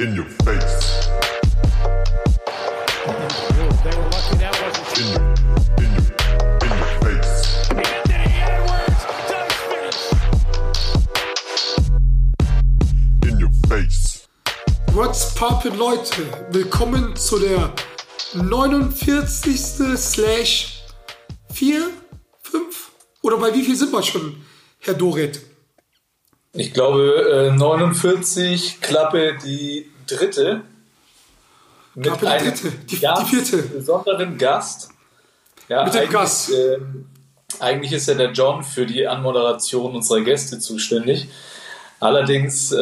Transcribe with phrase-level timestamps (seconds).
[0.00, 1.08] In your face.
[14.92, 16.26] What's poppin', Leute?
[16.50, 17.72] Willkommen zu der
[18.34, 19.56] 49.
[19.96, 20.82] slash
[21.52, 21.88] 4,
[22.42, 22.90] 5?
[23.22, 24.44] Oder bei wie viel sind wir schon,
[24.80, 25.53] Herr Doret?
[26.54, 30.62] Ich glaube, äh, 49, Klappe die dritte.
[31.94, 33.56] Mit Klappe die einem dritte, die- die ganz vierte.
[33.62, 34.88] besonderen Gast.
[35.68, 36.50] Ja, Mit dem eigentlich, Gast.
[36.52, 37.06] ähm,
[37.60, 41.28] eigentlich ist ja der John für die Anmoderation unserer Gäste zuständig.
[42.00, 42.76] Allerdings äh,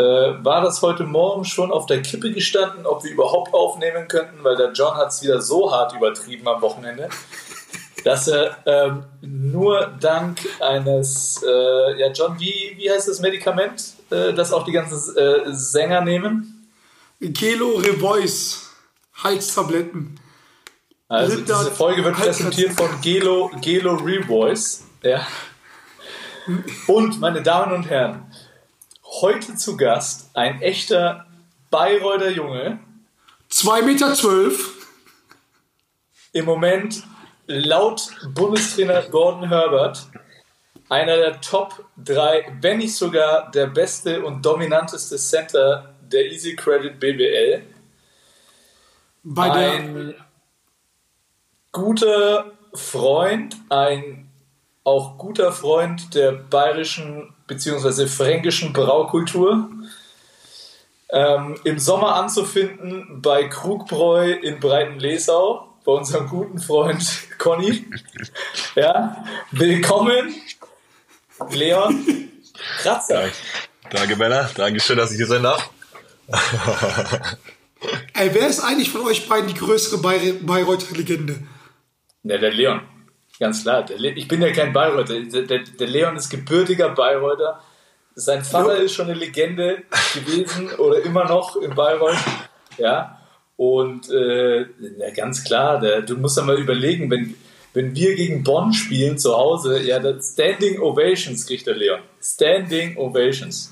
[0.44, 4.56] war das heute Morgen schon auf der Kippe gestanden, ob wir überhaupt aufnehmen könnten, weil
[4.56, 7.08] der John hat es wieder so hart übertrieben am Wochenende,
[8.04, 14.32] dass er ähm, nur dank eines, äh, ja John, wie, wie heißt das Medikament, äh,
[14.32, 16.68] das auch die ganzen äh, Sänger nehmen?
[17.20, 18.70] Gelo Revoice,
[19.22, 20.18] Halstabletten.
[21.08, 24.84] Also Linda- diese Folge wird präsentiert von Gelo, Gelo Revoice.
[25.02, 25.26] Ja.
[26.86, 28.32] Und meine Damen und Herren,
[29.20, 31.26] heute zu Gast ein echter
[31.70, 32.80] Bayreuther Junge,
[33.50, 34.14] 2,12 Meter.
[34.14, 34.70] Zwölf.
[36.32, 37.04] im Moment
[37.52, 40.08] laut Bundestrainer Gordon Herbert
[40.88, 47.00] einer der Top 3, wenn nicht sogar der beste und dominanteste Center der Easy Credit
[47.00, 47.62] BBL.
[49.24, 50.14] Bei ein
[51.70, 54.30] guter Freund, ein
[54.84, 58.06] auch guter Freund der bayerischen bzw.
[58.06, 59.70] fränkischen Braukultur.
[61.08, 67.04] Ähm, Im Sommer anzufinden bei Krugbräu in Breitenlesau, bei unserem guten Freund
[67.38, 67.84] Conny.
[68.74, 70.34] Ja, willkommen,
[71.50, 72.28] Leon
[72.78, 73.28] Kratzer.
[73.90, 74.48] Danke, Männer.
[74.54, 75.70] Dankeschön, dass ich hier sein darf.
[78.14, 81.42] ey, wer ist eigentlich von euch beiden die größere Bayer- Bayreuther Legende?
[82.22, 82.80] Ja, der Leon.
[83.40, 83.82] Ganz klar.
[83.84, 85.20] Der Le ich bin ja kein Bayreuther.
[85.20, 87.60] Der, der, der Leon ist gebürtiger Bayreuther.
[88.14, 88.84] Sein Vater Jo.
[88.84, 89.82] ist schon eine Legende
[90.14, 92.18] gewesen oder immer noch in Bayreuth.
[92.78, 93.18] Ja.
[93.56, 97.34] Und äh, ja, ganz klar, der, du musst ja mal überlegen, wenn,
[97.74, 102.00] wenn wir gegen Bonn spielen zu Hause, ja, das Standing Ovations kriegt der Leon.
[102.20, 103.70] Standing Ovations.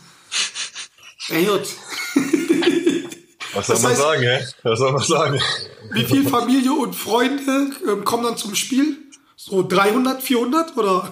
[1.31, 1.63] Ey, gut.
[3.53, 4.45] Was soll Das man heißt- sagen, hä?
[4.63, 5.41] Was soll man sagen?
[5.93, 8.97] Wie viel Familie und Freunde ähm, kommen dann zum Spiel?
[9.37, 11.11] So 300, 400 oder?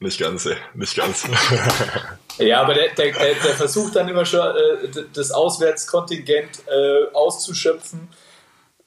[0.00, 0.56] Nicht ganz, ey.
[0.74, 1.24] Nicht ganz.
[2.38, 8.08] Ja, aber der, der, der, der versucht dann immer schon, äh, das Auswärtskontingent äh, auszuschöpfen.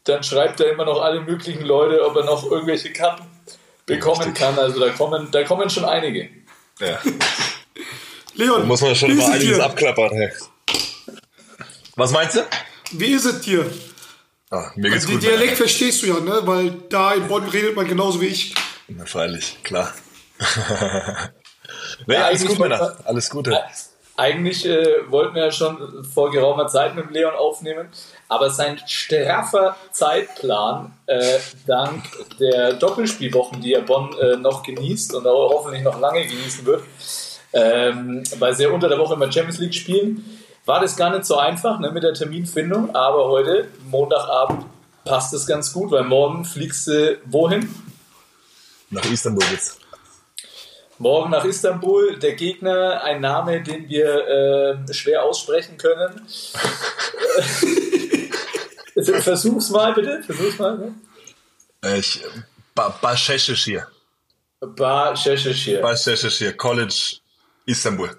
[0.06, 3.24] Dann schreibt er immer noch alle möglichen Leute, ob er noch irgendwelche Karten
[3.86, 4.36] bekommen Richtig.
[4.36, 4.58] kann.
[4.58, 6.30] Also da kommen, da kommen schon einige.
[6.80, 7.00] ja.
[8.34, 9.66] Leon, Da muss man schon wie immer ist es einiges dir?
[9.66, 10.32] abklappern, hey.
[11.98, 12.46] Was meinst du?
[12.94, 13.70] Wie ist es dir?
[14.50, 15.24] Ah, mir geht's Den gut.
[15.24, 16.42] Dialekt verstehst du ja, ne?
[16.46, 18.56] Weil da in Bonn redet man genauso wie ich.
[18.88, 19.94] Na, freilich, klar.
[22.08, 22.96] nee, Ja, alles gut, Männer.
[23.06, 23.58] Alles Gute.
[24.18, 27.88] Eigentlich äh, wollten wir ja schon vor geraumer Zeit mit Leon aufnehmen,
[28.28, 32.04] aber sein straffer Zeitplan äh, dank
[32.40, 36.84] der Doppelspielwochen, die er Bonn äh, noch genießt und auch hoffentlich noch lange genießen wird,
[37.54, 40.24] ähm, weil sie ja unter der Woche immer Champions League spielen,
[40.66, 44.66] war das gar nicht so einfach ne, mit der Terminfindung, aber heute, Montagabend,
[45.04, 47.74] passt es ganz gut, weil morgen fliegst du wohin?
[48.92, 49.81] Nach Istanbul geht's.
[51.02, 56.28] Morgen nach Istanbul, der Gegner, ein Name, den wir ähm, schwer aussprechen können.
[59.22, 60.78] Versuch's mal bitte, versuch's mal.
[60.78, 60.96] Ne?
[61.84, 62.22] Äh, Ich,
[62.76, 62.90] ba.
[64.62, 65.14] Ba.
[65.84, 66.58] Başakşehir.
[66.58, 66.96] College
[67.66, 68.10] Istanbul.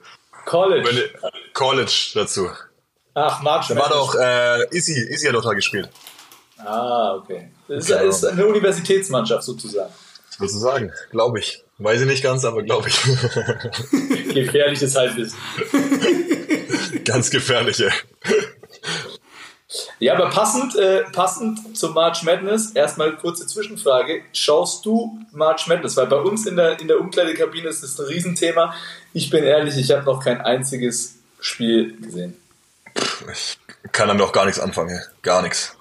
[0.47, 0.84] College.
[0.84, 2.50] Wenn- College dazu.
[3.14, 5.88] Ach, Marc Da war doch äh, Isi, Isi hat doch da gespielt.
[6.59, 7.53] Ah, okay.
[7.69, 9.93] Das ist, ist eine Universitätsmannschaft sozusagen.
[10.38, 11.62] Sozusagen, glaube ich.
[11.82, 13.03] Weiß ich nicht ganz, aber glaube ich.
[14.34, 15.38] Gefährliches Halbwissen.
[17.04, 17.91] ganz gefährlich, ey.
[19.98, 24.23] Ja, aber passend, äh, passend zum March Madness, erstmal kurze Zwischenfrage.
[24.32, 25.96] Schaust du March Madness?
[25.96, 28.75] Weil bei uns in der, in der Umkleidekabine ist das ein Riesenthema.
[29.12, 32.37] Ich bin ehrlich, ich habe noch kein einziges Spiel gesehen.
[33.32, 33.58] Ich
[33.93, 35.76] kann damit auch gar nichts anfangen, gar nichts.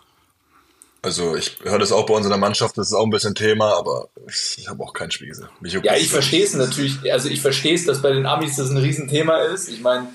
[1.04, 3.34] Also ich höre das auch bei uns in der Mannschaft, das ist auch ein bisschen
[3.34, 5.50] Thema, aber ich, ich habe auch kein Spiel gesehen.
[5.82, 7.12] Ja, ich verstehe es natürlich.
[7.12, 9.68] Also ich verstehe es, dass bei den Amis das ein Riesenthema ist.
[9.68, 10.10] Ich meine,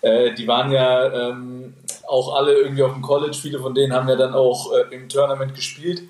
[0.00, 1.74] äh, die waren ja ähm,
[2.08, 3.36] auch alle irgendwie auf dem College.
[3.40, 6.02] Viele von denen haben ja dann auch äh, im Tournament gespielt.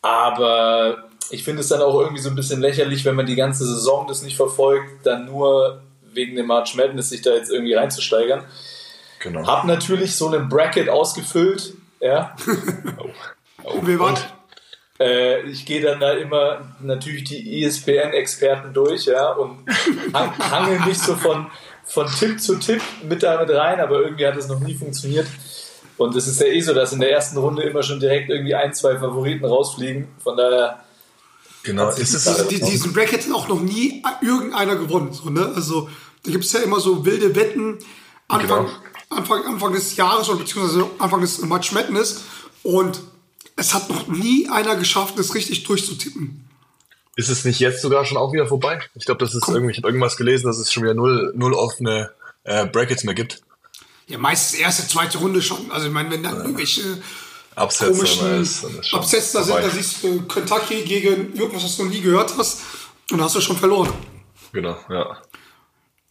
[0.00, 3.66] Aber ich finde es dann auch irgendwie so ein bisschen lächerlich, wenn man die ganze
[3.66, 5.82] Saison das nicht verfolgt, dann nur
[6.12, 8.44] wegen dem March Madness sich da jetzt irgendwie reinzusteigern.
[9.18, 9.44] Genau.
[9.44, 11.74] Hab natürlich so einen Bracket ausgefüllt.
[12.00, 12.36] Ja.
[13.82, 13.86] Oh.
[13.86, 14.16] Wir waren,
[14.98, 19.64] Äh, ich gehe dann da immer natürlich die E ESPN-Experten durch, ja, und
[20.12, 21.46] hang, hangel mich so von,
[21.86, 25.26] von Tipp zu Tipp mit da mit rein, aber irgendwie hat es noch nie funktioniert.
[25.96, 28.54] Und es ist ja eh so, dass in der ersten Runde immer schon direkt irgendwie
[28.54, 30.08] ein, zwei Favoriten rausfliegen.
[30.22, 30.80] Von daher,
[31.62, 31.90] Genau.
[31.90, 35.12] Ist es, die, diesen Bracket hat auch noch nie irgendeiner gewonnen.
[35.12, 35.52] So, ne?
[35.54, 35.90] Also
[36.24, 37.78] da gibt es ja immer so wilde Wetten
[38.28, 38.70] Anfang, Genau.
[39.10, 42.22] Anfang, Anfang des Jahres oder beziehungsweise Anfang des Match Madness.
[42.62, 43.00] Und
[43.60, 46.48] es hat noch nie einer geschafft, das richtig durchzutippen.
[47.14, 48.80] ist es nicht jetzt sogar schon auch wieder vorbei?
[48.94, 51.52] Ich glaube, das ist irgendwie, ich habe irgendwas gelesen, dass es schon wieder null, null
[51.52, 52.10] offene
[52.44, 53.42] äh, Brackets mehr gibt.
[54.06, 55.70] Ja, meistens erste, zweite Runde schon.
[55.70, 57.02] Also ich meine, wenn dann irgendwelche
[57.54, 58.48] Absätze komischen
[58.92, 62.62] Absätze da sind, da siehst du Kentucky gegen irgendwas, was du noch nie gehört hast.
[63.10, 63.92] Und da hast du schon verloren.
[64.52, 65.18] Genau, ja.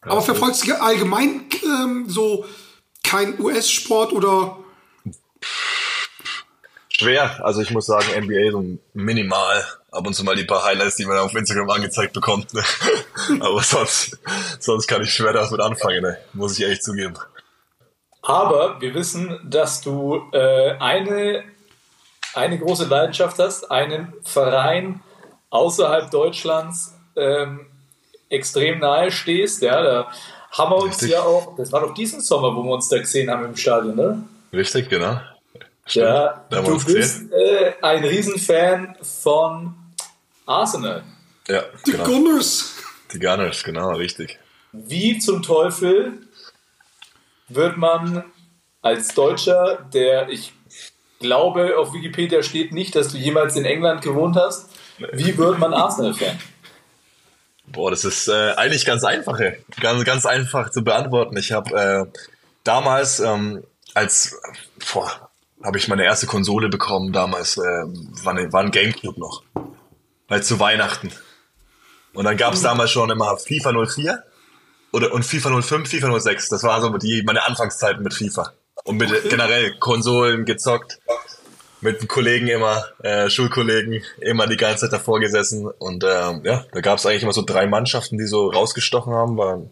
[0.02, 2.46] Aber verfolgst du allgemein ähm, so
[3.04, 4.58] kein US-Sport oder
[7.00, 7.46] Schwer.
[7.46, 9.66] Also ich muss sagen, NBA so minimal.
[9.90, 12.54] Ab und zu mal die paar Highlights, die man auf Instagram angezeigt bekommt.
[12.54, 12.62] Ne?
[13.40, 14.20] Aber sonst,
[14.60, 16.18] sonst kann ich schwer damit anfangen, ne?
[16.34, 17.14] muss ich echt zugeben.
[18.22, 21.46] aber wir wissen, dass du äh, eine,
[22.34, 25.00] eine große Leidenschaft hast, einen Verein
[25.52, 27.66] außerhalb Deutschlands ähm,
[28.30, 29.62] extrem nahe stehst.
[29.62, 30.12] Ja, da
[30.52, 31.12] haben wir uns Richtig.
[31.12, 33.96] ja auch, das war doch diesen Sommer, wo wir uns da gesehen haben im Stadion,
[33.96, 34.24] ne?
[34.52, 35.20] Richtig, genau.
[35.96, 39.76] Ja, du bist äh, ein Riesenfan von
[40.46, 41.04] Arsenal.
[41.48, 42.04] Ja, die genau.
[42.04, 42.76] Gunners?
[43.14, 44.38] Die Gunners, genau, richtig.
[44.72, 46.20] Wie zum Teufel
[47.48, 48.24] wird man
[48.82, 50.54] als Deutscher, der ich
[51.20, 54.70] glaube, auf Wikipedia steht nicht, dass du jemals in England gewohnt hast,
[55.14, 56.40] wie wird man Arsenal-Fan?
[57.68, 59.64] Boah, das ist äh, eigentlich ganz einfach, ey.
[59.80, 61.38] ganz ganz einfach zu beantworten.
[61.38, 62.20] Ich habe äh,
[62.64, 63.64] damals ähm,
[63.94, 64.40] als
[64.92, 65.29] boah,
[65.64, 67.12] habe ich meine erste Konsole bekommen.
[67.12, 69.44] Damals äh, war, ne, war ein Gamecube noch,
[70.30, 71.12] halt zu Weihnachten.
[72.14, 74.24] Und dann gab's damals schon immer FIFA 04
[74.92, 76.50] oder und FIFA 05, FIFA 06.
[76.50, 78.54] Das war so die meine Anfangszeiten mit FIFA
[78.84, 81.00] und mit generell Konsolen gezockt
[81.82, 85.68] mit Kollegen immer, äh, Schulkollegen, immer die ganze Zeit davor gesessen.
[85.68, 89.38] Und ähm, ja, da gab es eigentlich immer so drei Mannschaften, die so rausgestochen haben,
[89.38, 89.72] waren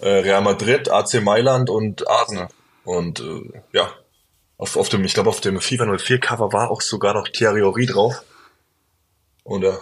[0.00, 2.48] äh, Real Madrid, AC Mailand und Arsenal.
[2.84, 3.90] Und äh, ja,
[4.58, 7.60] auf, auf dem, ich glaube auf dem FIFA 04 Cover war auch sogar noch Thierry
[7.60, 8.22] Henry drauf.
[9.44, 9.78] Und ja,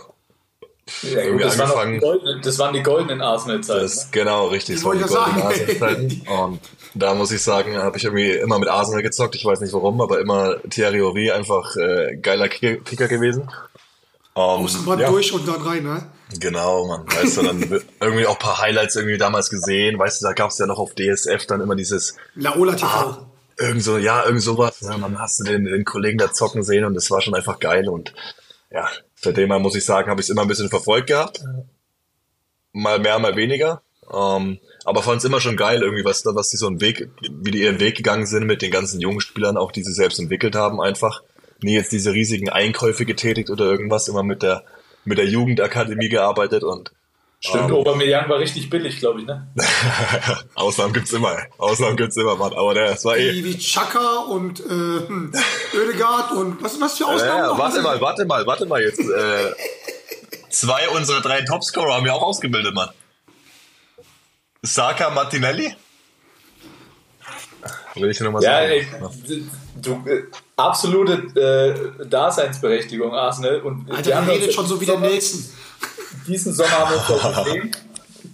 [1.03, 3.83] Ja, Irgendwie das, waren goldenen, das waren die goldenen Arsenal-Zeiten.
[3.83, 4.77] das genau richtig.
[4.77, 5.43] Das waren die ja goldenen.
[5.43, 6.23] Arsenal-Zeiten.
[6.29, 6.61] Und
[6.95, 9.35] da muss ich sagen, habe ich irgendwie immer mit Arsenal gezockt.
[9.37, 13.49] Ich weiß nicht warum, aber immer Thierry Henry einfach äh, geiler Kicker gewesen.
[14.35, 16.07] Um, Außenbahn durch und dann rein, ne?
[16.39, 17.07] Genau, man.
[17.07, 17.61] Weißt du, dann
[18.01, 19.99] irgendwie auch ein paar Highlights irgendwie damals gesehen.
[19.99, 23.27] Weißt du, da gab's ja noch auf DSF dann immer dieses, Laola TV.
[23.61, 24.81] Irgend so, ja, irgend sowas.
[24.81, 27.59] Ja, man hast du den, den Kollegen da zocken sehen und das war schon einfach
[27.61, 27.89] geil.
[27.89, 28.15] Und
[28.71, 31.41] ja, seitdem mal muss ich sagen, habe ich es immer ein bisschen verfolgt gehabt.
[32.73, 33.83] Mal mehr, mal weniger.
[34.13, 37.09] Ähm, aber fand es immer schon geil, irgendwie, was, da- was die so einen Weg,
[37.21, 40.19] wie die ihren Weg gegangen sind mit den ganzen jungen Spielern, auch die sie selbst
[40.19, 41.23] entwickelt haben, einfach.
[41.63, 44.65] Nie jetzt diese riesigen Einkäufe getätigt oder irgendwas, immer mit der,
[45.05, 46.91] mit der Jugendakademie gearbeitet und
[47.43, 49.49] Stimmt, Aubameyang war richtig billig, glaube ich, ne?
[50.55, 51.39] Ausnahmen gibt's immer.
[51.57, 52.53] Ausnahmen gibt's immer, Mann.
[52.53, 53.33] Aber der, das war eh.
[53.33, 57.59] Wie, wie Chaka und äh, Oedegaard und was, was für Ausnahmen ja, noch?
[57.59, 59.01] warte mal, warte mal, warte mal jetzt.
[59.01, 59.55] Äh,
[60.51, 62.91] zwei unserer drei Topscorer haben wir auch ausgebildet, Mann.
[64.63, 65.75] Saka Martinelli?
[67.95, 68.71] Will ich nur mal Ja, sagen.
[68.71, 68.87] ey,
[69.77, 70.25] du, äh,
[70.57, 73.63] absolute äh, Daseinsberechtigung, Arsenal.
[73.63, 75.43] Und Alter, wir der haben redet schon so wie der Nelson.
[76.27, 77.71] Diesen Sommer haben wir uns das gesehen.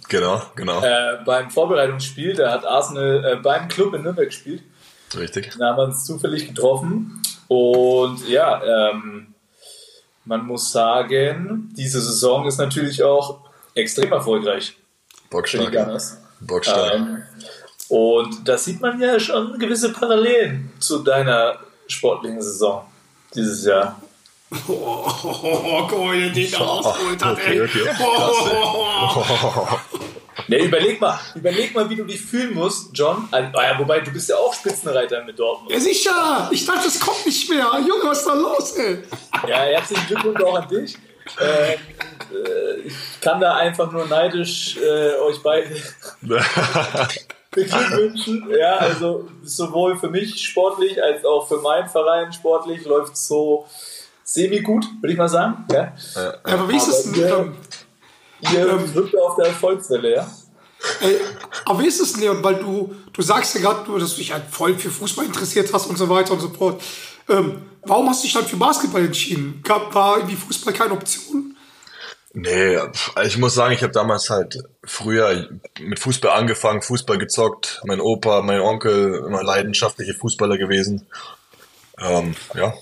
[0.09, 0.81] Genau, genau.
[0.81, 4.63] Äh, beim Vorbereitungsspiel, da hat Arsenal äh, beim Club in Nürnberg gespielt.
[5.15, 5.53] Richtig.
[5.57, 7.21] Da haben wir uns zufällig getroffen.
[7.47, 9.33] Und ja, ähm,
[10.25, 13.39] man muss sagen, diese Saison ist natürlich auch
[13.73, 14.75] extrem erfolgreich
[15.29, 15.73] Bockstark.
[16.41, 16.93] Bockstark.
[16.93, 17.23] Ähm,
[17.89, 22.85] und da sieht man ja schon gewisse Parallelen zu deiner sportlichen Saison
[23.33, 24.01] dieses Jahr.
[24.49, 27.61] Oh, oh, oh, guck mal, wie der den da rausgeholt hat, okay, ey.
[27.61, 27.89] okay.
[27.99, 29.77] Oh.
[30.47, 33.27] Ne, überleg mal, überleg mal, wie du dich fühlen musst, John.
[33.31, 35.71] Also, ah ja, wobei, du bist ja auch Spitzenreiter mit Dortmund.
[35.71, 36.49] Ja, sicher.
[36.51, 37.69] Ich dachte, es kommt nicht mehr.
[37.85, 39.03] Junge, was ist da los, ey?
[39.47, 40.95] Ja, herzlichen Glückwunsch auch an dich.
[41.41, 41.79] Ähm,
[42.33, 45.75] äh, ich kann da einfach nur neidisch äh, euch beide
[47.51, 48.49] beglückwünschen.
[48.57, 53.65] Ja, also sowohl für mich sportlich als auch für meinen Verein sportlich läuft es so
[54.27, 55.65] semi-gut, würde ich mal sagen.
[55.71, 55.93] Ja?
[56.15, 57.25] Ja, aber wie ist es Aber denn?
[57.25, 57.53] ihr- Ähm,
[59.11, 60.31] Ihr auf der Erfolgswelle, ja?
[61.01, 61.17] Ey,
[61.65, 62.43] aber wie ist es, Leon?
[62.43, 65.73] Weil du, du sagst ja gerade nur, dass du dich halt voll für Fußball interessiert
[65.73, 66.81] hast und so weiter und so fort.
[67.29, 69.61] Ähm, warum hast du dich dann für Basketball entschieden?
[69.63, 71.55] Gab, war irgendwie Fußball keine Option?
[72.33, 77.81] Nee, pf, ich muss sagen, ich habe damals halt früher mit Fußball angefangen, Fußball gezockt.
[77.85, 81.07] Mein Opa, mein Onkel, immer leidenschaftliche Fußballer gewesen.
[81.99, 82.75] Ähm, ja,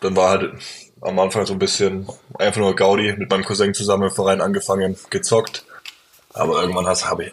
[0.00, 0.54] dann war halt
[1.02, 2.06] am Anfang so ein bisschen
[2.38, 5.64] einfach nur Gaudi mit meinem Cousin zusammen im Verein angefangen, gezockt.
[6.32, 7.32] Aber irgendwann habe ich,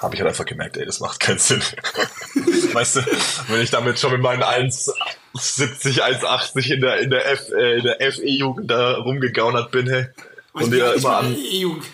[0.00, 1.60] hab ich halt einfach gemerkt, ey, das macht keinen Sinn.
[2.72, 3.00] weißt du,
[3.48, 7.84] wenn ich damit schon mit meinen 1,70, 1,80 in der, in der F, äh, in
[7.84, 10.06] der FE-Jugend da rumgegaunert bin, hey.
[10.52, 11.34] Und ja immer an.
[11.34, 11.84] E-Jugend.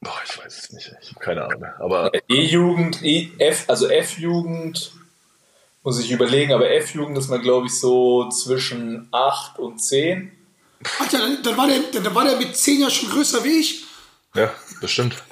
[0.00, 0.92] Boah, ich weiß es nicht.
[1.00, 1.64] Ich habe keine Ahnung.
[1.78, 4.92] Aber E-Jugend, E- F, also F-Jugend,
[5.84, 10.32] muss ich überlegen, aber F-Jugend ist man, glaube ich, so zwischen 8 und 10.
[11.00, 13.84] Alter, dann, dann, war der, dann, war der mit 10 Jahren schon größer wie ich.
[14.34, 15.16] ja, bestimmt.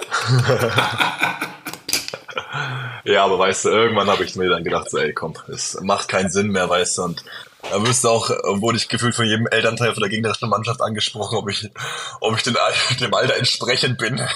[3.04, 6.09] ja, aber weißt du, irgendwann habe ich mir dann gedacht, so, ey, komm, es macht
[6.09, 7.02] keinen Sinn mehr, weißt du.
[7.02, 7.25] Und
[7.62, 11.37] da wirst du auch, wurde ich gefühlt von jedem Elternteil von der gegnerischen Mannschaft angesprochen,
[11.38, 11.69] ob ich,
[12.21, 12.57] ob ich den,
[13.00, 14.21] dem Alter entsprechend bin.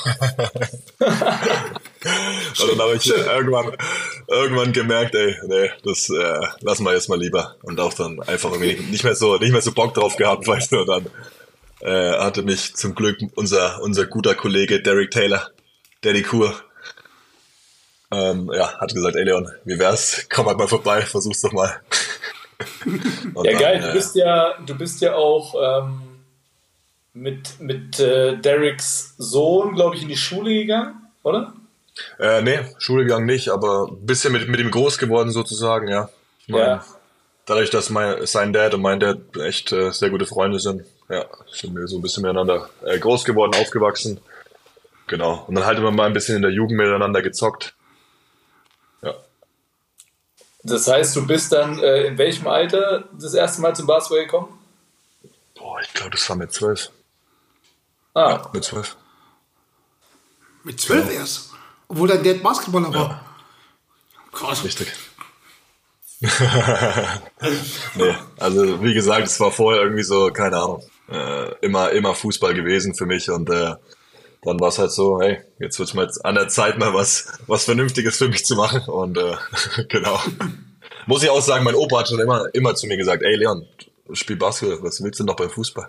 [2.60, 3.72] Und dann habe ich irgendwann,
[4.28, 7.56] irgendwann gemerkt, ey, nee, das äh, lassen wir jetzt mal lieber.
[7.62, 10.72] Und auch dann einfach irgendwie nicht mehr so, nicht mehr so Bock drauf gehabt, weißt
[10.72, 10.80] du.
[10.80, 11.06] Und dann
[11.80, 15.50] äh, hatte mich zum Glück unser, unser guter Kollege Derek Taylor,
[16.02, 16.54] Daddy Kur,
[18.12, 20.26] ähm, ja, hat gesagt, ey Leon, wie wär's?
[20.32, 21.80] Komm halt mal vorbei, versuch's doch mal.
[23.36, 26.00] Ja, dann, geil, du äh, bist ja, du bist ja auch ähm,
[27.12, 31.54] mit, mit äh, Dereks Sohn, glaube ich, in die Schule gegangen, oder?
[32.18, 36.08] Äh, nee, Schule gegangen nicht, aber ein bisschen mit, mit ihm groß geworden sozusagen, ja.
[36.48, 36.84] Mein, Ja.
[37.46, 41.26] Dadurch, dass mein, sein Dad und mein Dad echt äh, sehr gute Freunde sind, ja,
[41.52, 44.18] sind wir so ein bisschen miteinander äh, groß geworden, aufgewachsen.
[45.06, 45.44] Genau.
[45.46, 47.74] Und dann halt immer mal ein bisschen in der Jugend miteinander gezockt.
[50.64, 50.72] Ja.
[50.72, 54.58] Das heißt, du bist dann äh, in welchem Alter das erste Mal zum Basketball gekommen?
[55.54, 56.90] Boah, ich glaube, das war mit zwölf.
[58.14, 58.96] Ah, Mit zwölf.
[60.62, 61.50] Mit 12 erst.
[61.88, 63.24] Obwohl dein Dad Basketballer war.
[64.32, 64.64] Krass.
[64.64, 64.92] Richtig.
[66.20, 72.54] nee, also wie gesagt, es war vorher irgendwie so, keine Ahnung, äh, immer, immer Fußball
[72.54, 73.74] gewesen für mich und äh,
[74.44, 77.38] dann war es halt so, hey, jetzt wird's mal jetzt an der Zeit mal was,
[77.46, 79.36] was Vernünftiges für mich zu machen und äh,
[79.88, 80.20] genau.
[81.06, 83.66] Muss ich auch sagen, mein Opa hat schon immer, immer zu mir gesagt, ey Leon,
[84.12, 85.88] spiel Basketball, was willst du noch beim Fußball?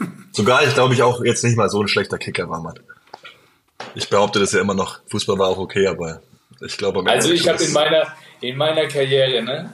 [0.32, 2.78] Sogar ich glaube ich auch jetzt nicht mal so ein schlechter Kicker war, Mann.
[3.94, 6.20] Ich behaupte das ja immer noch, Fußball war auch okay, aber
[6.60, 7.08] ich glaube...
[7.08, 8.06] also ich habe in meiner,
[8.40, 9.72] in meiner Karriere, ne,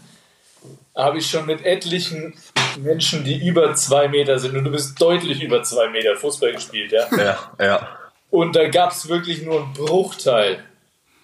[0.94, 2.35] habe ich schon mit etlichen
[2.78, 6.92] Menschen, die über zwei Meter sind, und du bist deutlich über zwei Meter Fußball gespielt,
[6.92, 7.06] ja.
[7.16, 7.99] Ja, ja,
[8.35, 10.64] Und da gab es wirklich nur einen Bruchteil,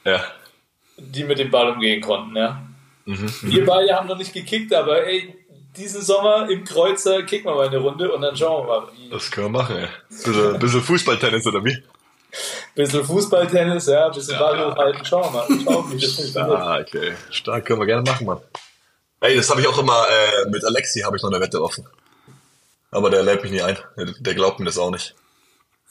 [0.05, 0.23] ja.
[0.97, 2.62] die mit dem Ball umgehen konnten, ja.
[3.05, 5.35] Wir beide haben noch nicht gekickt, aber ey,
[5.76, 8.88] diesen Sommer im Kreuzer kicken wir mal eine Runde und dann schauen wir mal.
[8.95, 9.88] Wie, Das können wir machen, ey.
[10.09, 11.83] Bisschen, bisschen Fußballtennis oder wie?
[12.76, 15.64] bisschen Fußballtennis, ja, bisschen Ball hochhalten, schauen wir mal.
[15.64, 16.37] Schauen, wie das.
[16.37, 17.14] Ah, okay.
[17.31, 18.38] Stark, können wir gerne machen, Mann.
[19.19, 21.85] Ey, das habe ich auch immer, äh, mit Alexi habe ich noch eine Wette offen.
[22.93, 23.76] Aber der lädt mich nie ein.
[23.97, 25.17] Der, der glaubt mir das auch nicht.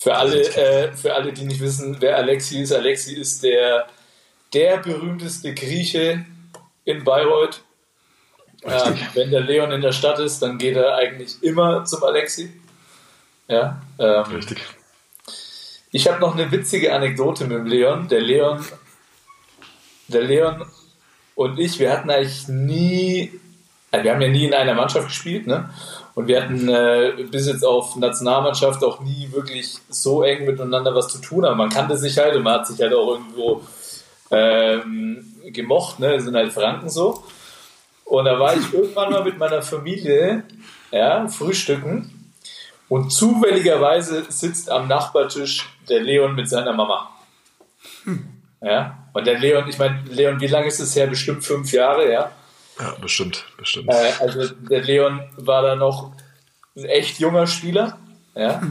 [0.01, 3.87] Für alle, äh, für alle, die nicht wissen, wer Alexi ist, Alexi ist der,
[4.53, 6.25] der berühmteste Grieche
[6.85, 7.61] in Bayreuth.
[8.63, 12.51] Ähm, wenn der Leon in der Stadt ist, dann geht er eigentlich immer zum Alexi.
[13.47, 14.59] Ja, ähm, Richtig.
[15.91, 18.07] Ich habe noch eine witzige Anekdote mit dem Leon.
[18.07, 18.63] Der Leon,
[20.07, 20.65] der Leon
[21.35, 23.31] und ich, wir hatten eigentlich nie,
[23.91, 25.69] also wir haben ja nie in einer Mannschaft gespielt, ne?
[26.19, 31.07] Und wir hatten äh, bis jetzt auf Nationalmannschaft auch nie wirklich so eng miteinander was
[31.07, 31.45] zu tun.
[31.45, 33.61] Aber man kannte sich halt und man hat sich halt auch irgendwo
[34.29, 36.11] ähm, gemocht, ne?
[36.11, 37.23] Das sind halt Franken so.
[38.03, 40.43] Und da war ich irgendwann mal mit meiner Familie,
[40.91, 42.33] ja, frühstücken.
[42.89, 47.11] Und zufälligerweise sitzt am Nachbartisch der Leon mit seiner Mama.
[48.61, 51.07] Ja, und der Leon, ich meine, Leon, wie lange ist es her?
[51.07, 52.29] Bestimmt fünf Jahre, ja.
[52.79, 53.89] Ja, bestimmt, bestimmt.
[53.89, 56.13] Äh, also der Leon war da noch
[56.77, 57.98] ein echt junger Spieler,
[58.36, 58.62] ja.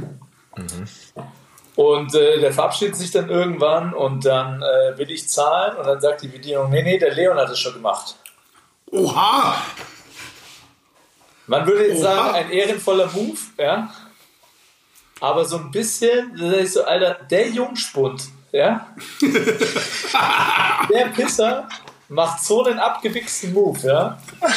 [1.76, 6.00] Und äh, der verabschiedet sich dann irgendwann und dann äh, will ich zahlen und dann
[6.00, 8.16] sagt die Bedienung, nee, nee, der Leon hat es schon gemacht.
[8.90, 9.62] Oha!
[11.46, 12.14] Man würde jetzt Oha.
[12.14, 13.92] sagen, ein ehrenvoller Move, ja.
[15.20, 18.94] Aber so ein bisschen, da sag ich so, Alter, der Jungspund, ja.
[20.90, 21.68] der Pisser
[22.08, 24.18] macht so einen abgewichsten Move, ja.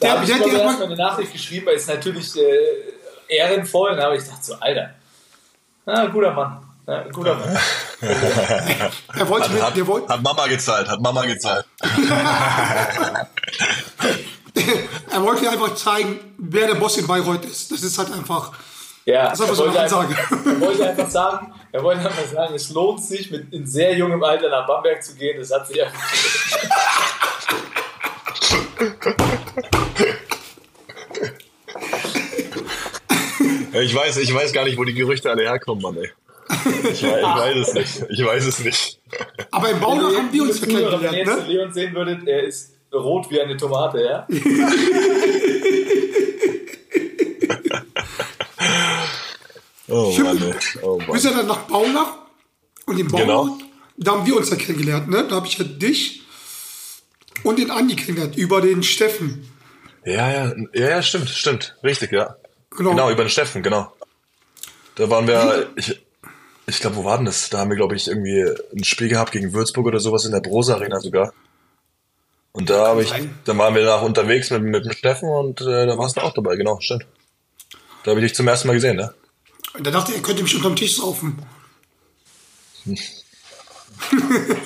[0.00, 2.36] Da Der, habe ich, der, glaube ich, der, erstmal eine Nachricht geschrieben, weil es natürlich
[2.36, 4.90] äh, ehrenvoll, aber ich dachte so, Alter,
[5.86, 6.62] na, guter Mann.
[6.86, 7.58] Ja, guter Mann.
[9.14, 11.64] Er wollte, mir, Hat, der wollte, hat Mama gezahlt, hat Mama gezahlt.
[15.10, 17.72] er wollte mir einfach zeigen, wer der Boss in Bayreuth ist.
[17.72, 18.52] Das ist halt einfach.
[19.08, 20.16] Ja, Das ist aber er wollte einfach- Ansage.
[20.46, 24.22] Er wollte einfach sagen, er wollte einfach sagen, es lohnt sich, mit in sehr jungem
[24.24, 25.38] Alter nach Bamberg zu gehen.
[25.38, 26.00] Das hat sich einfach
[33.72, 36.10] Ja, Ich weiß, ich weiß gar nicht, wo die Gerüchte alle herkommen, Mann, ey.
[36.92, 38.04] Ich weiß, ich weiß es nicht.
[38.10, 39.00] Ich weiß es nicht.
[39.50, 41.52] Aber im Baunach haben wir uns Zuhörer, Wenn ihr kennengelernt, jetzt ne?
[41.54, 44.26] Leon sehen würdet, er ist rot wie eine Tomate, ja?
[49.88, 50.54] Oh Mann.
[50.82, 51.12] Oh Du Mann.
[51.12, 52.14] bist ja dann nach Baunach
[52.86, 53.58] und im Baunach, Genau.
[53.96, 55.26] da haben wir uns ja kennengelernt, ne?
[55.28, 56.22] Da habe ich ja dich
[57.42, 59.48] und den Andi kennengelernt, über den Steffen.
[60.04, 61.76] Ja, ja, ja, ja, stimmt, stimmt.
[61.82, 62.36] Richtig, ja.
[62.70, 62.90] Genau.
[62.90, 63.92] Genau, über den Steffen, genau.
[64.96, 66.00] Da waren wir, ich,
[66.66, 67.50] ich glaube, wo war denn das?
[67.50, 70.40] Da haben wir, glaube ich, irgendwie ein Spiel gehabt gegen Würzburg oder sowas in der
[70.40, 71.32] Brose Arena sogar.
[72.52, 73.12] Und da habe ich,
[73.44, 76.32] dann waren wir nach unterwegs mit, mit dem Steffen und äh, da warst du auch
[76.32, 77.04] dabei, genau, stimmt.
[78.04, 79.12] Da habe ich dich zum ersten Mal gesehen, ne?
[79.76, 81.38] Und da dachte er, er könnte mich unterm Tisch saufen.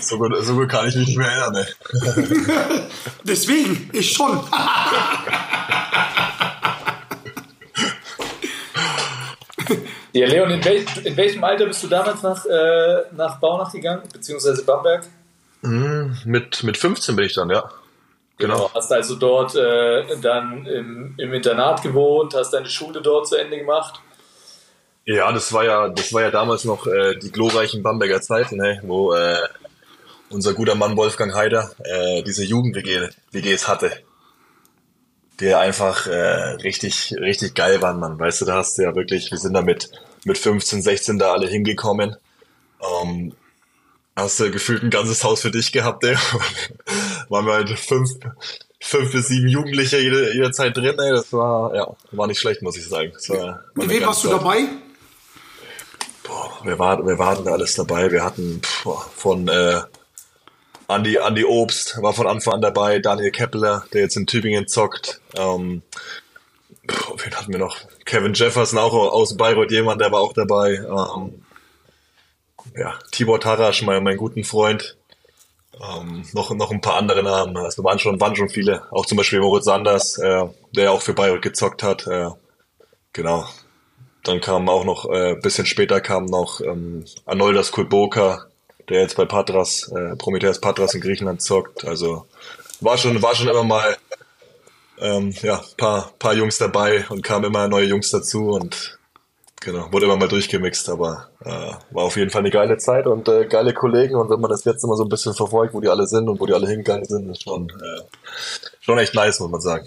[0.01, 2.89] So gut, so gut kann ich mich nicht mehr erinnern, ne?
[3.25, 4.41] Deswegen, ich schon.
[10.13, 14.03] Ja, Leon, in, wel in welchem Alter bist du damals nach, äh, nach Baunach gegangen,
[14.13, 15.07] beziehungsweise Bamberg?
[16.25, 17.71] Mit, mit 15 bin ich dann, ja.
[18.37, 18.71] Genau.
[18.75, 23.59] Hast also dort äh, dann im, im Internat gewohnt, hast deine Schule dort zu Ende
[23.59, 24.01] gemacht.
[25.05, 28.81] Ja, das war ja, das war ja damals noch äh, die glorreichen Bamberger Zeiten, ne,
[28.85, 29.39] wo äh,
[30.31, 33.93] unser guter Mann Wolfgang Haider äh, diese Jugend-WGs hatte.
[35.41, 38.19] Die einfach äh, richtig, richtig geil waren, Mann.
[38.19, 39.91] Weißt du, da hast du ja wirklich, wir sind da mit,
[40.25, 42.17] mit 15, 16 da alle hingekommen.
[42.81, 43.33] Ähm,
[44.15, 46.15] hast du gefühlt ein ganzes Haus für dich gehabt, ey.
[47.29, 48.11] Waren wir halt fünf,
[48.81, 51.11] fünf bis sieben Jugendliche jede, jederzeit drin, ey.
[51.11, 53.11] Das war, ja, war nicht schlecht, muss ich sagen.
[53.15, 54.67] Das war, war Mit wem warst du dabei?
[56.65, 58.11] Wer war, wer war denn da alles dabei?
[58.11, 59.81] Wir hatten von äh,
[60.89, 65.21] Andi, Andi Obst war von Anfang an dabei, Daniel Keppeler, der jetzt in Tübingen zockt.
[65.37, 65.83] Ähm,
[66.83, 67.79] wen hatten wir noch?
[68.05, 70.75] Kevin Jefferson, auch aus Bayreuth, jemand, der war auch dabei.
[70.75, 71.43] Ähm,
[72.77, 74.97] ja, Tibor Tarasch, mein, mein guten Freund.
[75.81, 77.57] Ähm, noch, noch ein paar andere Namen.
[77.57, 78.83] Also waren schon, waren schon viele.
[78.93, 82.07] Auch zum Beispiel Moritz Sanders, äh, der ja auch für Bayreuth gezockt hat.
[82.07, 82.31] Äh,
[83.13, 83.47] genau.
[84.25, 88.47] Dann kam auch noch, äh, bisschen später kam noch ähm, Arnoldas Kulboka,
[88.89, 91.85] der jetzt bei Patras, äh, Prometheus Patras in Griechenland zockt.
[91.85, 92.27] Also
[92.81, 93.97] war schon, war schon immer mal
[95.01, 98.99] ähm, ja, paar, paar Jungs dabei und kamen immer neue Jungs dazu und
[99.61, 103.29] genau, wurde immer mal durchgemixt, aber äh, war auf jeden Fall eine geile Zeit und
[103.29, 105.89] äh, geile Kollegen und wenn man das jetzt immer so ein bisschen verfolgt, wo die
[105.89, 108.03] alle sind und wo die alle hingegangen sind, ist schon, äh,
[108.81, 109.87] schon echt nice, muss man sagen.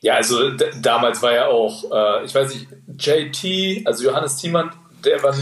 [0.00, 4.70] Ja, also damals war ja auch, äh, ich weiß nicht, JT, also Johannes Thiemann,
[5.04, 5.34] der war,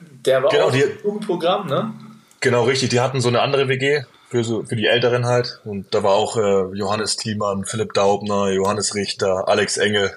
[0.00, 1.92] der war Genau, auch die- im Jugendprogramm, ne?
[2.40, 2.90] Genau, richtig.
[2.90, 5.60] Die hatten so eine andere WG für, so, für die Älteren halt.
[5.64, 10.16] Und da war auch äh, Johannes Thiemann, Philipp Daubner, Johannes Richter, Alex Engel,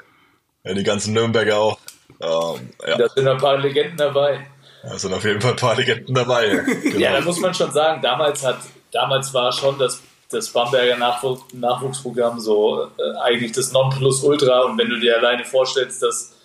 [0.63, 1.78] ja, die ganzen Nürnberger auch.
[2.21, 4.45] Ähm, ja, Da sind ein paar Legenden dabei.
[4.84, 6.49] da sind auf jeden Fall ein paar Legenden dabei.
[6.84, 6.97] Genau.
[6.99, 8.60] Ja, da muss man schon sagen, damals hat,
[8.91, 10.02] damals war schon das,
[10.33, 14.61] das Bamberger Nachwuch, Nachwuchsprogramm so äh, eigentlich das Nonplusultra.
[14.61, 16.35] Und wenn du dir alleine vorstellst, dass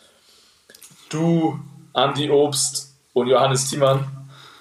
[1.08, 1.58] du,
[1.94, 4.06] Andy Obst und Johannes Thiemann,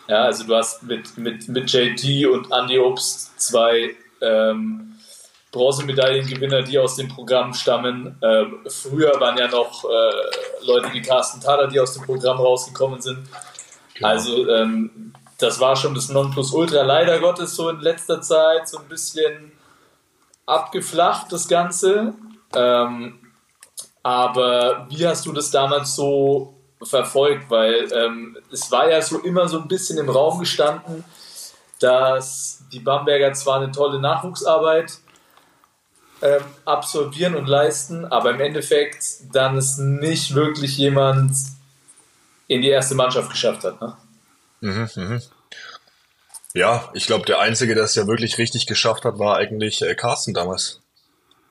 [0.07, 4.95] ja, also du hast mit, mit, mit JT und Andy Obst zwei ähm,
[5.51, 8.17] Bronzemedaillengewinner, die aus dem Programm stammen.
[8.21, 13.01] Ähm, früher waren ja noch äh, Leute wie Carsten Thaler, die aus dem Programm rausgekommen
[13.01, 13.27] sind.
[14.01, 16.82] Also ähm, das war schon das Nonplusultra.
[16.82, 19.52] Leider Gottes so in letzter Zeit so ein bisschen
[20.45, 22.13] abgeflacht, das Ganze.
[22.56, 23.19] Ähm,
[24.02, 27.50] aber wie hast du das damals so verfolgt?
[27.50, 31.04] Weil ähm, es war ja so immer so ein bisschen im Raum gestanden,
[31.80, 35.00] dass die Bamberger zwar eine tolle Nachwuchsarbeit
[36.21, 41.34] ähm, absolvieren und leisten, aber im Endeffekt dann es nicht wirklich jemand
[42.47, 43.80] in die erste Mannschaft geschafft hat.
[43.82, 43.95] Ne?
[46.54, 49.93] Ja, ich glaube, der Einzige, der es ja wirklich richtig geschafft hat, war eigentlich äh,
[49.96, 50.82] Carsten damals.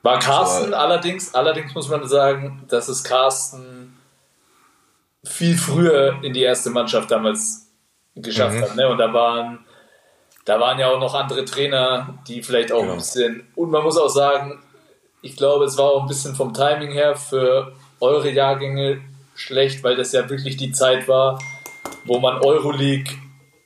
[0.03, 3.97] War Carsten war- allerdings, allerdings muss man sagen, dass es Carsten
[5.23, 7.67] viel früher in die erste Mannschaft damals
[8.15, 8.75] geschafft hat.
[8.75, 8.87] Ne?
[8.87, 9.59] Und da waren,
[10.45, 12.93] da waren ja auch noch andere Trainer, die vielleicht auch Genau.
[12.93, 13.47] ein bisschen.
[13.55, 14.63] Und man muss auch sagen,
[15.21, 19.01] ich glaube, es war auch ein bisschen vom Timing her für eure Jahrgänge
[19.35, 21.39] schlecht, weil das ja wirklich die Zeit war,
[22.07, 23.13] wo man Euroleague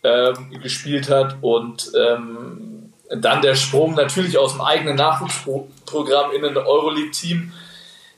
[0.03, 6.57] ähm, gespielt hat und ähm, dann der Sprung natürlich aus dem eigenen Nachwuchsprogramm in ein
[6.57, 7.51] Euroleague-Team.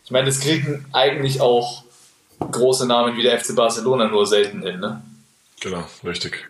[0.05, 1.83] Ich meine, das kriegen eigentlich auch
[2.39, 5.01] große Namen wie der FC Barcelona nur selten hin, ne?
[5.61, 6.49] Genau, richtig.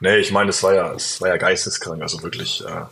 [0.00, 2.62] Nee, ich meine, es war ja, es war ja geisteskrank, also wirklich.
[2.64, 2.84] Äh,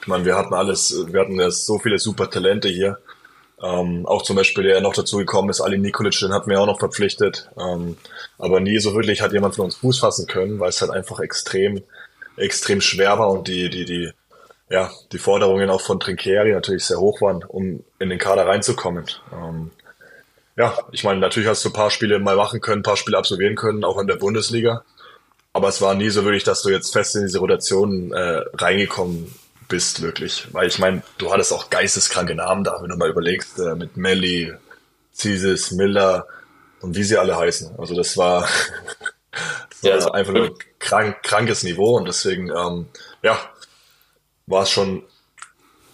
[0.00, 2.98] ich meine, wir hatten alles, wir hatten ja so viele super Talente hier.
[3.62, 6.66] Ähm, auch zum Beispiel, der noch dazu gekommen ist, Ali Nikolic, den hatten wir auch
[6.66, 7.48] noch verpflichtet.
[7.58, 7.96] Ähm,
[8.38, 11.20] aber nie so wirklich hat jemand von uns Fuß fassen können, weil es halt einfach
[11.20, 11.82] extrem,
[12.36, 14.10] extrem schwer war und die, die, die,
[14.68, 19.06] ja, die Forderungen auch von Trinkieri natürlich sehr hoch waren, um in den Kader reinzukommen.
[19.32, 19.70] Ähm,
[20.56, 23.18] ja, ich meine, natürlich hast du ein paar Spiele mal machen können, ein paar Spiele
[23.18, 24.84] absolvieren können, auch in der Bundesliga.
[25.54, 29.34] Aber es war nie so wirklich, dass du jetzt fest in diese Rotation äh, reingekommen
[29.68, 30.48] bist, wirklich.
[30.52, 33.96] Weil ich meine, du hattest auch geisteskranke Namen da, wenn du mal überlegst, äh, mit
[33.96, 34.52] Melly,
[35.14, 36.26] Cisis, Miller
[36.80, 37.78] und wie sie alle heißen.
[37.78, 38.42] Also das war,
[39.70, 40.10] das war Ja.
[40.12, 42.86] einfach nur krank, krankes Niveau und deswegen, ähm,
[43.22, 43.38] ja,
[44.46, 45.02] war es schon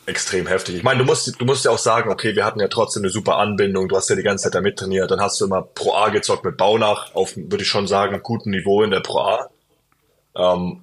[0.06, 0.76] extrem heftig.
[0.76, 3.10] Ich meine, du musst, du musst ja auch sagen, okay, wir hatten ja trotzdem eine
[3.10, 5.94] super Anbindung, du hast ja die ganze Zeit da mittrainiert, dann hast du immer Pro
[5.94, 9.50] A gezockt mit Baunach, auf, würde ich schon sagen, gutem Niveau in der Pro A.
[10.34, 10.82] Ähm,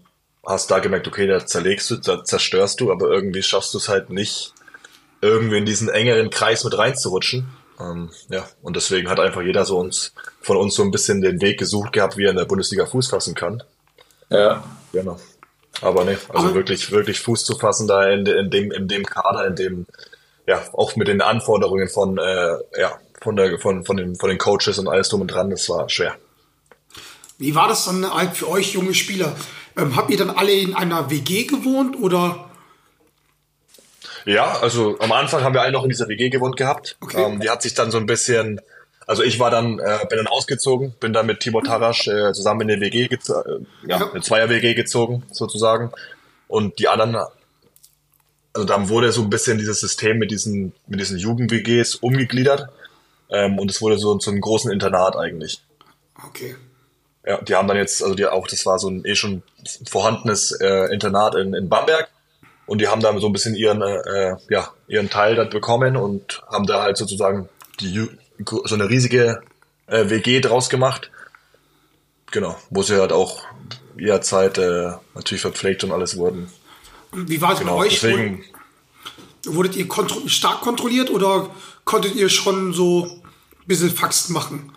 [0.49, 3.87] hast da gemerkt, okay, da zerlegst du, da zerstörst du, aber irgendwie schaffst du es
[3.87, 4.53] halt nicht,
[5.21, 7.47] irgendwie in diesen engeren Kreis mit reinzurutschen.
[7.79, 11.39] Ähm, ja, und deswegen hat einfach jeder so uns, von uns so ein bisschen den
[11.41, 13.63] Weg gesucht gehabt, wie er in der Bundesliga Fuß fassen kann.
[14.29, 14.63] Ja.
[14.91, 15.19] Genau.
[15.81, 19.05] Aber ne, also Aber- wirklich, wirklich Fuß zu fassen da in, in dem, in dem
[19.05, 19.85] Kader, in dem,
[20.47, 24.39] ja, auch mit den Anforderungen von, äh, ja, von der, von, von den, von den
[24.39, 26.15] Coaches und alles drum und dran, das war schwer.
[27.37, 29.33] Wie war das dann halt für euch junge Spieler?
[29.79, 32.49] Ähm, habt ihr dann alle in einer WG gewohnt oder?
[34.25, 36.97] Ja, also am Anfang haben wir alle noch in dieser WG gewohnt gehabt.
[37.01, 37.23] Okay.
[37.23, 38.59] Ähm, die hat sich dann so ein bisschen,
[39.07, 42.61] also ich war dann, äh, bin dann ausgezogen, bin dann mit Tibor Tarasch äh, zusammen
[42.61, 43.17] in eine WG, äh,
[43.87, 44.11] ja, Ja.
[44.11, 45.91] eine Zweier-WG gezogen, sozusagen.
[46.47, 47.15] Und die anderen,
[48.53, 52.69] also dann wurde so ein bisschen dieses System mit diesen, mit diesen Jugend-WGs umgegliedert.
[53.31, 55.61] Ähm, und es wurde so zu einem großen Internat eigentlich.
[56.27, 56.55] Okay.
[57.29, 59.43] Ja, die haben dann jetzt, also die auch, das war so ein eh schon
[59.87, 62.09] vorhandenes äh, Internat in, in Bamberg
[62.65, 66.41] und die haben da so ein bisschen ihren, äh, ja, ihren Teil da bekommen und
[66.51, 67.47] haben da halt sozusagen
[67.79, 68.09] die
[68.45, 69.43] so eine riesige
[69.85, 71.11] äh, WG draus gemacht.
[72.31, 73.43] Genau, wo sie halt auch
[73.95, 76.51] jederzeit äh, natürlich verpflegt und alles wurden.
[77.11, 77.99] Wie war es Genau, bei euch?
[78.01, 78.43] deswegen,
[79.45, 81.49] Wurdet ihr kontro stark kontrolliert oder
[81.85, 83.21] konntet ihr schon so ein
[83.67, 84.71] bisschen Faxen machen?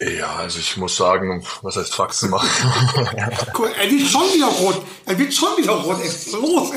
[0.00, 2.48] Ja, also ich muss sagen, was heißt Faxen machen?
[2.64, 4.82] Mal, er wird schon wieder rot.
[5.06, 5.98] Er wird schon wieder rot.
[6.00, 6.72] Ey, los?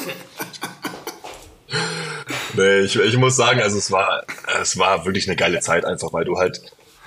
[2.55, 4.23] Nee, ich, ich muss sagen, also es war,
[4.61, 6.61] es war wirklich eine geile Zeit einfach, weil du halt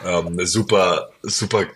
[0.05, 1.67] ähm, eine super, super,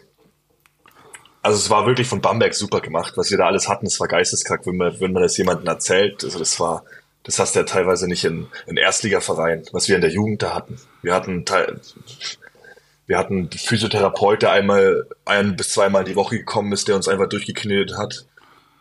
[1.42, 4.08] also es war wirklich von Bamberg super gemacht, was wir da alles hatten, es war
[4.08, 6.84] geisteskrank, wenn man, wenn man das jemandem erzählt, also das war,
[7.22, 10.54] das hast du ja teilweise nicht in, in Erstligavereinen, was wir in der Jugend da
[10.54, 10.80] hatten.
[11.02, 11.44] Wir hatten
[13.10, 17.08] wir hatten einen Physiotherapeut, der einmal ein bis zweimal die Woche gekommen ist, der uns
[17.08, 18.26] einfach durchgeknetet hat.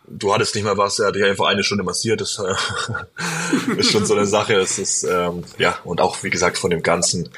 [0.06, 2.20] Du hattest nicht mal was, er hat dich einfach eine Stunde massiert.
[2.20, 4.54] Das äh, ist schon so eine Sache.
[4.54, 7.30] Es ist, ähm, ja, und auch, wie gesagt, von dem Ganzen,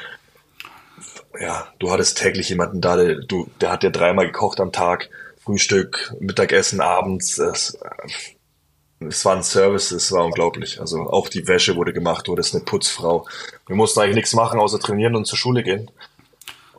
[1.41, 5.09] ja, du hattest täglich jemanden da, der, du, der hat dir dreimal gekocht am Tag,
[5.43, 7.39] Frühstück, Mittagessen, abends.
[7.39, 10.79] Es, äh, es war ein Service, es war unglaublich.
[10.79, 13.27] Also auch die Wäsche wurde gemacht, du hattest eine Putzfrau.
[13.67, 15.91] Wir mussten eigentlich nichts machen, außer trainieren und zur Schule gehen.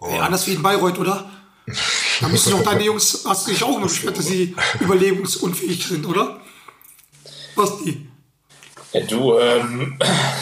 [0.05, 1.29] Ey, anders wie in Bayreuth, oder?
[2.19, 6.05] Da müssen doch deine Jungs, hast du dich auch immer beschwert, dass sie überlebensunfähig sind,
[6.05, 6.41] oder?
[7.55, 8.07] Was die?
[8.91, 9.97] Ja, du, ähm,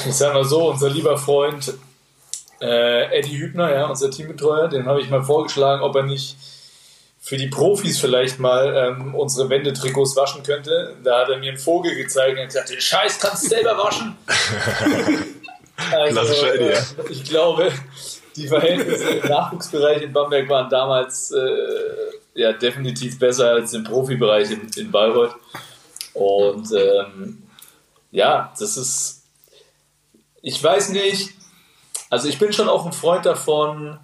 [0.07, 1.73] ich sag mal so, unser lieber Freund
[2.61, 6.37] äh, Eddie Hübner, ja, unser Teambetreuer, den habe ich mal vorgeschlagen, ob er nicht
[7.19, 10.97] für die Profis vielleicht mal ähm, unsere Wendetrikots waschen könnte.
[11.03, 14.17] Da hat er mir einen Vogel gezeigt und gesagt, den Scheiß kannst du selber waschen.
[15.91, 16.81] also, Klassischer Eddie, äh, ja.
[17.09, 17.71] Ich glaube,
[18.35, 24.51] die Verhältnisse im Nachwuchsbereich in Bamberg waren damals äh, ja definitiv besser als im Profibereich
[24.51, 25.35] in, in Bayreuth.
[26.13, 27.43] Und ähm,
[28.11, 29.23] ja, das ist,
[30.41, 31.31] ich weiß nicht,
[32.09, 33.99] also ich bin schon auch ein Freund davon,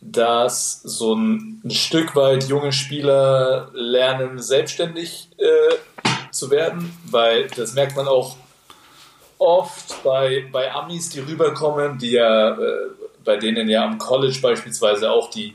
[0.00, 5.76] dass so ein, ein Stück weit junge Spieler lernen, selbstständig äh,
[6.30, 8.36] zu werden, weil das merkt man auch
[9.38, 12.90] oft bei, bei Amis, die rüberkommen, die ja, äh,
[13.24, 15.54] bei denen ja am College beispielsweise auch die,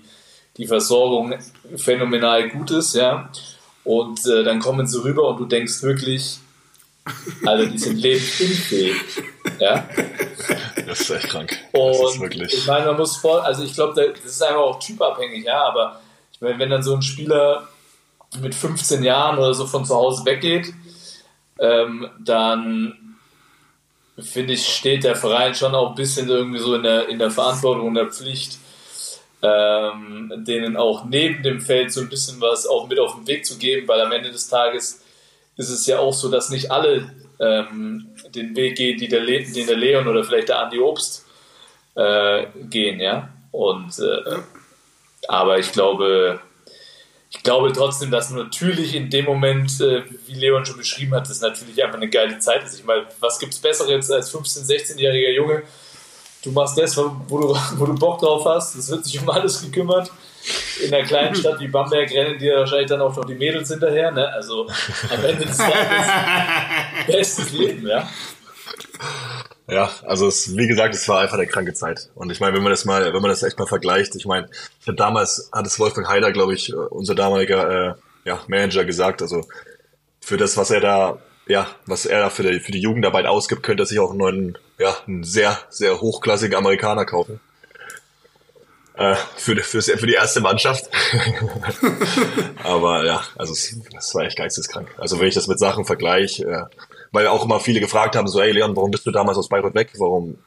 [0.57, 1.35] die Versorgung
[1.75, 3.29] phänomenal gut ist, ja.
[3.83, 6.39] Und äh, dann kommen sie rüber und du denkst wirklich,
[7.45, 8.95] also die sind lebensunfähig.
[9.59, 9.87] Ja?
[10.85, 11.57] Das ist echt krank.
[11.73, 12.53] Das ist Und wirklich.
[12.53, 16.01] ich meine, man muss vor, also ich glaube, das ist einfach auch typabhängig, ja, aber
[16.31, 17.67] ich meine, wenn dann so ein Spieler
[18.39, 20.73] mit 15 Jahren oder so von zu Hause weggeht,
[21.59, 23.06] ähm, dann
[24.19, 27.31] finde ich, steht der Verein schon auch ein bisschen irgendwie so in der, in der
[27.31, 28.57] Verantwortung und der Pflicht,
[29.41, 33.45] ähm, denen auch neben dem Feld so ein bisschen was auch mit auf den Weg
[33.45, 35.03] zu geben, weil am Ende des Tages
[35.57, 39.43] ist es ja auch so, dass nicht alle ähm, den Weg gehen, die der Le
[39.43, 41.25] den der Leon oder vielleicht der Andi Obst
[41.95, 43.29] äh, gehen, ja.
[43.51, 44.37] Und äh,
[45.27, 46.39] aber ich glaube,
[47.29, 51.41] ich glaube trotzdem, dass natürlich in dem Moment, äh, wie Leon schon beschrieben hat, das
[51.41, 52.79] natürlich einfach eine geile Zeit ist.
[52.79, 55.63] Ich meine, was gibt's Besseres als 15-, 16-jähriger Junge?
[56.43, 58.75] Du machst das, wo du, wo du Bock drauf hast.
[58.75, 60.09] Es wird sich um alles gekümmert.
[60.81, 64.11] In einer kleinen Stadt wie Bamberg rennen dir wahrscheinlich dann auch noch die Mädels hinterher.
[64.11, 64.25] Ne?
[64.29, 64.67] Also
[65.09, 65.75] am Ende des Tages
[67.07, 68.07] bestes Leben, ja.
[69.69, 72.09] Ja, also es, wie gesagt, es war einfach eine kranke Zeit.
[72.15, 74.47] Und ich meine, wenn man das mal, wenn man das echt mal vergleicht, ich meine,
[74.81, 78.85] ich hab damals hat es Wolfgang Heider, glaube ich, äh, unser damaliger äh, ja, Manager
[78.85, 79.45] gesagt, also
[80.21, 83.63] für das, was er da, ja, was er da für die, für die Jugendarbeit ausgibt,
[83.63, 87.41] könnte er sich auch einen neuen, ja, einen sehr, sehr hochklassigen Amerikaner kaufen.
[88.95, 90.85] Äh, für, die- für, für die erste Mannschaft.
[92.63, 94.89] Aber ja, also es, das war echt geisteskrank.
[94.97, 96.63] Also wenn ich das mit Sachen vergleiche, äh,
[97.11, 99.75] weil auch immer viele gefragt haben, so, hey Leon, warum bist du damals aus Bayreuth
[99.75, 99.91] weg?
[99.97, 100.37] Warum,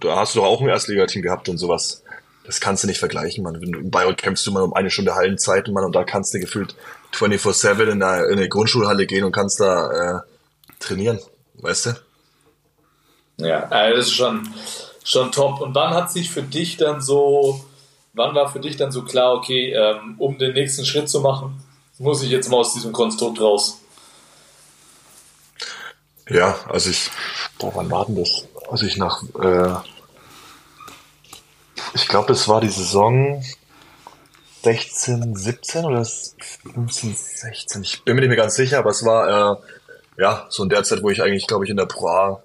[0.00, 2.02] da hast du doch auch ein Erstligateam gehabt und sowas.
[2.44, 5.66] Das kannst du nicht vergleichen, du- In Bayreuth kämpfst du mal um eine Stunde Hallenzeit,
[5.68, 6.74] Mann, und da kannst du gefühlt
[7.12, 10.20] 24-7 in, eine- in eine Grundschulhalle gehen und kannst da äh,
[10.78, 11.18] trainieren,
[11.54, 11.90] weißt du?
[13.38, 14.48] Ja, also das ist schon,
[15.04, 15.60] schon top.
[15.60, 17.64] Und wann hat sich für dich dann so,
[18.14, 21.62] wann war für dich dann so klar, okay, ähm, um den nächsten Schritt zu machen,
[21.98, 23.80] muss ich jetzt mal aus diesem Konstrukt raus?
[26.28, 27.10] Ja, also ich,
[27.58, 28.46] boah, wann war denn das?
[28.68, 29.76] Also ich nach, äh,
[31.94, 33.44] ich glaube, das war die Saison
[34.64, 37.82] 16, 17 oder 15, 16.
[37.82, 39.58] Ich bin mir nicht mehr ganz sicher, aber es war,
[40.18, 42.42] äh, ja, so in der Zeit, wo ich eigentlich, glaube ich, in der Pro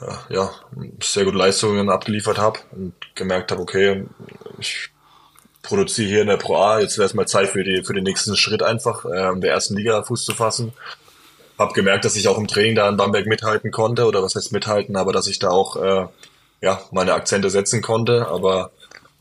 [0.00, 0.50] äh, ja,
[1.00, 4.06] sehr gute Leistungen abgeliefert habe und gemerkt habe, okay,
[4.58, 4.90] ich
[5.62, 8.04] produziere hier in der Pro A, jetzt wäre es mal Zeit für die, für den
[8.04, 10.72] nächsten Schritt einfach, äh, der ersten Liga Fuß zu fassen
[11.60, 14.50] habe gemerkt, dass ich auch im Training da in Bamberg mithalten konnte oder was heißt
[14.50, 16.06] mithalten, aber dass ich da auch äh,
[16.62, 18.26] ja meine Akzente setzen konnte.
[18.28, 18.70] Aber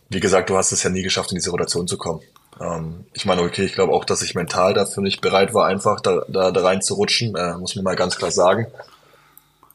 [0.09, 2.21] wie gesagt, du hast es ja nie geschafft, in diese Rotation zu kommen.
[2.59, 5.99] Ähm, ich meine, okay, ich glaube auch, dass ich mental dafür nicht bereit war, einfach
[5.99, 8.67] da, da, da reinzurutschen, äh, muss man mal ganz klar sagen.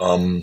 [0.01, 0.43] Ähm,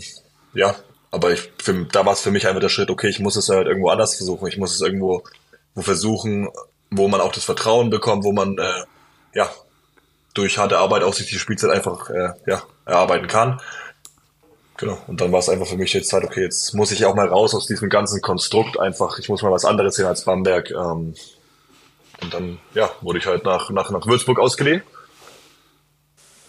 [0.54, 0.76] ja,
[1.10, 3.50] aber ich, für, da war es für mich einfach der Schritt, okay, ich muss es
[3.50, 4.48] halt irgendwo anders versuchen.
[4.48, 5.24] Ich muss es irgendwo
[5.74, 6.50] wo versuchen,
[6.92, 8.84] wo man auch das Vertrauen bekommt, wo man äh,
[9.34, 9.50] ja
[10.34, 13.62] durch harte Arbeit auch sich die Spielzeit einfach äh, ja, erarbeiten kann.
[14.78, 14.98] Genau.
[15.08, 17.28] Und dann war es einfach für mich jetzt Zeit, okay, jetzt muss ich auch mal
[17.28, 19.20] raus aus diesem ganzen Konstrukt einfach.
[19.20, 20.72] Ich muss mal was anderes sehen als Bamberg.
[20.72, 21.14] Ähm,
[22.22, 24.82] und dann, ja, wurde ich halt nach, nach, nach Würzburg ausgeliehen.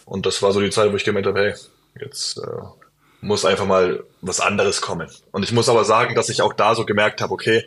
[0.05, 1.55] Und das war so die Zeit, wo ich gemerkt habe, hey,
[2.01, 2.63] jetzt äh,
[3.21, 5.11] muss einfach mal was anderes kommen.
[5.31, 7.67] Und ich muss aber sagen, dass ich auch da so gemerkt habe, okay,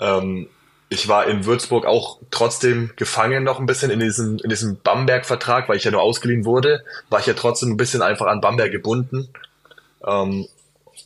[0.00, 0.48] ähm,
[0.88, 5.68] ich war in Würzburg auch trotzdem gefangen noch ein bisschen in diesem, in diesem Bamberg-Vertrag,
[5.68, 8.70] weil ich ja nur ausgeliehen wurde, war ich ja trotzdem ein bisschen einfach an Bamberg
[8.70, 9.28] gebunden.
[10.06, 10.46] Ähm,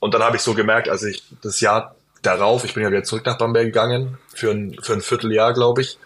[0.00, 3.04] und dann habe ich so gemerkt, als ich das Jahr darauf, ich bin ja wieder
[3.04, 5.98] zurück nach Bamberg gegangen, für ein, für ein Vierteljahr, glaube ich,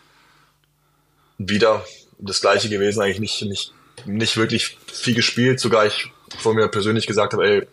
[1.39, 1.85] wieder
[2.19, 3.73] das gleiche gewesen, eigentlich nicht, nicht,
[4.07, 7.67] nicht wirklich viel gespielt, sogar ich von mir persönlich gesagt habe, ey,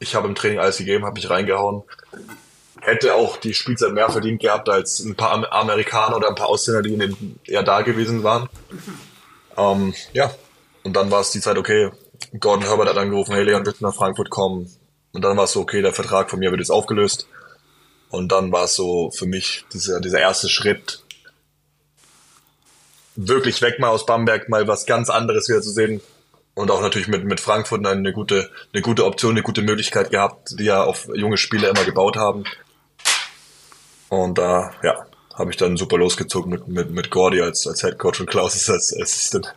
[0.00, 1.82] ich habe im Training alles gegeben, habe mich reingehauen,
[2.80, 6.48] hätte auch die Spielzeit mehr verdient gehabt als ein paar Am- Amerikaner oder ein paar
[6.48, 8.48] Ausländer, die in den, ja da gewesen waren.
[9.56, 10.30] Ähm, ja,
[10.84, 11.90] und dann war es die Zeit, okay,
[12.38, 14.70] Gordon Herbert hat angerufen, hey Leon, bitte nach Frankfurt kommen.
[15.12, 17.26] Und dann war es so, okay, der Vertrag von mir wird jetzt aufgelöst.
[18.10, 21.02] Und dann war es so für mich dieser, dieser erste Schritt,
[23.16, 26.00] wirklich weg mal aus Bamberg, mal was ganz anderes wieder zu sehen.
[26.54, 30.58] Und auch natürlich mit, mit Frankfurt eine gute, eine gute Option, eine gute Möglichkeit gehabt,
[30.58, 32.44] die ja auf junge Spieler immer gebaut haben.
[34.08, 37.98] Und da, ja, habe ich dann super losgezogen mit, mit, mit Gordy als, als Head
[37.98, 39.54] Coach und Klaus ist als Assistant.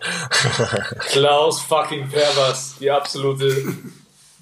[1.10, 3.74] Klaus fucking Pervers, die absolute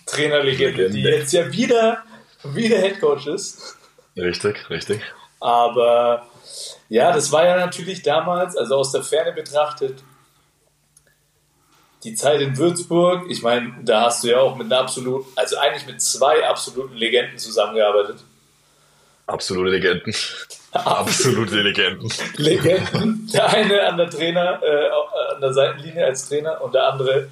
[0.06, 2.04] Trainerlegende, die jetzt ja wieder,
[2.43, 3.78] wieder Headcoach ist.
[4.17, 5.02] richtig, richtig.
[5.39, 6.28] Aber
[6.89, 10.04] ja, das war ja natürlich damals, also aus der Ferne betrachtet,
[12.04, 13.30] die Zeit in Würzburg.
[13.30, 16.95] Ich meine, da hast du ja auch mit einer absoluten, also eigentlich mit zwei absoluten
[16.95, 18.24] Legenden zusammengearbeitet.
[19.29, 20.13] Absolute Legenden.
[20.71, 22.11] Absolute Legenden.
[22.37, 23.29] Legenden.
[23.33, 24.89] Der eine an der Trainer, äh,
[25.35, 27.27] an der Seitenlinie als Trainer und der andere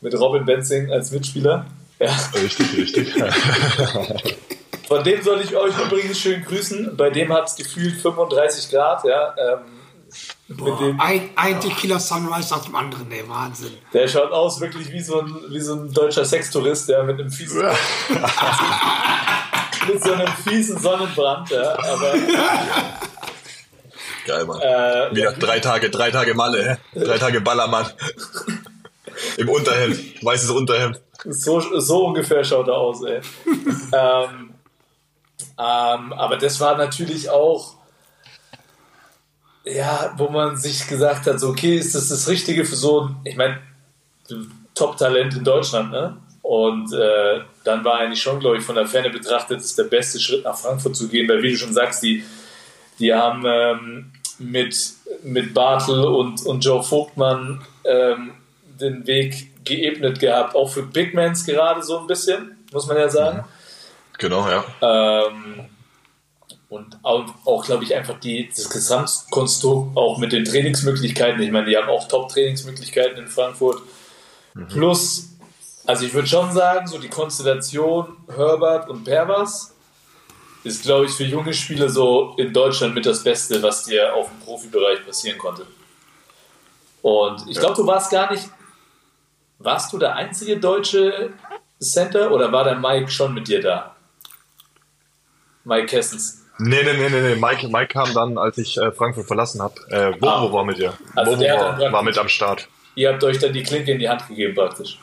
[0.00, 1.66] mit Robin Benzing als Mitspieler.
[1.98, 2.16] Ja.
[2.34, 3.14] Richtig, richtig.
[4.88, 6.96] Von dem soll ich euch übrigens schön grüßen.
[6.96, 9.34] Bei dem hat es gefühlt 35 Grad, ja.
[9.38, 9.60] Ähm,
[10.48, 13.72] mit Boah, dem, ein, ein Tequila Sunrise nach dem anderen, ey, Wahnsinn.
[13.92, 17.30] der schaut aus wirklich wie so ein, wie so ein deutscher Sextourist, der mit einem
[17.30, 17.62] fiesen,
[19.88, 21.72] mit so einem fiesen Sonnenbrand, ja.
[21.78, 22.14] Aber
[24.26, 24.60] Geil, Mann.
[24.60, 27.00] äh, Wieder drei Tage, drei Tage Malle, hä?
[27.04, 27.86] drei Tage Ballermann.
[29.36, 31.00] Im Unterhemd, weißes Unterhemd.
[31.24, 33.20] So, so ungefähr schaut er aus, ey.
[33.92, 34.54] ähm,
[35.58, 37.74] ähm, aber das war natürlich auch,
[39.64, 43.16] ja, wo man sich gesagt hat, so, okay, ist das das Richtige für so ein,
[43.24, 43.58] ich meine,
[44.74, 46.16] Top-Talent in Deutschland, ne?
[46.50, 50.18] Und äh, dann war eigentlich schon, glaube ich, von der Ferne betrachtet, ist der beste
[50.18, 52.24] Schritt nach Frankfurt zu gehen, weil wie du schon sagst, die,
[52.98, 54.10] die haben ähm,
[54.40, 54.76] mit,
[55.22, 58.32] mit Bartel und, und Joe Vogtmann ähm,
[58.80, 63.08] den Weg geebnet gehabt, auch für Big Mans gerade so ein bisschen, muss man ja
[63.08, 63.44] sagen.
[64.18, 64.64] Genau, ja.
[64.82, 65.66] Ähm,
[66.68, 71.40] und auch, auch glaube ich, einfach die, das Gesamtkonstrukt auch mit den Trainingsmöglichkeiten.
[71.42, 73.80] Ich meine, die haben auch Top-Trainingsmöglichkeiten in Frankfurt.
[74.68, 75.29] Plus,
[75.90, 79.74] also ich würde schon sagen, so die Konstellation Herbert und Pervas
[80.62, 84.28] ist, glaube ich, für junge Spieler so in Deutschland mit das Beste, was dir auf
[84.28, 85.66] dem Profibereich passieren konnte.
[87.02, 88.48] Und ich glaube, du warst gar nicht,
[89.58, 91.30] warst du der einzige deutsche
[91.80, 93.96] Center oder war der Mike schon mit dir da?
[95.64, 96.44] Mike Kessens.
[96.58, 97.34] Nee, nee, nee, nee.
[97.36, 99.74] Mike, Mike kam dann, als ich äh, Frankfurt verlassen habe.
[99.88, 100.52] Äh, Bobo Ah.
[100.52, 100.92] war mit dir.
[101.16, 102.68] Also Bobo war, war mit am Start.
[102.94, 104.98] Ihr habt euch dann die Klinke in die Hand gegeben praktisch.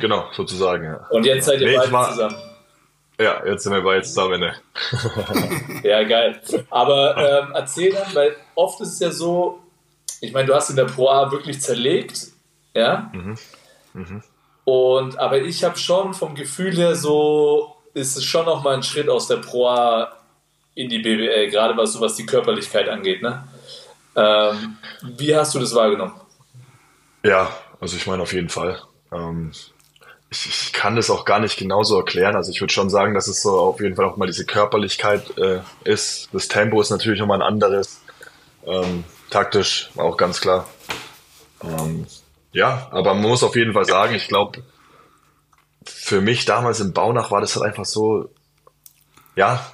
[0.00, 1.06] Genau, sozusagen, ja.
[1.10, 2.36] Und jetzt seid ihr Nee, beide war- zusammen.
[3.20, 4.54] Ja, jetzt sind wir beide zusammen, ne?
[5.84, 6.40] Ja, geil.
[6.70, 9.60] Aber ähm, erzähl dann, weil oft ist es ja so,
[10.22, 12.28] ich meine, du hast in der Pro A wirklich zerlegt,
[12.74, 13.12] ja.
[14.64, 18.82] Und aber ich habe schon vom Gefühl her so, ist es schon noch mal ein
[18.82, 20.12] Schritt aus der Pro A
[20.74, 23.44] in die BWL, gerade was so was die Körperlichkeit angeht, ne?
[24.16, 26.14] Ähm, wie hast du das wahrgenommen?
[27.22, 28.80] Ja, also ich meine auf jeden Fall.
[29.12, 29.52] Ähm,
[30.30, 32.36] ich, ich kann das auch gar nicht genauso erklären.
[32.36, 35.36] Also ich würde schon sagen, dass es so auf jeden Fall auch mal diese Körperlichkeit
[35.38, 36.28] äh, ist.
[36.32, 38.00] Das Tempo ist natürlich nochmal ein anderes.
[38.64, 40.68] Ähm, taktisch auch ganz klar.
[41.62, 42.06] Ähm,
[42.52, 44.62] ja, aber man muss auf jeden Fall sagen, ich glaube,
[45.84, 48.30] für mich damals im Baunach war das halt einfach so,
[49.34, 49.64] ja,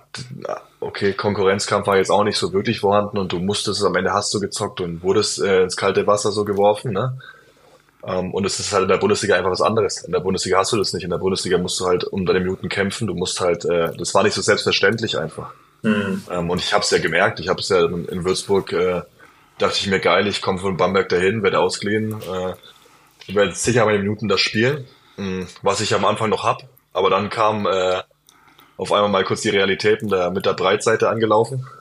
[0.81, 4.33] okay, Konkurrenzkampf war jetzt auch nicht so wirklich vorhanden und du musstest, am Ende hast
[4.33, 7.19] du gezockt und wurdest äh, ins kalte Wasser so geworfen, ne?
[8.04, 10.02] Ähm, und es ist halt in der Bundesliga einfach was anderes.
[10.02, 11.04] In der Bundesliga hast du das nicht.
[11.04, 13.06] In der Bundesliga musst du halt um deine Minuten kämpfen.
[13.06, 15.52] Du musst halt, äh, das war nicht so selbstverständlich einfach.
[16.30, 17.40] Ähm, und ich habe es ja gemerkt.
[17.40, 19.02] Ich habe es ja in, Würzburg, äh,
[19.59, 23.98] dachte ich mir geil, ich komme von Bamberg dahin, werde ausgeliehen, äh, werde sicher meine
[23.98, 26.62] Minuten da spielen, mh, was ich am Anfang noch hab.
[26.92, 28.02] Aber dann kam äh,
[28.77, 31.67] auf einmal mal kurz die Realitäten da mit der Breitseite angelaufen.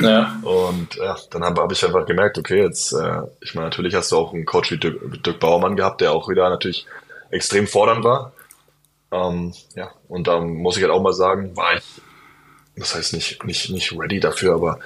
[0.00, 0.38] Ja.
[0.42, 4.12] Und ja, dann habe hab ich einfach gemerkt, okay, jetzt, äh, ich meine, natürlich hast
[4.12, 6.86] du auch einen Coach wie Dirk, Dirk Bauermann gehabt, der auch wieder natürlich
[7.30, 8.32] extrem fordernd war.
[9.10, 11.82] Ähm, ja, und da muss ich halt auch mal sagen, war ich,
[12.76, 14.78] das heißt nicht, nicht, nicht ready dafür, aber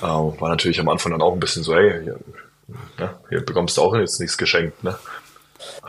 [0.00, 2.18] äh, war natürlich am Anfang dann auch ein bisschen so, hey, hier,
[2.98, 4.96] ne, hier bekommst du auch jetzt nichts geschenkt, ne?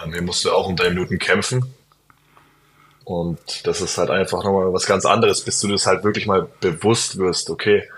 [0.03, 1.73] Ähm, hier musst du auch um deine Minuten kämpfen.
[3.05, 6.47] Und das ist halt einfach nochmal was ganz anderes, bis du das halt wirklich mal
[6.61, 7.89] bewusst wirst, okay,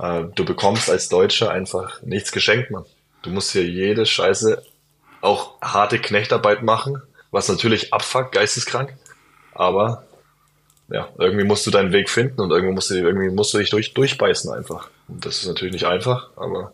[0.00, 2.84] äh, du bekommst als Deutscher einfach nichts geschenkt, Mann.
[3.22, 4.62] Du musst hier jede Scheiße,
[5.20, 8.94] auch harte Knechtarbeit machen, was natürlich abfuckt, geisteskrank,
[9.52, 10.04] aber
[10.88, 13.70] ja, irgendwie musst du deinen Weg finden und irgendwie musst du, irgendwie musst du dich
[13.70, 14.88] durch, durchbeißen einfach.
[15.06, 16.72] Und das ist natürlich nicht einfach, aber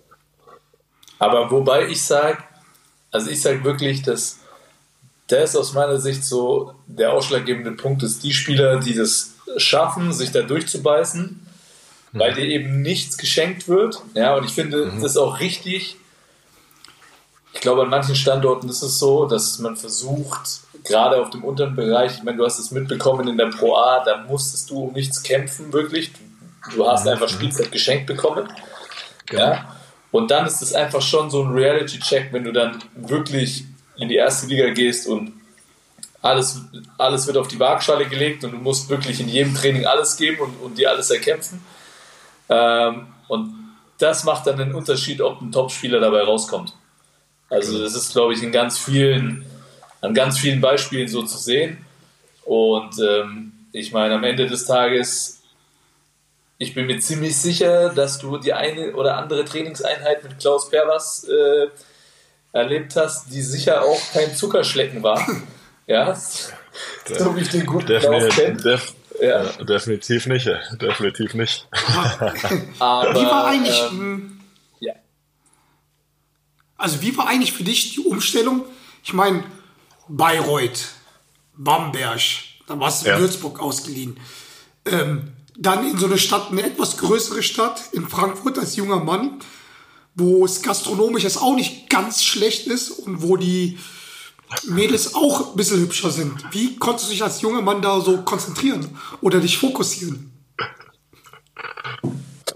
[1.18, 2.38] Aber wobei ich sage,
[3.11, 4.40] also ich sage wirklich, dass
[5.28, 10.32] das aus meiner Sicht so der ausschlaggebende Punkt ist, die Spieler, die das schaffen, sich
[10.32, 11.46] da durchzubeißen,
[12.12, 14.00] weil dir eben nichts geschenkt wird.
[14.14, 15.96] Ja, und ich finde das ist auch richtig.
[17.52, 21.76] Ich glaube, an manchen Standorten ist es so, dass man versucht, gerade auf dem unteren
[21.76, 24.92] Bereich, ich meine, du hast es mitbekommen in der Pro A, da musstest du um
[24.92, 26.12] nichts kämpfen, wirklich.
[26.12, 28.48] Du, du hast einfach Spielzeit geschenkt bekommen.
[29.32, 29.76] Ja?
[30.10, 33.64] Und dann ist es einfach schon so ein Reality-Check, wenn du dann wirklich
[33.97, 35.32] in die erste Liga gehst und
[36.22, 36.62] alles,
[36.97, 40.38] alles wird auf die Waagschale gelegt und du musst wirklich in jedem Training alles geben
[40.40, 41.64] und, und dir alles erkämpfen.
[42.49, 43.55] Ähm, und
[43.99, 46.72] das macht dann den Unterschied, ob ein Topspieler dabei rauskommt.
[47.51, 49.45] Also das ist, glaube ich, in ganz vielen,
[50.01, 51.84] an ganz vielen Beispielen so zu sehen.
[52.45, 55.42] Und ähm, ich meine, am Ende des Tages
[56.59, 61.24] ich bin mir ziemlich sicher, dass du die eine oder andere Trainingseinheit mit Klaus Perwas
[61.24, 61.66] äh,
[62.55, 65.26] erlebt hast, die sicher auch kein Zuckerschlecken war.
[65.86, 68.28] ja, so wie ich den guten kenne.
[68.30, 69.44] Definitiv, def, Ja.
[69.44, 70.59] Ja, definitiv nicht, ja.
[70.76, 71.68] definitiv nicht.
[72.78, 74.40] Aber, Wie war eigentlich, ähm, hm,
[74.80, 74.94] ja.
[76.76, 78.64] also wie war eigentlich für dich die Umstellung?
[79.02, 79.44] Ich meine,
[80.09, 80.88] Bayreuth,
[81.57, 82.20] Bamberg,
[82.68, 83.20] dann warst du in Ja.
[83.20, 84.18] Würzburg ausgeliehen.
[84.86, 89.40] Ähm, dann in so eine Stadt, eine etwas größere Stadt, in Frankfurt als junger Mann,
[90.14, 93.78] wo es gastronomisch jetzt auch nicht ganz schlecht ist und wo die
[94.64, 96.44] Mädels auch ein bisschen hübscher sind.
[96.52, 100.30] Wie konntest du dich als junger Mann da so konzentrieren oder dich fokussieren?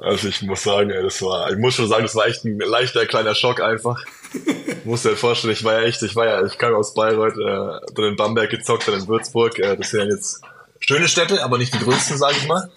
[0.01, 3.05] Also ich muss sagen, das war, ich muss schon sagen, das war echt ein leichter
[3.07, 4.01] kleiner Schock einfach.
[4.85, 7.95] muss dir vorstellen, ich war ja echt, ich war ja, ich kam aus Bayreuth, äh,
[7.95, 9.59] dann in Bamberg gezockt, dann in Würzburg.
[9.59, 10.41] Äh, das sind ja jetzt
[10.79, 12.71] schöne Städte, aber nicht die größten, sage ich mal.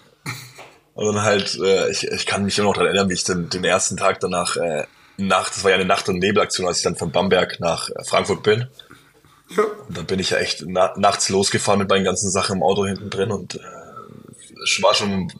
[0.94, 3.48] Und dann halt, äh, ich, ich kann mich immer noch daran erinnern, wie ich den,
[3.48, 4.84] den ersten Tag danach, äh,
[5.16, 8.04] Nacht, das war ja eine Nacht- und Nebelaktion, als ich dann von Bamberg nach äh,
[8.04, 8.68] Frankfurt bin.
[9.50, 9.64] Ja.
[9.88, 12.86] Und dann bin ich ja echt na nachts losgefahren mit meinen ganzen Sachen im Auto
[12.86, 15.30] hinten drin und äh, war schon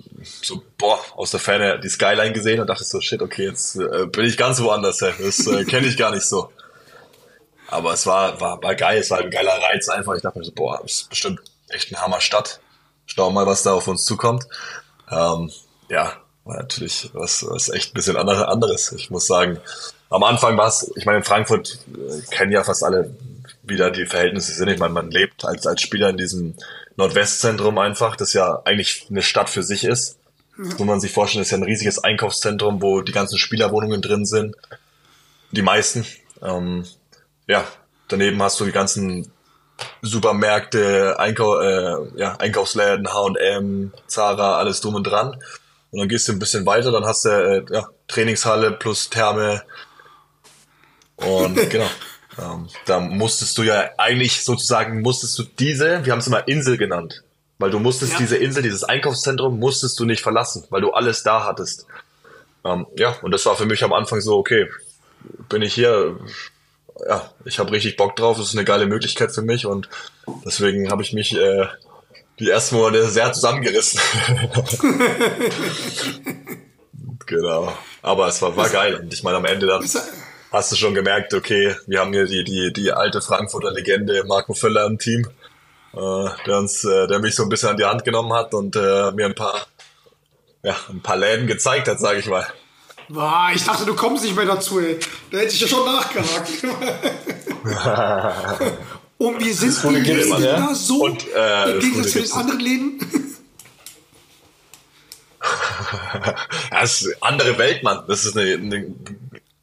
[0.42, 4.06] so, boah, aus der Ferne die Skyline gesehen und dachte so, shit, okay, jetzt äh,
[4.06, 5.12] bin ich ganz woanders, ey.
[5.18, 6.50] das äh, kenne ich gar nicht so.
[7.68, 10.14] Aber es war, war, war geil, es war ein geiler Reiz einfach.
[10.14, 12.60] Ich dachte mir so, boah, das ist bestimmt echt eine Hammerstadt.
[13.06, 14.44] Schauen wir mal, was da auf uns zukommt.
[15.12, 15.50] Ähm,
[15.88, 18.92] ja, war natürlich was, was echt ein bisschen andere- anderes.
[18.92, 19.58] Ich muss sagen,
[20.10, 23.14] am Anfang war es, ich meine, in Frankfurt äh, kennen ja fast alle,
[23.62, 24.68] wie da die Verhältnisse sind.
[24.68, 26.54] Ich meine, man lebt als, als Spieler in diesem
[26.96, 30.18] Nordwestzentrum einfach, das ja eigentlich eine Stadt für sich ist.
[30.58, 34.26] Das muss man sich vorstellen, ist ja ein riesiges Einkaufszentrum, wo die ganzen Spielerwohnungen drin
[34.26, 34.54] sind.
[35.50, 36.04] Die meisten.
[36.42, 36.84] Ähm,
[37.46, 37.64] ja,
[38.08, 39.31] daneben hast du die ganzen
[40.02, 45.36] Supermärkte, Einkau äh, ja, Einkaufsläden, H&M, Zara, alles drum und dran.
[45.90, 49.62] Und dann gehst du ein bisschen weiter, dann hast du äh, ja, Trainingshalle plus Therme.
[51.16, 51.88] Und genau.
[52.38, 56.78] Ähm, da musstest du ja eigentlich sozusagen, musstest du diese, wir haben es immer Insel
[56.78, 57.22] genannt,
[57.58, 58.18] weil du musstest Ja.
[58.18, 61.86] diese Insel, dieses Einkaufszentrum, musstest du nicht verlassen, weil du alles da hattest.
[62.64, 64.66] Ähm, ja, und das war für mich am Anfang so, okay,
[65.50, 66.18] bin ich hier,
[67.06, 69.88] ja, ich habe richtig Bock drauf, das ist eine geile Möglichkeit für mich und
[70.44, 71.66] deswegen habe ich mich äh,
[72.38, 74.00] die ersten Monate sehr zusammengerissen.
[77.26, 77.72] genau.
[78.02, 79.84] Aber es war, war geil und ich meine am Ende dann
[80.52, 84.54] hast du schon gemerkt, okay, wir haben hier die, die, die alte Frankfurter Legende Marco
[84.54, 85.26] Völler im Team,
[85.94, 88.76] äh, der uns, äh, der mich so ein bisschen an die Hand genommen hat und
[88.76, 89.66] äh, mir ein paar,
[90.62, 92.46] ja, ein paar Läden gezeigt hat, sage ich mal.
[93.08, 94.98] Boah, ich dachte, du kommst nicht mehr dazu, ey.
[95.30, 96.50] Da hätte ich ja schon nachgehakt.
[99.18, 100.56] Und wie sind die geht Läden immer, ja.
[100.68, 102.98] da so Und, äh, im das Gegensatz zu den anderen Läden?
[106.70, 108.04] Das ist eine andere Welt, Mann.
[108.08, 108.94] Das ist eine, eine,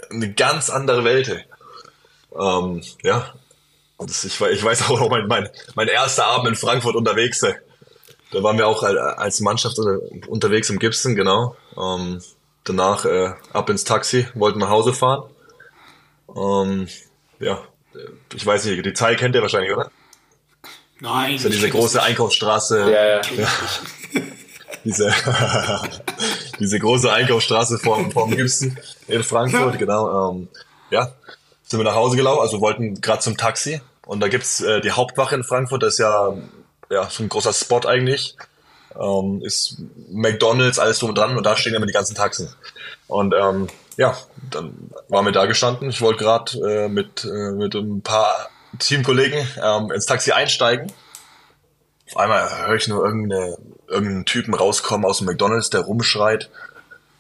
[0.10, 1.46] eine ganz andere Welt.
[2.38, 3.34] Ähm, ja.
[3.98, 7.40] Das, ich, ich weiß auch noch, mein, mein, mein erster Abend in Frankfurt unterwegs.
[7.40, 11.56] Da waren wir auch al- als Mannschaft unter- unterwegs im Gibson, genau.
[11.78, 12.22] Ähm,
[12.70, 15.30] danach äh, ab ins Taxi, wollten nach Hause fahren.
[16.36, 16.88] Ähm,
[17.40, 17.60] ja,
[18.34, 19.92] ich weiß nicht, die Zahl kennt ihr wahrscheinlich, oder?
[21.00, 21.34] Nein.
[21.34, 22.92] Das ist ja diese große Einkaufsstraße.
[22.92, 23.22] Ja, ja.
[24.84, 25.12] diese,
[26.60, 29.80] diese große Einkaufsstraße vorm, vorm Gibson in Frankfurt, Ja.
[29.80, 30.32] genau.
[30.32, 30.48] Ähm,
[30.92, 31.14] ja,
[31.64, 33.82] sind wir nach Hause gelaufen, also wollten gerade zum Taxi.
[34.06, 36.34] Und da gibt's äh, die Hauptwache in Frankfurt, das ist ja,
[36.90, 38.36] ja so ein großer Spot eigentlich.
[39.00, 39.78] Ähm, ist
[40.10, 42.54] McDonalds, alles drum und dran und da stehen immer die ganzen Taxen.
[43.08, 43.68] Und ähm,
[43.98, 44.18] ja,
[44.50, 45.90] dann waren wir da gestanden.
[45.90, 50.92] Ich wollte gerade äh, mit, äh, mit ein paar Teamkollegen ähm, ins Taxi einsteigen.
[52.08, 56.50] Auf einmal höre ich nur irgendeine, irgendeinen Typen rauskommen aus dem McDonalds, der rumschreit.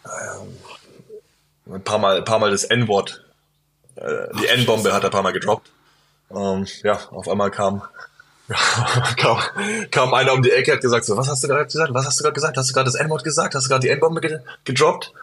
[0.06, 0.58] Ähm,
[1.76, 3.24] ein paar Mal, ein paar Mal das N-Wort.
[3.96, 5.70] Äh, die N-Bombe hat er ein paar Mal gedroppt.
[6.32, 7.84] Ähm, ja, auf einmal kam,
[9.18, 9.38] kam,
[9.92, 11.94] kam einer um die Ecke, hat gesagt, so, was hast du gerade gesagt?
[11.94, 12.58] Was hast du gerade gesagt?
[12.58, 13.54] Hast du gerade das N-Wort gesagt?
[13.54, 15.14] Hast du gerade die N-Bombe ge gedroppt?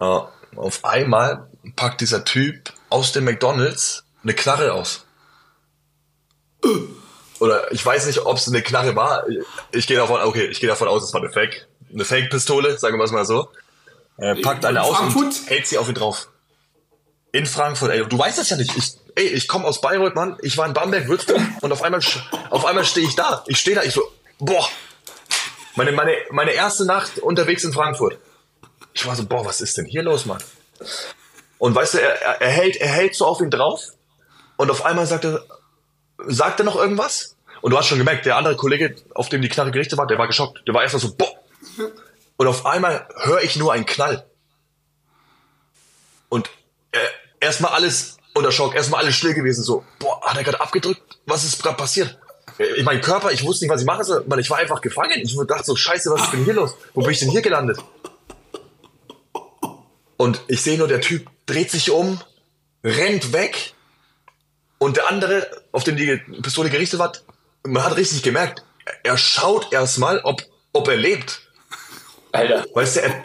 [0.00, 0.20] Äh,
[0.56, 1.46] auf einmal
[1.76, 5.04] packt dieser Typ aus dem McDonalds eine Knarre aus.
[7.38, 9.24] Oder ich weiß nicht, ob es eine Knarre war.
[9.70, 12.98] Ich gehe davon, okay, ich gehe davon aus, es war eine Fake, eine Fake-Pistole, sagen
[12.98, 13.48] wir es mal so.
[14.16, 15.24] Er packt eine In aus Frankfurt?
[15.24, 16.28] und hält sie auf ihn drauf.
[17.30, 18.76] In Frankfurt, ey, du weißt das ja nicht.
[18.76, 20.38] Ich, ey, ich komme aus Bayreuth, Mann.
[20.42, 22.00] Ich war in Bamberg, Würzburg und auf einmal,
[22.50, 23.44] auf einmal stehe ich da.
[23.48, 24.02] Ich stehe da, ich so,
[24.38, 24.66] boah.
[25.74, 28.18] Meine, meine, meine erste Nacht unterwegs in Frankfurt.
[28.92, 30.42] Ich war so, boah, was ist denn hier los, Mann?
[31.58, 33.80] Und weißt du, er, er, er hält, er hält so auf ihn drauf
[34.56, 35.44] und auf einmal sagt er,
[36.26, 37.36] sagt er noch irgendwas?
[37.60, 40.18] Und du hast schon gemerkt, der andere Kollege, auf dem die Knarre gerichtet war, der
[40.18, 40.62] war geschockt.
[40.66, 41.32] Der war erstmal so, boah.
[42.36, 44.24] Und auf einmal höre ich nur einen Knall.
[46.28, 46.48] Und
[46.92, 46.98] äh,
[47.40, 51.02] erstmal alles unter Schock, erstmal alles still gewesen, so, boah, hat er gerade abgedrückt?
[51.26, 52.18] Was ist gerade passiert?
[52.58, 54.24] ich mein Körper, ich wusste nicht, was ich machen soll.
[54.26, 55.20] Mann, ich war einfach gefangen.
[55.22, 56.74] Ich dachte so, scheiße, was ist denn hier los?
[56.94, 57.78] Wo bin ich denn hier gelandet?
[60.16, 62.20] Und ich sehe nur, der Typ dreht sich um,
[62.82, 63.74] rennt weg.
[64.78, 67.12] Und der andere, auf den die Pistole gerichtet war,
[67.64, 68.64] man hat richtig gemerkt,
[69.02, 71.42] er schaut erstmal, ob, ob er lebt.
[72.32, 72.66] Alter.
[72.74, 73.24] Weißt du, er,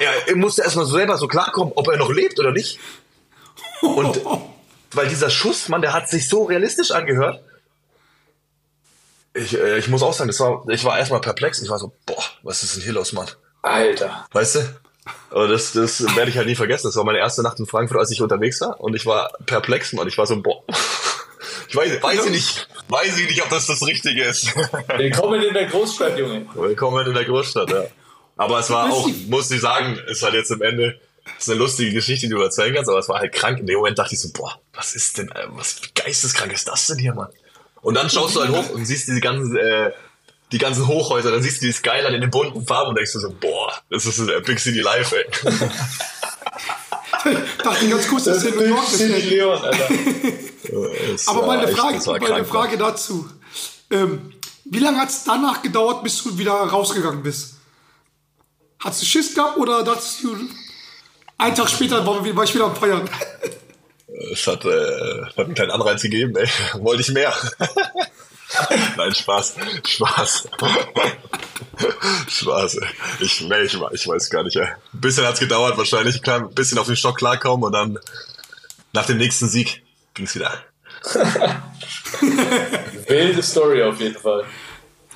[0.00, 2.78] er, er musste erstmal so selber so klarkommen, ob er noch lebt oder nicht.
[3.84, 4.20] Und
[4.92, 7.42] weil dieser Schuss, Mann, der hat sich so realistisch angehört.
[9.34, 11.60] Ich, äh, ich muss auch sagen, das war, ich war erstmal perplex.
[11.60, 13.28] Ich war so, boah, was ist denn hier los, Mann?
[13.62, 14.26] Alter.
[14.32, 14.60] Weißt du?
[15.30, 16.86] Aber das, das werde ich halt nie vergessen.
[16.86, 18.80] Das war meine erste Nacht in Frankfurt, als ich unterwegs war.
[18.80, 20.06] Und ich war perplex, Mann.
[20.08, 20.62] Ich war so, boah.
[21.66, 24.54] Ich weiß, weiß ich nicht, weiß ich nicht, ob das das Richtige ist.
[24.96, 26.46] Willkommen in der Großstadt, Junge.
[26.54, 27.84] Willkommen in der Großstadt, ja.
[28.36, 31.00] Aber es war auch, muss ich sagen, ist halt jetzt am Ende,
[31.38, 33.58] ist eine lustige Geschichte, die du erzählen kannst, aber es war halt krank.
[33.58, 36.86] In dem Moment dachte ich so, boah, was ist denn, äh, was geisteskrank ist das
[36.86, 37.28] denn hier, Mann?
[37.82, 39.92] Und dann schaust du halt hoch und siehst diese ganzen, äh,
[40.52, 43.18] die ganzen Hochhäuser, dann siehst du die Skyline in den bunten Farben und denkst du
[43.18, 45.26] so, boah, das ist ein Big City Life, ey.
[47.62, 48.98] Dachte ganz kurz, dass in New York ist.
[48.98, 49.20] City ey.
[49.30, 49.88] Leon, Alter.
[51.26, 53.28] Aber war meine echt- Frage, war meine krank, Frage dazu.
[53.90, 54.32] Ähm,
[54.64, 57.54] wie lange hat es danach gedauert, bis du wieder rausgegangen bist?
[58.80, 60.36] Hast du Schiss gehabt oder dachtest du,
[61.38, 63.08] einen Tag später war, war ich wieder am Feiern?
[64.32, 66.48] Es hat, äh, hat einen kleinen Anreiz gegeben, ey.
[66.82, 67.32] Wollte ich mehr.
[68.96, 69.56] Nein, Spaß.
[69.86, 70.48] Spaß.
[72.28, 72.88] Spaß, ey.
[73.20, 74.66] Ich, nee, ich, ich weiß gar nicht, ey.
[74.66, 76.26] Ein bisschen hat's gedauert, wahrscheinlich.
[76.28, 77.98] Ein bisschen auf den Stock klarkommen und dann
[78.92, 79.82] nach dem nächsten Sieg
[80.14, 80.52] ging's wieder.
[83.08, 84.44] Wilde Story auf jeden Fall.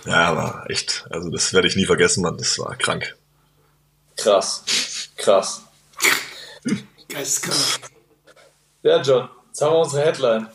[0.04, 2.36] Ja, aber echt, also das werde ich nie vergessen, Mann.
[2.36, 3.16] Das war krank.
[4.16, 4.64] Krass.
[5.16, 5.67] Krass.
[7.08, 7.90] Geisteskrank.
[8.82, 10.46] Ja, John, jetzt haben wir unsere Headline.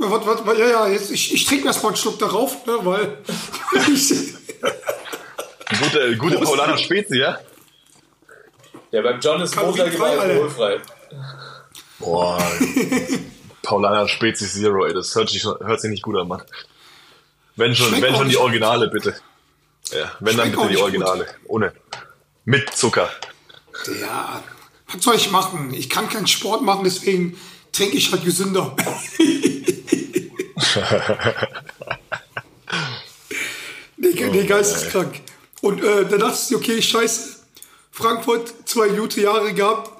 [0.00, 2.64] Ja, warte, warte, warte, ja, ja, jetzt, ich, ich trinke erst mal einen Schluck darauf,
[2.66, 3.18] ne, weil
[5.80, 7.38] Gute, gute Paulaner Spezi, ja?
[8.90, 10.80] Ja, beim John ist Montag immer alkoholfrei.
[11.98, 12.42] Boah.
[13.62, 14.94] Paulaner Spezi Zero, ey.
[14.94, 16.42] Das hört sich, hört sich nicht gut an, Mann.
[17.56, 18.36] Wenn schon, Schmeckt wenn schon die.
[18.38, 19.14] Originale, bitte.
[19.90, 21.26] Ja, wenn dann Schmeckt auch bitte die Originale.
[21.46, 21.72] Ohne.
[22.44, 23.10] Mit Zucker.
[24.00, 24.42] ja,
[24.92, 25.72] was soll ich machen?
[25.74, 27.36] Ich kann keinen Sport machen, deswegen
[27.72, 28.74] trinke ich halt gesünder.
[33.96, 35.20] nee, Oh, nee, geisteskrank.
[35.60, 37.36] Und äh, dann dachtest du, okay, scheiße,
[37.90, 39.90] Frankfurt zwei gute Jahre gehabt,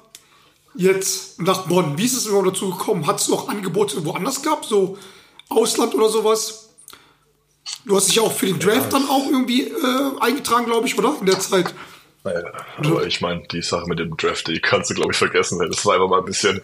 [0.75, 1.97] jetzt nach Bonn.
[1.97, 3.07] Wie ist es überhaupt dazu gekommen?
[3.07, 4.97] Hat es noch Angebote woanders gehabt, so
[5.49, 6.69] Ausland oder sowas?
[7.85, 11.15] Du hast dich auch für den Draft dann auch irgendwie äh, eingetragen, glaube ich, oder?
[11.19, 11.73] In der Zeit.
[12.33, 15.59] Naja, aber ich meine, die Sache mit dem Draft, die kannst du, glaube ich, vergessen.
[15.69, 16.61] Das war einfach mal ein bisschen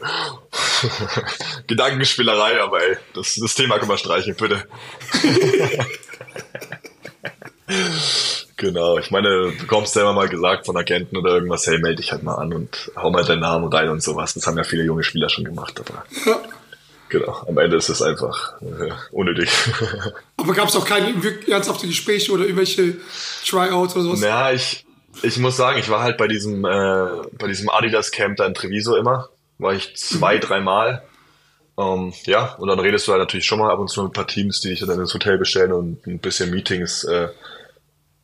[1.67, 4.63] Gedankenspielerei, aber ey, das, das Thema können wir streichen, bitte.
[8.57, 11.97] genau, ich meine, du bekommst ja immer mal gesagt von Agenten oder irgendwas, hey, melde
[12.01, 14.33] dich halt mal an und hau mal deinen Namen rein und sowas.
[14.33, 16.39] Das haben ja viele junge Spieler schon gemacht, aber Ja.
[17.09, 19.49] genau, am Ende ist es einfach äh, unnötig.
[20.37, 22.97] Aber gab es auch keine wirklich ernsthafte Gespräche oder irgendwelche
[23.47, 24.21] Tryouts oder sowas?
[24.21, 24.84] Ja, ich,
[25.23, 28.53] ich muss sagen, ich war halt bei diesem, äh, bei diesem Adidas Camp da in
[28.53, 29.29] Treviso immer.
[29.57, 31.03] War ich zwei, dreimal.
[31.77, 34.13] Ähm, ja, und dann redest du halt natürlich schon mal ab und zu mit ein
[34.13, 37.29] paar Teams, die dich dann ins Hotel bestellen und ein bisschen Meetings, äh,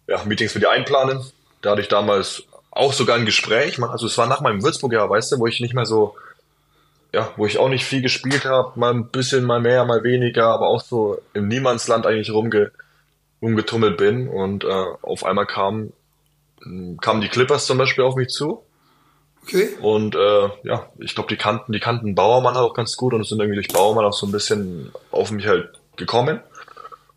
[0.08, 1.24] ja, Meetings für die einplanen.
[1.62, 3.82] Da hatte ich damals auch sogar ein Gespräch.
[3.82, 6.16] Also es war nach meinem Würzburg-Jahr, weißt du, wo ich nicht mehr so,
[7.14, 10.48] ja, wo ich auch nicht viel gespielt habe, mal ein bisschen, mal mehr, mal weniger,
[10.48, 12.72] aber auch so im Niemandsland eigentlich rumge,
[13.42, 15.92] rumgetummelt bin und äh, auf einmal kam
[17.02, 18.64] kamen die Clippers zum Beispiel auf mich zu
[19.44, 19.70] Okay.
[19.82, 23.40] und äh, ja, ich glaube, die kannten, die kannten Bauermann auch ganz gut und sind
[23.40, 26.42] irgendwie durch Bauermann auch so ein bisschen auf mich halt gekommen.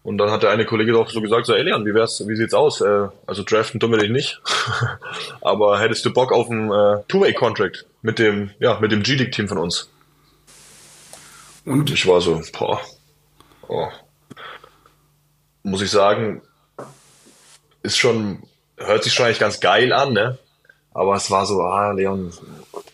[0.03, 2.37] Und dann hat der eine Kollege doch so gesagt, so, ey Leon, wie wär's, wie
[2.37, 2.81] sieht's aus?
[2.81, 4.41] Äh, also draften tun wir dich nicht.
[5.41, 9.59] Aber hättest du Bock auf einen äh, Two-Way-Contract mit dem, ja, mit dem G-League-Team von
[9.59, 9.91] uns?
[11.65, 12.81] Und ich war so, boah,
[13.69, 13.89] oh.
[15.63, 16.43] muss ich sagen,
[17.83, 18.43] ist schon,
[18.77, 20.39] hört sich schon eigentlich ganz geil an, ne?
[20.93, 22.33] Aber es war so, ah, Leon,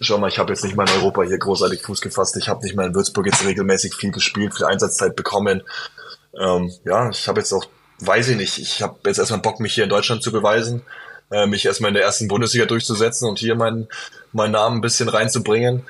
[0.00, 2.36] schau mal, ich habe jetzt nicht mal in Europa hier großartig Fuß gefasst.
[2.38, 5.62] Ich habe nicht mal in Würzburg jetzt regelmäßig viel gespielt, viel Einsatzzeit bekommen.
[6.38, 7.66] Ähm, ja, ich habe jetzt auch,
[7.98, 10.82] weiß ich nicht, ich habe jetzt erstmal Bock, mich hier in Deutschland zu beweisen,
[11.30, 13.88] äh, mich erstmal in der ersten Bundesliga durchzusetzen und hier meinen
[14.32, 15.82] meinen Namen ein bisschen reinzubringen.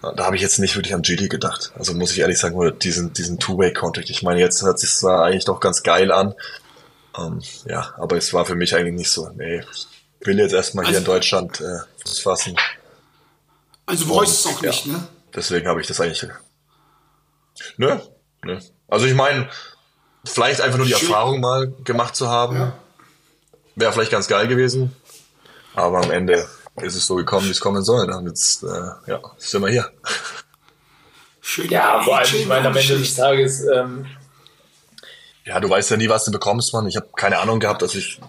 [0.00, 1.72] Da habe ich jetzt nicht wirklich an GD gedacht.
[1.76, 4.10] Also muss ich ehrlich sagen, diesen, diesen Two-Way-Contract.
[4.10, 6.34] Ich meine, jetzt hört sich zwar eigentlich doch ganz geil an.
[7.18, 9.28] Ähm, ja, aber es war für mich eigentlich nicht so.
[9.30, 9.62] Nee,
[10.20, 12.56] ich will jetzt erstmal hier in Also- Deutschland äh, Fuß fassen.
[13.86, 14.70] Also bereust es auch Ja.
[14.70, 15.06] nicht, ne?
[15.34, 16.30] Deswegen habe ich das eigentlich.
[17.76, 17.98] Nö,
[18.44, 18.58] nö.
[18.88, 19.48] Also ich meine,
[20.24, 22.72] vielleicht einfach nur die Erfahrung mal gemacht zu haben.
[23.74, 24.94] Wäre vielleicht ganz geil gewesen.
[25.74, 26.46] Aber am Ende
[26.82, 28.10] ist es so gekommen, wie es kommen soll.
[28.10, 28.66] Und jetzt, äh,
[29.06, 29.90] ja, sind wir hier.
[31.40, 31.68] Schön.
[31.70, 34.06] Ja, vor allem, Schön ich meine, am Ende des Tages, ähm,
[35.44, 36.86] Ja, du weißt ja nie, was du bekommst, Mann.
[36.86, 38.20] Ich habe keine Ahnung gehabt, dass ich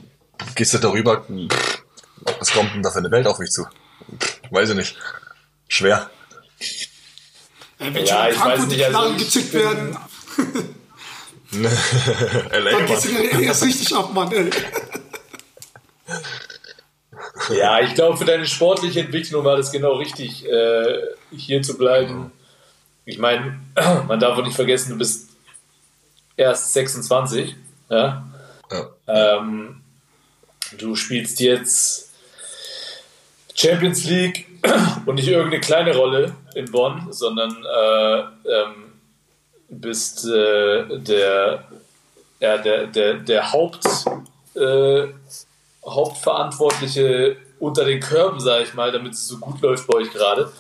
[0.55, 1.25] gehst du darüber.
[2.39, 3.65] Was kommt denn da für eine Welt auf mich zu?
[4.49, 4.95] Weiß ich nicht.
[5.67, 6.09] Schwer.
[7.79, 9.97] Äh, wenn Ja, ich weiß nicht, also gezückt bin- werden,
[12.51, 14.31] LA, dann geht's wieder erst richtig ab, Mann.
[14.31, 14.49] Ey.
[17.55, 21.01] ja, ich glaube, für deine sportliche Entwicklung war das genau richtig, äh,
[21.31, 22.31] hier zu bleiben.
[23.05, 23.59] Ich meine,
[24.07, 25.29] man darf auch nicht vergessen, du bist
[26.37, 27.55] erst 26.
[27.89, 28.23] Ja?
[28.71, 28.89] Ja.
[29.07, 29.81] Ähm,
[30.77, 32.11] du spielst jetzt
[33.55, 34.47] Champions League
[35.05, 38.93] und nicht irgendeine kleine Rolle in Bonn, sondern äh, ähm,
[39.69, 41.63] bist äh, der,
[42.39, 43.85] ja, der, der, der Haupt,
[44.55, 45.07] äh,
[45.85, 50.51] Hauptverantwortliche unter den Körben, sage ich mal, damit es so gut läuft bei euch gerade.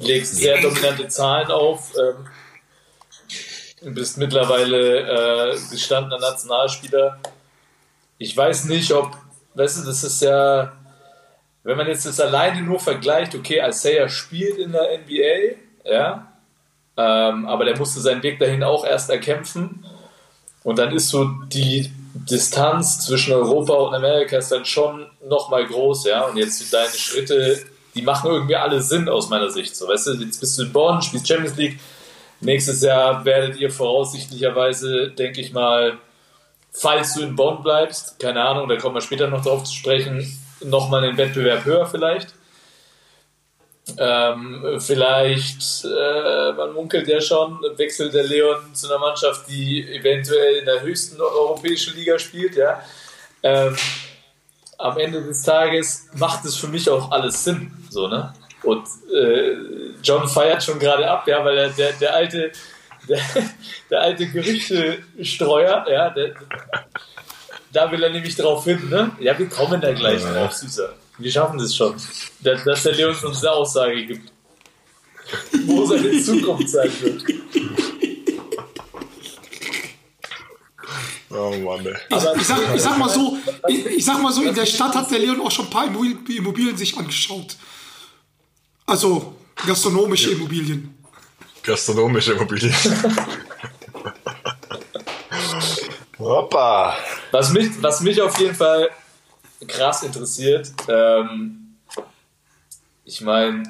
[0.00, 1.92] Legst sehr dominante Zahlen auf.
[1.96, 2.26] Ähm,
[3.82, 7.18] Du bist mittlerweile äh, gestandener Nationalspieler.
[8.18, 9.16] Ich weiß nicht, ob,
[9.54, 10.72] weißt du, das ist ja,
[11.62, 16.32] wenn man jetzt das alleine nur vergleicht, okay, Isaiah spielt in der NBA, ja,
[16.96, 19.86] ähm, aber der musste seinen Weg dahin auch erst erkämpfen.
[20.64, 26.06] Und dann ist so die Distanz zwischen Europa und Amerika ist dann schon nochmal groß,
[26.06, 26.26] ja.
[26.26, 27.64] Und jetzt deine Schritte,
[27.94, 29.76] die machen irgendwie alle Sinn aus meiner Sicht.
[29.76, 31.78] So, weißt du, jetzt bist du in Bonn, spielst Champions League.
[32.40, 35.98] Nächstes Jahr werdet ihr voraussichtlicherweise, denke ich mal,
[36.70, 40.38] falls du in Bonn bleibst, keine Ahnung, da kommen wir später noch drauf zu sprechen,
[40.62, 42.34] nochmal einen Wettbewerb höher vielleicht.
[43.96, 50.56] Ähm, vielleicht, äh, man munkelt ja schon, wechselt der Leon zu einer Mannschaft, die eventuell
[50.56, 52.82] in der höchsten europäischen Liga spielt, ja.
[53.42, 53.76] Ähm,
[54.76, 58.32] am Ende des Tages macht es für mich auch alles Sinn, so, ne?
[58.62, 58.84] Und
[59.14, 59.56] äh,
[60.02, 62.50] John feiert schon gerade ab, ja, weil er, der, der alte,
[63.08, 63.20] der,
[63.90, 66.34] der alte Gerüchtestreuer, ja, der,
[67.72, 69.12] da will er nämlich drauf hin, ne?
[69.20, 70.94] Ja, wir kommen da gleich drauf, Süßer.
[71.18, 71.94] Wir schaffen das schon.
[72.40, 74.32] Dass, dass der Leon uns eine Aussage gibt.
[75.66, 77.22] Wo seine Zukunft sein wird.
[81.30, 81.94] Oh Mann, ey.
[82.10, 83.36] Aber Ich sag, ich sag mal so,
[83.68, 85.86] ich, ich sag mal so, in der Stadt hat der Leon auch schon ein paar
[85.86, 87.56] Immobil- Immobilien sich angeschaut.
[88.88, 89.34] Also
[89.66, 90.94] gastronomische Immobilien.
[91.62, 92.74] Gastronomische Immobilien.
[96.18, 96.96] Hoppa.
[97.30, 98.88] Was mich, was mich auf jeden Fall
[99.66, 101.76] krass interessiert, ähm,
[103.04, 103.62] ich meine,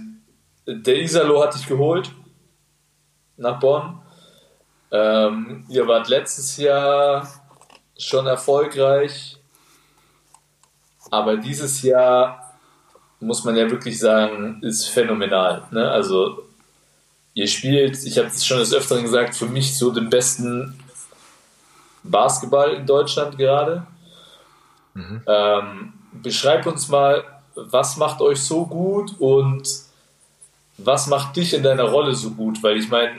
[0.65, 2.13] der Isalo hat dich geholt
[3.37, 4.01] nach Bonn.
[4.93, 7.29] Ähm, ihr wart letztes Jahr
[7.99, 9.37] schon erfolgreich,
[11.11, 12.48] aber dieses Jahr
[13.21, 15.63] muss man ja wirklich sagen, ist phänomenal.
[15.71, 15.91] Ne?
[15.91, 16.45] Also
[17.35, 20.79] ihr spielt, ich habe es schon des Öfteren gesagt, für mich so den besten
[22.03, 23.87] Basketball in Deutschland gerade.
[25.27, 29.69] Ähm, beschreib uns mal, was macht euch so gut und
[30.79, 32.63] was macht dich in deiner Rolle so gut?
[32.63, 33.19] Weil ich meine,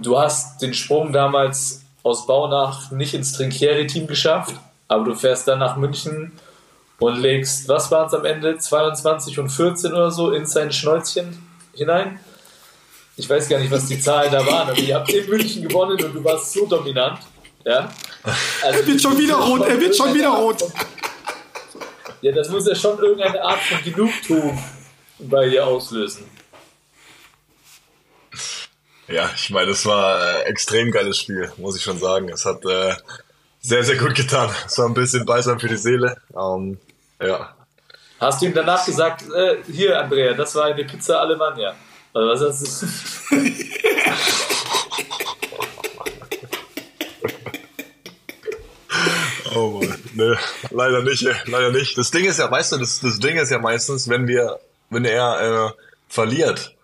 [0.00, 4.54] du hast den Sprung damals aus Baunach nicht ins Trinkieri-Team geschafft,
[4.86, 6.32] aber du fährst dann nach München
[7.00, 11.46] und legst, was waren es am Ende, 22 und 14 oder so in sein Schnäuzchen
[11.74, 12.18] hinein.
[13.16, 16.02] Ich weiß gar nicht, was die Zahlen da waren, aber ihr habt in München gewonnen
[16.02, 17.20] und du warst so dominant.
[17.64, 17.92] Ja?
[18.62, 20.64] Also, Er wird schon wieder rot, er wird schon wieder rot.
[22.20, 24.58] Ja, das muss ja schon irgendeine Art von Genugtuung
[25.18, 26.24] bei dir auslösen.
[29.08, 32.28] Ja, ich meine, es war ein extrem geiles Spiel, muss ich schon sagen.
[32.28, 32.94] Es hat äh,
[33.60, 34.50] sehr, sehr gut getan.
[34.66, 36.16] Es war ein bisschen balsam für die Seele.
[36.36, 36.78] Ähm,
[37.20, 37.54] ja.
[38.20, 41.74] Hast du ihm danach gesagt, äh, hier, Andrea, das war eine Pizza Alemannia?
[42.14, 42.86] Oder was hast du?
[49.54, 49.98] Oh Mann.
[50.14, 50.34] Nee,
[50.70, 51.98] leider nicht, ey, leider nicht.
[51.98, 54.58] Das Ding ist ja, weißt du, das, das Ding ist ja meistens, wenn wir,
[54.90, 56.74] wenn er äh, verliert,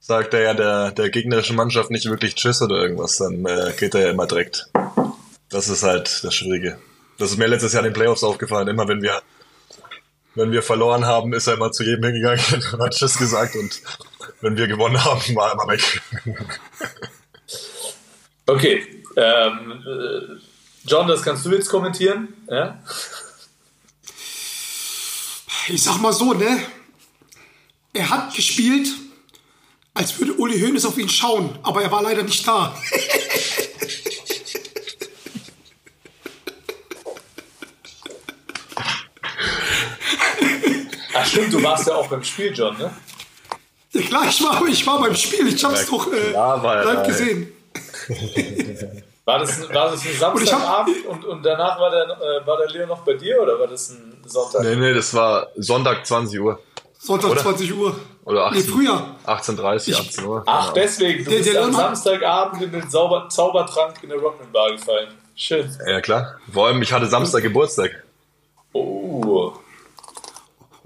[0.00, 3.94] sagt er ja der, der gegnerischen Mannschaft nicht wirklich Tschüss oder irgendwas, dann äh, geht
[3.94, 4.70] er ja immer direkt.
[5.50, 6.78] Das ist halt das Schwierige.
[7.18, 8.68] Das ist mir letztes Jahr in den Playoffs aufgefallen.
[8.68, 9.20] Immer wenn wir,
[10.34, 12.40] wenn wir verloren haben, ist er immer zu jedem hingegangen
[12.72, 13.82] und hat Tschüss gesagt und
[14.40, 16.02] wenn wir gewonnen haben, war er immer weg.
[18.50, 20.40] Okay, ähm, äh,
[20.86, 22.28] John, das kannst du jetzt kommentieren.
[22.48, 22.82] Ja?
[25.68, 26.62] Ich sag mal so, ne?
[27.92, 28.88] Er hat gespielt,
[29.92, 32.74] als würde Uli Hoeneß auf ihn schauen, aber er war leider nicht da.
[41.38, 42.90] stimmt, du warst ja auch beim Spiel, John, ne?
[43.92, 46.84] Ja klar, ich war, ich war beim Spiel, ich hab's Ja, doch äh, klar war
[46.84, 47.52] live gesehen.
[49.24, 52.70] War das, ein- war das ein Samstagabend und, und danach war der, äh, war der
[52.70, 54.62] Leo noch bei dir oder war das ein Sonntag?
[54.62, 56.58] Nee, nee, das war Sonntag 20 Uhr.
[56.98, 57.42] Sonntag Oder?
[57.42, 57.94] 20 Uhr.
[58.24, 59.16] Oder 18, Nee, früher.
[59.26, 60.42] 18.30 18 Uhr.
[60.46, 60.74] Ach, Genau.
[60.86, 64.72] deswegen, du Der- bist der am Samstagabend in den Zauber Zaubertrank in der Rockman Bar
[64.72, 65.08] gefallen.
[65.36, 65.70] Schön.
[65.86, 66.36] Ja, klar.
[66.50, 68.02] Vor allem, ich hatte Samstag Geburtstag.
[68.72, 69.52] Oh.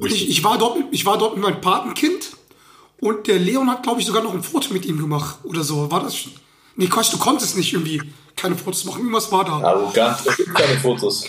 [0.03, 2.31] Und ich, ich, war dort, mit- ich war dort mit meinem Patenkind
[3.01, 5.91] und der Leon hat, glaube ich, sogar noch ein Foto mit ihm gemacht oder so.
[5.91, 6.17] War das?
[6.77, 8.03] Nee, Quatsch, du konntest nicht irgendwie
[8.37, 9.01] keine Fotos machen.
[9.01, 9.53] Irgendwas war da.
[9.53, 10.19] Arrogant.
[10.27, 11.27] Es gibt keine Fotos.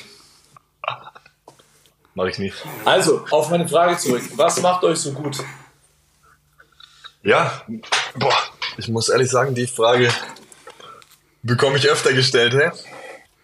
[2.16, 2.54] Mach ich nie.
[2.86, 4.22] Also, auf meine Frage zurück.
[4.36, 5.38] Was macht euch so gut?
[7.24, 7.64] Ja,
[8.16, 8.34] boah,
[8.78, 10.14] ich muss ehrlich sagen, die Frage
[11.42, 12.72] bekomme ich öfter gestellt, hä?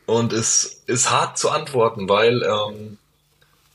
[0.05, 2.97] Und es ist hart zu antworten, weil, ähm,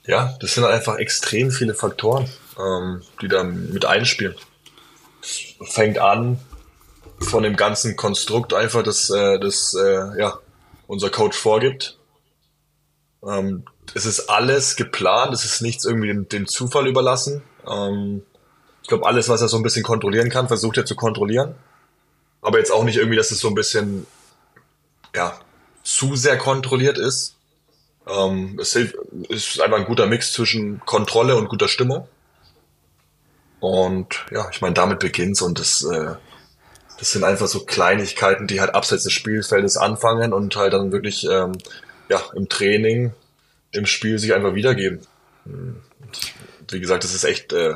[0.06, 2.28] ja, das sind einfach extrem viele Faktoren,
[2.58, 4.36] ähm, die da mit einspielen.
[5.62, 6.38] Fängt an
[7.20, 10.38] von dem ganzen Konstrukt einfach, das, äh, das äh, ja,
[10.86, 11.98] unser Coach vorgibt.
[13.26, 17.42] Ähm, es ist alles geplant, es ist nichts irgendwie dem, dem Zufall überlassen.
[17.66, 18.22] Ähm,
[18.82, 21.54] ich glaube, alles, was er so ein bisschen kontrollieren kann, versucht er zu kontrollieren.
[22.42, 24.06] Aber jetzt auch nicht irgendwie, dass es so ein bisschen,
[25.14, 25.38] ja,
[25.82, 27.33] zu sehr kontrolliert ist.
[28.08, 28.96] Ähm, es hilft,
[29.30, 32.06] es ist einfach ein guter Mix zwischen Kontrolle und guter Stimmung.
[33.60, 36.14] Und ja, ich meine, damit beginnt's und das, äh,
[36.98, 41.24] das sind einfach so Kleinigkeiten, die halt abseits des Spielfeldes anfangen und halt dann wirklich,
[41.24, 41.52] ähm,
[42.08, 43.12] ja, im Training,
[43.72, 45.00] im Spiel sich einfach wiedergeben.
[45.46, 45.82] Und
[46.70, 47.74] wie gesagt, das ist echt äh,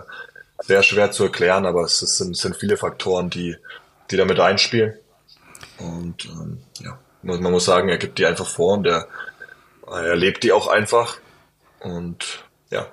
[0.60, 3.56] sehr schwer zu erklären, aber es ist- sind, sind viele Faktoren, die,
[4.10, 4.94] die damit einspielen.
[5.78, 9.08] Und ähm, ja, man, man muss sagen, er gibt die einfach vor und er,
[9.92, 11.16] er lebt die auch einfach.
[11.80, 12.86] Und ja,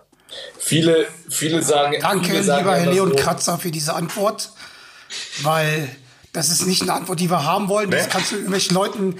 [0.57, 1.95] Viele, viele sagen.
[2.01, 4.51] Danke, viele sagen lieber Herr Leon so, Kratzer, für diese Antwort.
[5.43, 5.87] Weil
[6.33, 7.89] das ist nicht eine Antwort, die wir haben wollen.
[7.91, 8.09] Das Nee.
[8.11, 9.19] kannst du irgendwelchen Leuten,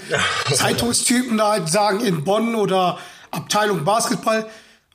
[0.52, 2.98] Zeitungstypen da halt sagen in Bonn oder
[3.30, 4.48] Abteilung Basketball.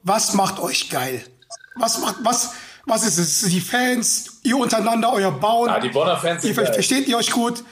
[0.03, 1.23] Was macht euch geil?
[1.75, 2.51] Was macht, was,
[2.85, 3.41] was ist es?
[3.49, 5.69] Die Fans, ihr untereinander, euer Bauen.
[5.69, 6.73] Ah, die Bonner Fans Ihr sind geil.
[6.73, 7.63] versteht ihr euch gut.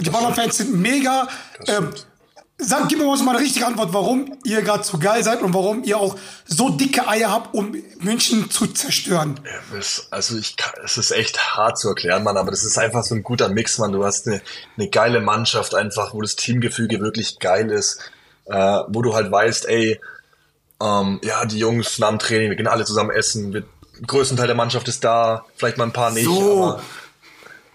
[0.00, 1.26] Die Bonner Fans sind mega.
[1.66, 1.90] Ähm,
[2.58, 5.84] sag, gib mir mal eine richtige Antwort, warum ihr gerade so geil seid und warum
[5.84, 9.38] ihr auch so dicke Eier habt, um München zu zerstören.
[9.78, 13.04] Es, also ich kann, es ist echt hart zu erklären, Mann, aber das ist einfach
[13.04, 13.92] so ein guter Mix, Mann.
[13.92, 14.42] Du hast eine,
[14.76, 18.00] eine geile Mannschaft einfach, wo das Teamgefüge wirklich geil ist,
[18.46, 20.00] äh, wo du halt weißt, ey,
[20.82, 24.36] ähm, ja, die Jungs nach dem Training, wir gehen alle zusammen essen, wir, der größten
[24.36, 26.64] Teil der Mannschaft ist da, vielleicht mal ein paar nicht, So.
[26.64, 26.82] aber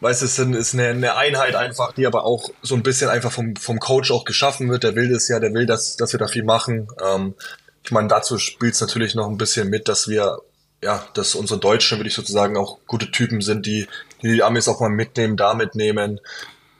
[0.03, 3.31] weißt du, es ist eine, eine Einheit einfach, die aber auch so ein bisschen einfach
[3.31, 4.83] vom, vom Coach auch geschaffen wird.
[4.83, 6.89] Der will das ja, der will, dass, dass wir da viel machen.
[7.03, 7.35] Ähm,
[7.83, 10.39] ich meine, dazu spielt es natürlich noch ein bisschen mit, dass wir,
[10.81, 13.87] ja, dass unsere Deutschen, würde ich sozusagen, auch gute Typen sind, die
[14.21, 16.19] die, die Amis auch mal mitnehmen, da mitnehmen.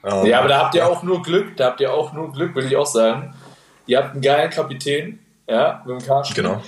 [0.04, 2.54] Ähm, Ja, aber da habt ihr auch nur Glück, da habt ihr auch nur Glück,
[2.56, 3.34] will ich auch sagen.
[3.86, 6.34] Ihr habt einen geilen Kapitän, ja, mit dem Karsten.
[6.36, 6.62] Genau.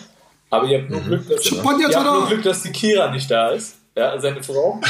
[0.49, 3.49] Aber ihr habt nur Glück, dass, ihr habt nur Glück, dass die Kira nicht da
[3.49, 4.79] ist, ja, seine Frau.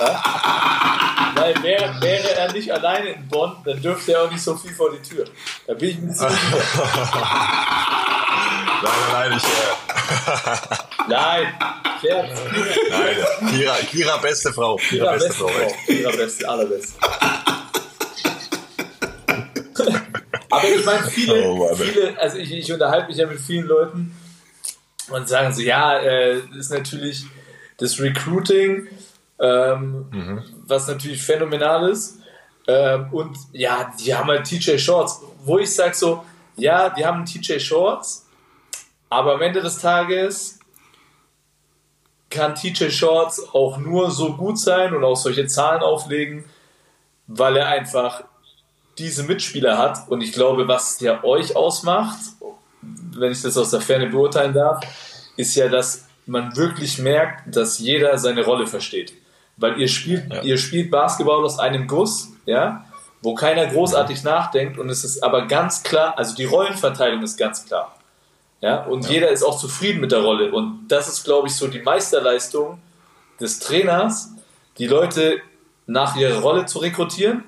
[0.00, 1.32] ja?
[1.34, 4.74] Weil wäre, wäre er nicht alleine in Bonn, dann dürfte er auch nicht so viel
[4.74, 5.24] vor die Tür.
[5.66, 6.30] Da bin ich mir sicher.
[8.82, 10.66] Nein, nein, ich, äh,
[11.06, 11.54] Nein,
[12.00, 12.30] Scherz.
[12.90, 14.76] nein, Kira, Kira, beste Frau.
[14.76, 15.48] Kira, Kira, beste beste Frau.
[15.48, 15.74] Frau.
[15.86, 16.92] Kira, beste, allerbeste.
[20.50, 24.16] Aber ich meine, viele, Oh viele, also ich, ich unterhalte mich ja mit vielen Leuten
[25.10, 27.24] und sagen so, ja, äh, ist natürlich
[27.80, 28.86] das Recruiting,
[29.40, 30.42] ähm, Mhm.
[30.66, 32.18] was natürlich phänomenal ist.
[32.68, 36.24] Ähm, und ja, die haben halt TJ Shorts, wo ich sage so,
[36.56, 38.26] ja, die haben TJ Shorts,
[39.08, 40.58] aber am Ende des Tages
[42.28, 46.44] kann TJ Shorts auch nur so gut sein und auch solche Zahlen auflegen,
[47.26, 48.22] weil er einfach
[48.98, 50.08] diese Mitspieler hat.
[50.08, 52.18] Und ich glaube, was ja euch ausmacht,
[52.82, 54.80] wenn ich das aus der Ferne beurteilen darf,
[55.36, 59.12] ist ja, dass man wirklich merkt, dass jeder seine Rolle versteht.
[59.56, 60.42] Weil ihr spielt, Ja.
[60.42, 62.84] ihr spielt Basketball aus einem Guss, ja,
[63.22, 67.66] wo keiner großartig nachdenkt und es ist aber ganz klar, also die Rollenverteilung ist ganz
[67.66, 67.94] klar.
[68.62, 70.52] Ja, und jeder ist auch zufrieden mit der Rolle.
[70.52, 72.78] Und das ist, glaube ich, so die Meisterleistung
[73.40, 74.30] des Trainers,
[74.78, 75.40] die Leute
[75.86, 77.42] nach ihrer Rolle zu rekrutieren,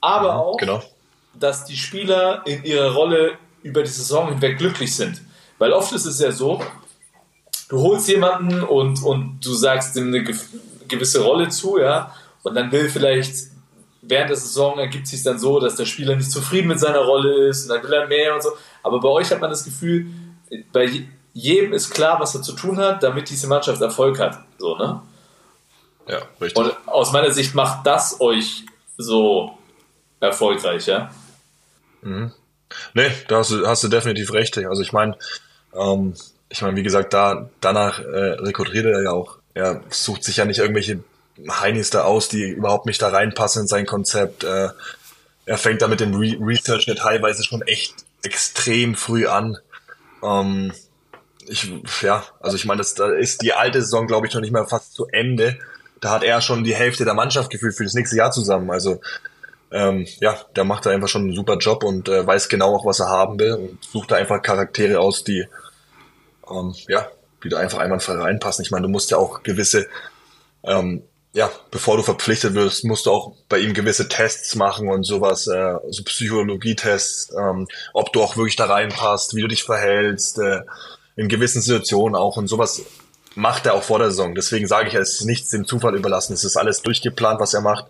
[0.00, 0.82] aber auch, Genau.
[1.34, 3.32] dass die Spieler in ihrer Rolle
[3.62, 5.20] über die Saison hinweg glücklich sind.
[5.58, 6.62] Weil oft ist es ja so,
[7.68, 10.34] du holst jemanden und, und du sagst ihm eine ge-
[10.88, 13.48] gewisse Rolle zu, ja, und dann will vielleicht
[14.02, 17.48] während der Saison ergibt sich dann so, dass der Spieler nicht zufrieden mit seiner Rolle
[17.48, 18.50] ist und dann will er mehr und so.
[18.82, 20.06] Aber bei euch hat man das Gefühl,
[20.72, 21.04] bei je-
[21.34, 24.38] jedem ist klar, was er zu tun hat, damit diese Mannschaft Erfolg hat.
[24.58, 25.02] So, ne?
[26.08, 26.56] Ja, richtig.
[26.64, 28.64] Und aus meiner Sicht macht das euch
[28.96, 29.58] so
[30.20, 31.10] erfolgreich, ja?
[32.94, 34.56] Nee, da hast du, hast du definitiv recht.
[34.58, 35.16] Also ich meine,
[35.74, 36.14] ähm,
[36.48, 39.38] ich meine, wie gesagt, da danach äh, rekrutiert er ja auch.
[39.54, 41.00] Er sucht sich ja nicht irgendwelche
[41.48, 44.44] Heinis da aus, die überhaupt nicht da reinpassen in sein Konzept.
[44.44, 44.70] Äh,
[45.46, 49.58] er fängt da mit dem Re Research teilweise schon echt extrem früh an.
[50.22, 50.72] Ähm,
[51.46, 51.70] ich,
[52.02, 54.66] ja, also ich meine, das, da ist die alte Saison, glaube ich, noch nicht mal
[54.66, 55.58] fast zu Ende.
[56.00, 58.70] Da hat er schon die Hälfte der Mannschaft gefühlt für das nächste Jahr zusammen.
[58.70, 59.00] Also
[59.70, 62.86] ähm, ja, der macht da einfach schon einen super Job und äh, weiß genau auch,
[62.86, 65.46] was er haben will und sucht da einfach Charaktere aus, die
[66.50, 67.08] ähm, ja,
[67.44, 68.64] die da einfach einwandfrei reinpassen.
[68.64, 69.86] Ich meine, du musst ja auch gewisse,
[70.64, 75.04] ähm, ja, bevor du verpflichtet wirst, musst du auch bei ihm gewisse Tests machen und
[75.04, 80.38] sowas, äh, so Psychologietests, ähm, ob du auch wirklich da reinpasst, wie du dich verhältst,
[80.38, 80.62] äh,
[81.16, 82.82] in gewissen Situationen auch und sowas
[83.34, 84.34] macht er auch vor der Saison.
[84.34, 86.32] Deswegen sage ich, es ist nichts dem Zufall überlassen.
[86.32, 87.86] Es ist alles durchgeplant, was er macht.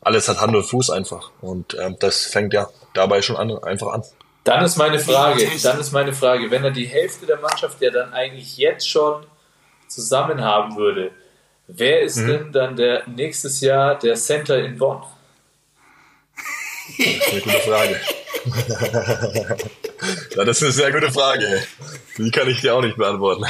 [0.00, 1.30] Alles hat Hand und Fuß einfach.
[1.42, 4.04] Und ähm, das fängt ja dabei schon an, einfach an.
[4.46, 7.90] Dann ist meine Frage, dann ist meine Frage, wenn er die Hälfte der Mannschaft ja
[7.90, 9.26] dann eigentlich jetzt schon
[9.88, 11.10] zusammen haben würde,
[11.66, 15.02] wer ist denn dann der nächstes Jahr der Center in Bonn?
[16.96, 18.00] Das ist eine gute Frage.
[20.36, 21.66] ja, das ist eine sehr gute Frage.
[22.16, 23.44] Die kann ich dir auch nicht beantworten.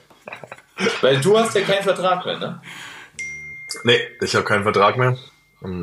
[1.02, 2.62] Weil du hast ja keinen Vertrag mehr, ne?
[3.84, 5.18] Nee, ich habe keinen Vertrag mehr.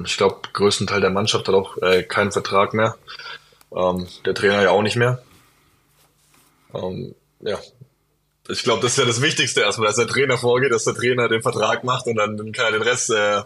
[0.06, 2.96] Ich glaube, größten Teil der Mannschaft hat auch äh, keinen Vertrag mehr.
[3.76, 5.22] Ähm, der Trainer ja auch nicht mehr.
[6.74, 7.60] Ähm, ja.
[8.50, 11.30] Ich glaube, das ist ja das Wichtigste erstmal, dass der Trainer vorgeht, dass der Trainer
[11.30, 13.42] den Vertrag macht und dann kann er den Rest äh,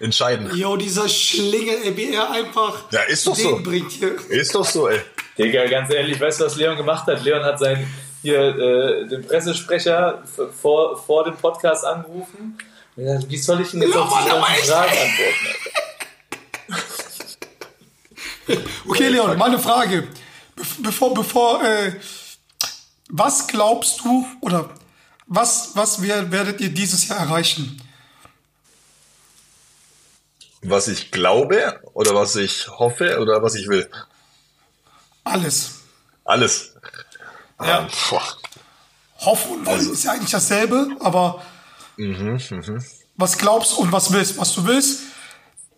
[0.00, 0.50] entscheiden.
[0.54, 3.60] Jo, dieser Schlingel, ey, wie er einfach Ja, ist doch so.
[3.62, 4.16] bringt hier.
[4.28, 5.00] Ist doch so, ey.
[5.38, 7.22] Digga, ganz ehrlich, weißt du, was Leon gemacht hat?
[7.22, 7.86] Leon hat seinen
[8.22, 10.22] hier äh, den Pressesprecher
[10.60, 12.58] vor, vor dem Podcast angerufen.
[12.96, 15.00] Wie soll ich denn jetzt auf echt, Fragen ey.
[15.00, 15.85] antworten?
[18.88, 20.02] Okay, Leon, meine Frage.
[20.54, 21.92] Be bevor, bevor, äh,
[23.08, 24.70] was glaubst du oder
[25.26, 27.80] was, was wer, werdet ihr dieses Jahr erreichen?
[30.62, 33.88] Was ich glaube oder was ich hoffe oder was ich will.
[35.24, 35.80] Alles.
[36.24, 36.72] Alles.
[37.60, 37.80] Ja.
[37.80, 37.88] Ähm.
[39.18, 41.42] Hoffen und wollen Also- ist ja eigentlich dasselbe, aber
[43.16, 45.00] was glaubst und was willst, was du willst,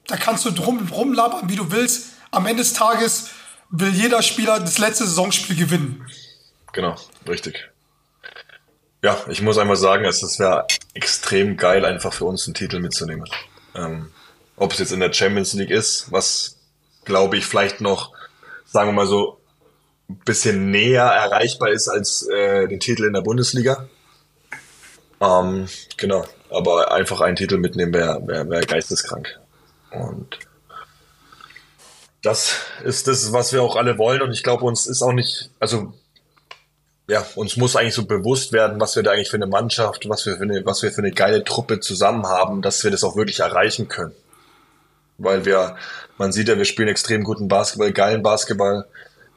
[0.06, 2.14] da kannst du drum rumlabern, wie du willst.
[2.30, 3.30] Am Ende des Tages
[3.70, 6.06] will jeder Spieler das letzte Saisonspiel gewinnen.
[6.72, 7.70] Genau, richtig.
[9.02, 12.80] Ja, ich muss einfach sagen, es es wäre extrem geil, einfach für uns einen Titel
[12.80, 13.28] mitzunehmen.
[13.74, 14.10] Ähm,
[14.56, 16.56] ob es jetzt in der Champions League ist, was
[17.04, 18.12] glaube ich vielleicht noch,
[18.64, 19.40] sagen wir mal so,
[20.08, 23.88] ein bisschen näher erreichbar ist als äh, den Titel in der Bundesliga.
[25.20, 29.38] Ähm, genau, aber einfach einen Titel mitnehmen wäre wär, wär geisteskrank.
[29.90, 30.38] Und
[32.22, 34.22] das ist das, was wir auch alle wollen.
[34.22, 35.92] Und ich glaube, uns ist auch nicht, also
[37.08, 40.26] ja, uns muss eigentlich so bewusst werden, was wir da eigentlich für eine Mannschaft, was
[40.26, 43.16] wir für eine, was wir für eine geile Truppe zusammen haben, dass wir das auch
[43.16, 44.14] wirklich erreichen können.
[45.16, 45.76] Weil wir,
[46.18, 48.86] man sieht ja, wir spielen extrem guten Basketball, geilen Basketball.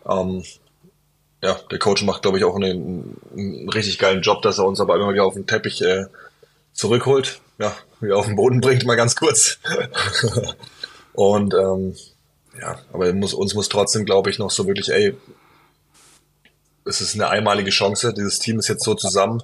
[0.07, 0.43] Ähm,
[1.41, 4.79] ja, der Coach macht, glaube ich, auch einen, einen richtig geilen Job, dass er uns
[4.79, 6.05] aber immer wieder auf den Teppich äh,
[6.73, 7.39] zurückholt.
[7.57, 9.59] Ja, wieder auf den Boden bringt, mal ganz kurz.
[11.13, 11.95] Und ähm,
[12.59, 15.15] ja, aber muss, uns muss trotzdem, glaube ich, noch so wirklich, ey,
[16.85, 18.13] es ist eine einmalige Chance.
[18.13, 19.41] Dieses Team ist jetzt so zusammen.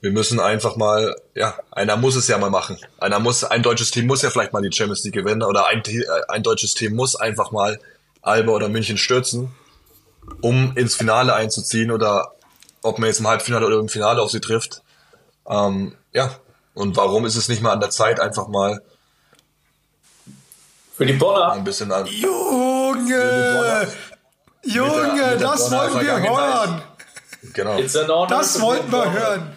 [0.00, 2.78] Wir müssen einfach mal, ja, einer muss es ja mal machen.
[2.98, 5.82] Einer muss, ein deutsches Team muss ja vielleicht mal die Champions League gewinnen oder ein,
[5.84, 7.78] äh, ein deutsches Team muss einfach mal
[8.22, 9.54] Alba oder München stürzen,
[10.40, 12.32] um ins Finale einzuziehen oder
[12.82, 14.82] ob man jetzt im Halbfinale oder im Finale auf sie trifft.
[15.48, 16.38] Ähm, ja,
[16.74, 18.82] und warum ist es nicht mal an der Zeit, einfach mal
[20.96, 23.86] Für die Bonner, ein bisschen an, Junge!
[24.62, 26.82] Junge, mit der das Bonner wollten wir hören!
[27.52, 29.52] genau, it's an honor Das wollten wir hören.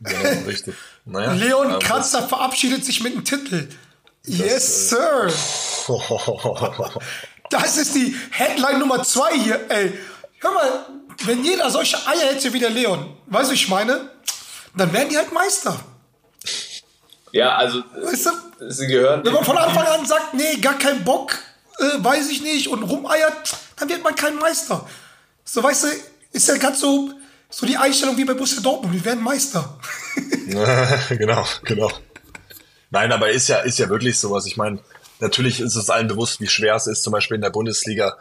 [0.00, 0.76] genau, richtig.
[1.04, 3.68] Naja, Leon ähm, Kratzer verabschiedet sich mit einem Titel.
[4.24, 5.28] Yes, Sir.
[7.50, 9.92] Das ist die Headline Nummer zwei hier, ey.
[10.38, 10.86] Hör mal,
[11.24, 14.08] wenn jeder solche Eier hätte wie der Leon, weißt du, ich meine,
[14.74, 15.78] dann wären die halt Meister.
[17.32, 18.70] Ja, also Weißt du?
[18.70, 19.24] sie gehören.
[19.24, 21.32] Wenn man von Anfang an sagt, nee, gar keinen Bock,
[21.78, 24.86] äh, weiß ich nicht, und rumeiert, dann wird man kein Meister.
[25.44, 25.88] So, weißt du,
[26.32, 27.10] ist ja ganz so,
[27.50, 29.78] so die Einstellung wie bei Borussia Dortmund, wir werden Meister.
[31.08, 31.90] genau, genau.
[32.90, 34.46] Nein, aber ist ja, ist ja wirklich sowas.
[34.46, 34.78] Ich meine,
[35.18, 38.16] natürlich ist es allen bewusst, wie schwer es ist, zum Beispiel in der Bundesliga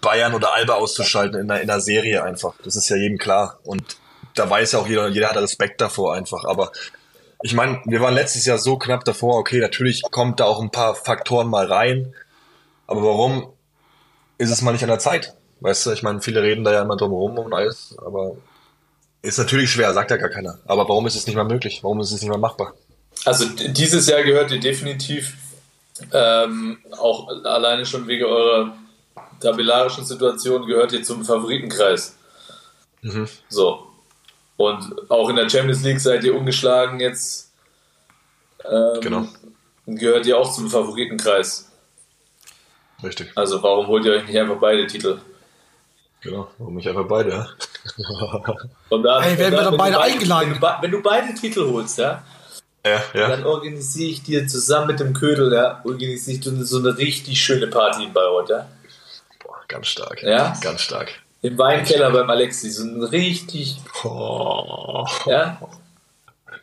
[0.00, 2.54] Bayern oder Alba auszuschalten in einer, in einer Serie einfach.
[2.64, 3.58] Das ist ja jedem klar.
[3.64, 3.96] Und
[4.34, 6.44] da weiß ja auch jeder, jeder hat Respekt davor einfach.
[6.44, 6.72] Aber
[7.44, 10.70] ich meine, wir waren letztes Jahr so knapp davor, okay, natürlich kommt da auch ein
[10.70, 12.14] paar Faktoren mal rein.
[12.86, 13.52] Aber warum
[14.38, 15.34] ist es mal nicht an der Zeit?
[15.60, 18.38] Weißt du, ich meine, viele reden da ja immer drum rum und alles, aber
[19.20, 20.58] ist natürlich schwer, sagt ja gar keiner.
[20.64, 21.80] Aber warum ist es nicht mal möglich?
[21.82, 22.72] Warum ist es nicht mal machbar?
[23.26, 25.34] Also dieses Jahr gehört ihr definitiv
[26.14, 28.74] ähm, auch alleine schon wegen eurer
[29.40, 32.16] tabellarischen Situation gehört ihr zum Favoritenkreis.
[33.50, 33.93] So.
[34.56, 37.52] Und auch in der Champions League seid ihr ungeschlagen jetzt.
[38.64, 39.28] Ähm, Genau.
[39.86, 41.70] Gehört ihr auch zum Favoritenkreis.
[43.02, 43.32] Richtig.
[43.34, 45.18] Also warum holt ihr euch nicht einfach beide Titel?
[46.22, 46.48] Genau.
[46.56, 47.48] Warum nicht einfach beide, ja?
[48.88, 50.52] Und dann, Ey, werden und wir dann wenn beide du eingeladen?
[50.52, 52.22] Wenn du, wenn du beide Titel holst, ja,
[52.86, 53.28] Ja, ja.
[53.28, 57.38] dann organisiere ich dir zusammen mit dem Ködel, ja, organisiere ich dir so eine richtig
[57.42, 58.68] schöne Party in Bayreuth, ja.
[59.42, 60.22] Boah, ganz stark.
[60.22, 60.56] Ja?
[60.62, 61.12] Ganz stark.
[61.44, 65.04] Im Weinkeller beim Alexi, so ein richtig, Oh.
[65.26, 65.60] ja,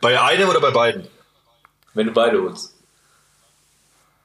[0.00, 1.06] Bei einem oder bei beiden?
[1.94, 2.74] wenn du beide holst.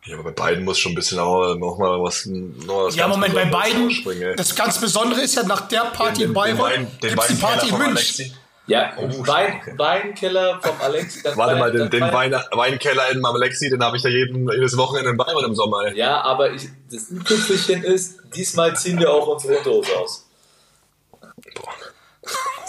[0.06, 3.04] Ja, aber bei beiden muss schon ein bisschen auch noch mal was, noch was Ja,
[3.04, 6.88] ganz Moment, bei beiden, das ganz Besondere ist ja, nach der Party in Bayreuth Wein-
[7.04, 7.96] den gibt es die Weinkeller Party in vom München.
[7.98, 8.34] Alexi.
[8.68, 9.74] Ja, Oh, Wein, okay.
[9.78, 11.22] Weinkeller vom Alexi.
[11.24, 14.50] das Warte mal, den, den Wein- Wein, Weinkeller in Alexi, den habe ich ja jeden,
[14.52, 15.86] jedes Wochenende in Bayern im Sommer.
[15.86, 15.98] Ey.
[15.98, 20.27] Ja, aber ich, das Tüpfelchen ist, diesmal ziehen wir auch unsere Unterhose aus.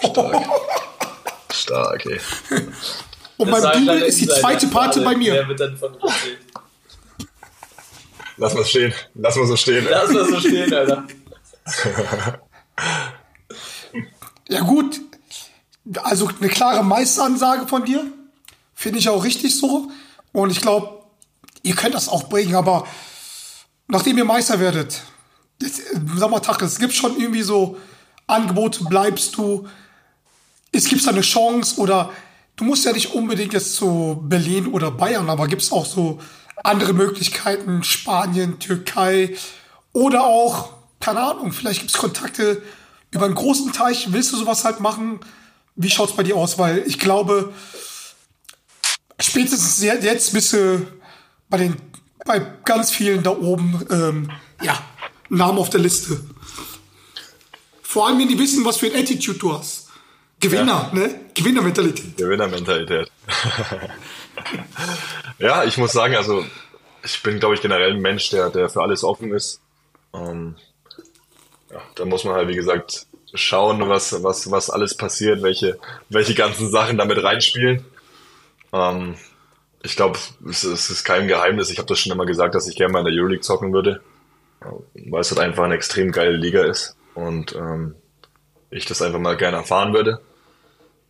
[0.03, 0.45] Stark.
[1.51, 2.19] Stark, ey.
[3.37, 5.01] Und Das beim kleiner ist die zweite alle.
[5.05, 5.33] bei mir.
[5.33, 6.39] Wer wird dann von erzählt?
[8.37, 8.93] Lass mal stehen.
[9.15, 9.85] Lass mal so stehen.
[9.85, 9.91] ey.
[9.91, 11.03] Lass mal so stehen, Alter.
[14.51, 14.99] Ja gut,
[16.01, 18.03] also eine klare Meisteransage von dir.
[18.73, 19.91] Finde ich auch richtig so.
[20.31, 21.03] Und ich glaube,
[21.61, 22.87] ihr könnt das auch bringen, aber
[23.87, 25.03] nachdem ihr Meister werdet,
[25.61, 27.77] jetzt, äh, sag mal Tag, es gibt schon irgendwie so
[28.25, 29.67] Angebote, bleibst du,
[30.71, 32.11] es gibt eine Chance oder
[32.55, 36.19] du musst ja nicht unbedingt jetzt zu Berlin oder Bayern, aber gibt es auch so
[36.63, 39.35] andere Möglichkeiten, Spanien, Türkei
[39.93, 42.61] oder auch, keine Ahnung, vielleicht gibt es Kontakte
[43.11, 45.19] über einen großen Teich, willst du sowas halt machen?
[45.75, 46.59] Wie schaut's bei dir aus?
[46.59, 47.53] Weil ich glaube,
[49.19, 50.85] spätestens je- jetzt bist du
[51.49, 51.75] bei den
[52.25, 54.77] bei ganz vielen da oben ähm, ja
[55.29, 56.23] Namen auf der Liste.
[57.81, 59.88] Vor allem, wenn die wissen, was für ein Attitude du hast.
[60.39, 61.19] Gewinner, ne?
[61.33, 62.17] Gewinnermentalität.
[62.17, 63.11] Gewinnermentalität.
[65.39, 66.45] ja, ich muss sagen, also
[67.03, 69.61] ich bin, glaube ich, generell ein Mensch, der, der für alles offen ist.
[70.13, 70.55] Ähm,
[71.71, 75.77] ja, da muss man halt, wie gesagt, schauen, was, was, was alles passiert, welche,
[76.09, 77.85] welche ganzen Sachen damit reinspielen.
[78.73, 79.15] Ähm,
[79.83, 80.19] ich glaube,
[80.49, 81.69] es, es ist kein Geheimnis.
[81.69, 84.01] Ich habe das schon immer gesagt, dass ich gerne mal in der Euroleague zocken würde,
[84.93, 87.95] weil es halt einfach eine extrem geile Liga ist und ähm,
[88.69, 90.21] ich das einfach mal gerne erfahren würde.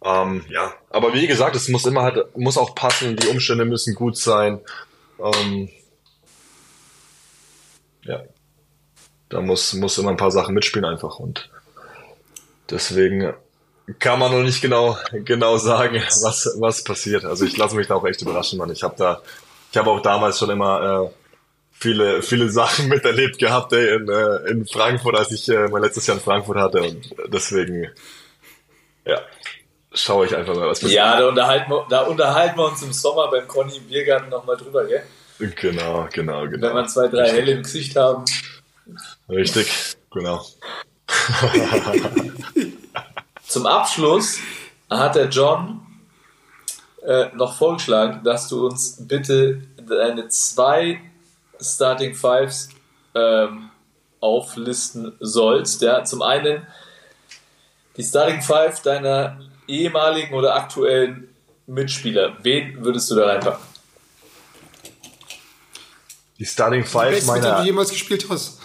[0.04, 3.96] Ähm, ja, aber wie gesagt, es muss immer halt, muss auch passen, die Umstände müssen
[3.96, 4.62] gut sein.
[5.20, 5.70] Ähm,
[8.04, 8.24] ja,
[9.28, 11.50] da muss, muss immer ein paar Sachen mitspielen einfach und
[12.70, 13.34] deswegen
[13.98, 17.26] kann man noch nicht genau, genau sagen, was, was passiert.
[17.26, 18.72] Also ich lasse mich da auch echt überraschen, Mann.
[18.72, 19.22] Ich habe da,
[19.72, 21.10] ich habe auch damals schon immer äh,
[21.72, 26.06] viele, viele Sachen miterlebt gehabt ey, in, äh, in Frankfurt, als ich äh, mein letztes
[26.08, 27.90] Jahr in Frankfurt hatte und deswegen,
[29.06, 29.22] ja,
[29.94, 30.98] schaue ich einfach mal, was passiert.
[30.98, 34.58] Ja, da unterhalten, wir, da unterhalten wir uns im Sommer beim Conny im Biergarten nochmal
[34.58, 35.04] drüber, gell?
[35.40, 36.68] Genau, genau, genau.
[36.68, 38.26] Wenn wir zwei, drei Helle im Gesicht haben.
[39.30, 40.46] Richtig, genau.
[43.48, 44.40] Zum Abschluss
[44.90, 45.82] hat der John
[47.04, 51.02] äh, noch vorgeschlagen, dass du uns bitte deine zwei
[51.60, 52.70] Starting Fives
[53.16, 53.70] ähm,
[54.20, 55.82] auflisten sollst.
[55.82, 56.68] Ja, zum einen
[57.98, 61.30] die Starting Five deiner ehemaligen oder aktuellen
[61.68, 62.36] Mitspieler.
[62.44, 63.64] Wen würdest du da reinpacken?
[66.40, 68.60] Die Starting Five Besten, mit denen du meiner, jemals gespielt hast.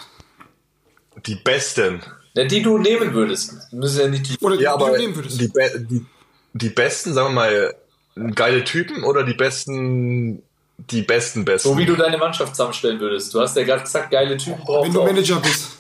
[1.26, 2.02] die besten.
[2.34, 3.72] Ja, die du nehmen würdest.
[3.72, 4.44] Müssen ja nicht die.
[4.44, 5.40] Oder Ja, die du aber nehmen würdest.
[5.40, 6.04] die, Be die,
[6.52, 7.74] die besten, sagen wir
[8.16, 10.42] mal, geile Typen oder die besten,
[10.78, 11.68] die besten besten?
[11.68, 13.32] So wie du deine Mannschaft zusammenstellen würdest.
[13.34, 15.06] Du hast ja gerade gesagt, geile Typen Wenn brauchst du auch.
[15.06, 15.78] Manager bist.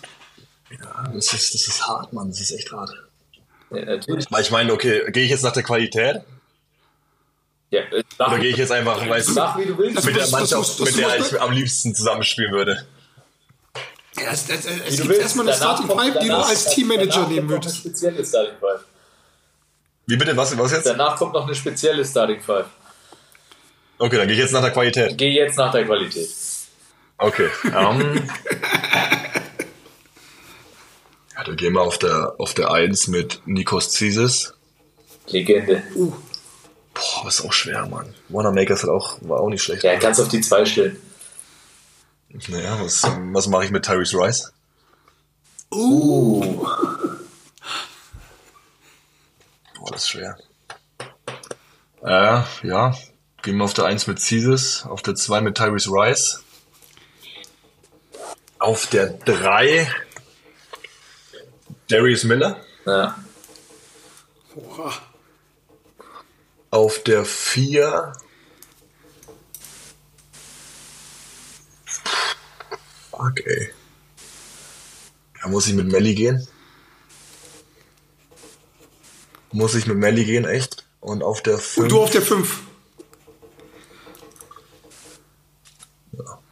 [1.12, 2.90] das ist, das ist hart, Mann, das ist echt hart.
[3.74, 4.26] Natürlich.
[4.30, 6.22] Weil ich meine, okay, gehe ich jetzt nach der Qualität
[7.70, 9.96] Ja, äh, mach, oder gehe ich jetzt einfach, weißt du, mach wie du willst.
[9.98, 12.86] Das- mit der Mannschaft, mit der ich am liebsten zusammenspielen würde?
[14.16, 15.22] Ja, es, es, es gibt willst.
[15.22, 17.74] erstmal eine Starting Five, die du als Teammanager nehmen würdest.
[17.74, 18.84] Eine spezielle Starting Five.
[20.06, 20.86] Wie bitte, was, was jetzt?
[20.86, 22.66] Danach kommt noch eine spezielle Starting Five.
[23.98, 25.16] Okay, dann gehe ich jetzt nach der Qualität.
[25.18, 26.28] Geh jetzt nach der Qualität.
[27.18, 27.48] Okay.
[27.64, 28.28] Ähm,
[31.44, 34.54] Ja, dann gehen wir auf der, auf der 1 mit Nikos Zisis.
[35.26, 35.82] Legende.
[36.94, 38.14] Boah, ist auch schwer, Mann.
[38.30, 39.82] Wanamaker ist halt auch, war auch nicht schlecht.
[39.82, 41.00] Ja, kannst auf die zwei stellen.
[42.48, 44.52] Naja, was, was mache ich mit Tyrese Rice?
[45.70, 46.66] Uh.
[49.76, 50.38] Boah, das ist schwer.
[52.02, 52.94] Äh, ja.
[53.42, 56.42] Gehen wir auf der 1 mit Cesis, auf der 2 mit Tyrese Rice.
[58.58, 59.86] Auf der 3
[61.88, 62.64] Darius Miller.
[62.86, 63.18] Ja.
[64.56, 64.92] Oha.
[66.70, 68.12] Auf der 4
[73.10, 73.70] Fuck, ey.
[75.40, 76.46] Da muss ich mit Melly gehen.
[79.52, 80.84] Muss ich mit Melly gehen, echt?
[81.00, 82.60] Und auf der 5 Und du auf der 5.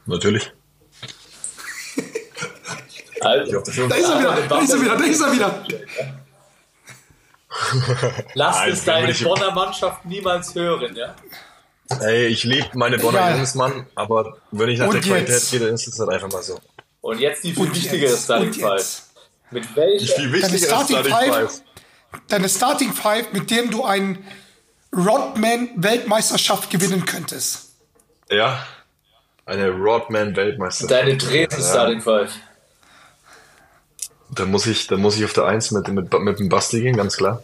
[0.07, 0.53] Natürlich.
[3.41, 5.65] 5 Da ist er wieder, da ist er wieder, da ist er wieder.
[8.35, 11.15] lass Nein, es deine Bonner Mannschaft niemals hören, ja?
[12.01, 13.37] Ey, ich liebe meine Bonner Egal.
[13.37, 15.51] Jungs, Mann, aber wenn ich nach Und der Qualität jetzt?
[15.51, 16.59] gehe, dann ist es halt einfach mal so.
[17.03, 19.03] Und jetzt die viel Und wichtigere jetzt, Starting Five.
[19.51, 20.07] Mit welcher?
[20.15, 21.63] Viel Deine wichtiger ist Starting Starting Five, Five.
[22.29, 24.25] deine Starting Five, mit dem du einen
[24.97, 27.73] Rodman-Weltmeisterschaft gewinnen könntest.
[28.31, 28.67] Ja.
[29.45, 30.87] Eine Rodman-Weltmeister.
[30.87, 31.69] Deine Dresden Ja.
[31.69, 32.33] Starting Five.
[34.35, 36.97] Da muss ich, da muss ich auf der 1 mit, mit, mit dem Basti gehen,
[36.97, 37.43] ganz klar.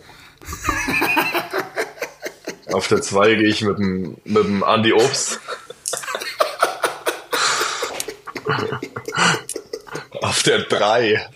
[2.72, 5.38] auf der 2 gehe ich mit dem, mit dem Andy Obst.
[10.22, 11.28] auf der 3.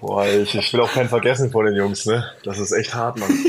[0.00, 2.30] Boah, ich, ich will auch keinen vergessen von den Jungs, ne?
[2.44, 3.30] Das ist echt hart, Mann.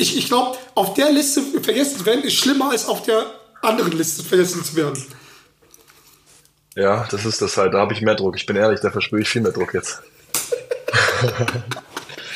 [0.00, 3.26] Ich, ich glaube, auf der Liste vergessen zu werden, ist schlimmer als auf der
[3.62, 5.04] anderen Liste vergessen zu werden.
[6.78, 7.74] Ja, das ist das halt.
[7.74, 8.36] Da habe ich mehr Druck.
[8.36, 10.00] Ich bin ehrlich, da verspüre ich viel mehr Druck jetzt.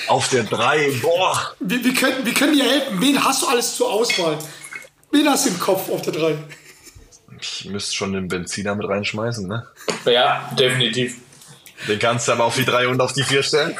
[0.09, 1.55] auf der 3, boah.
[1.61, 3.01] Wir, wir, können, wir können dir helfen.
[3.01, 4.36] Wen hast du alles zur Auswahl?
[5.12, 6.36] Wen hast du im Kopf auf der 3?
[7.40, 9.64] Ich müsste schon den Benziner mit reinschmeißen, ne?
[10.07, 11.18] Ja, definitiv.
[11.86, 13.76] Den kannst du aber auf die 3 und auf die 4 stellen.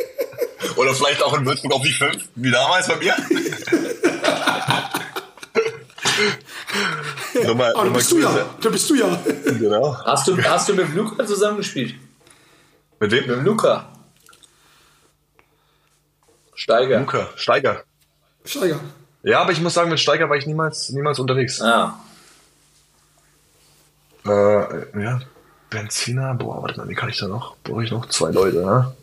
[0.76, 3.16] Oder vielleicht auch in Würzburg auf die 5, wie damals bei mir.
[7.46, 8.46] Nummer, Aber da Nummer bist du ja.
[8.60, 9.20] Da bist du ja.
[9.44, 9.96] Genau.
[10.04, 11.94] Hast du, hast du mit Luca zusammengespielt?
[13.00, 13.28] Mit Mit wem?
[13.28, 13.88] dem Luca.
[16.54, 17.00] Steiger.
[17.00, 17.28] Luca.
[17.36, 17.82] Steiger.
[18.44, 18.80] Steiger.
[19.22, 21.60] Ja, aber ich muss sagen, mit Steiger war ich niemals, niemals unterwegs.
[21.60, 21.98] Ah.
[24.26, 25.20] Äh, ja.
[25.70, 27.56] Benziner, boah, warte mal, wie kann ich da noch?
[27.62, 28.94] Brauche ich noch zwei Leute, ne?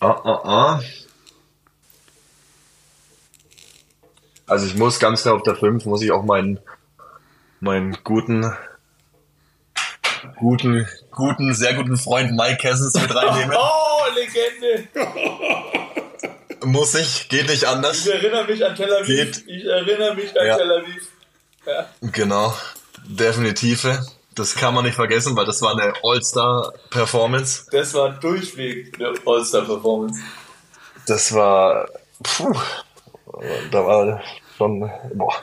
[0.00, 0.80] Ah, ah, ah.
[4.46, 6.58] Also ich muss ganz klar auf der 5, muss ich auch meinen,
[7.60, 8.52] meinen guten,
[10.36, 13.56] guten, guten, sehr guten Freund Mike Kessens mit reinnehmen.
[14.02, 14.88] Oh, Legende!
[16.64, 18.06] muss ich, geht nicht anders.
[18.06, 19.06] Ich erinnere mich an Tel Aviv.
[19.06, 19.44] Geht.
[19.46, 20.56] Ich erinnere mich an Ja.
[20.56, 21.08] Tel Aviv.
[21.66, 21.86] Ja.
[22.00, 22.54] Genau,
[23.04, 24.04] definitive.
[24.34, 27.66] Das kann man nicht vergessen, weil das war eine All-Star-Performance.
[27.72, 30.20] Das war durchweg eine All-Star-Performance.
[31.06, 31.88] Das war,
[32.22, 32.54] puh,
[33.70, 34.22] da war
[34.56, 35.34] schon, boah,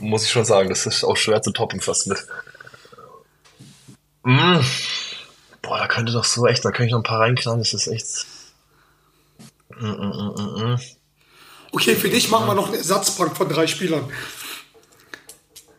[0.00, 2.18] muss ich schon sagen, das ist auch schwer zu toppen fast mit.
[4.22, 4.60] Mm.
[5.62, 7.86] Boah, da könnte doch so echt, da könnte ich noch ein paar reinknallen, das ist
[7.88, 8.26] echt.
[9.78, 10.80] Mm, mm, mm, mm, mm.
[11.72, 14.10] Okay, für dich machen wir noch eine Ersatzbank von drei Spielern.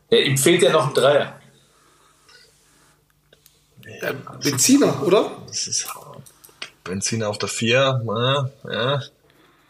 [0.09, 1.39] Ja, ihm fehlt ja noch ein Dreier.
[4.43, 5.31] Benziner, oder?
[5.47, 5.87] Das ist
[6.83, 8.01] Benziner auf der 4,
[8.65, 9.01] äh, ja.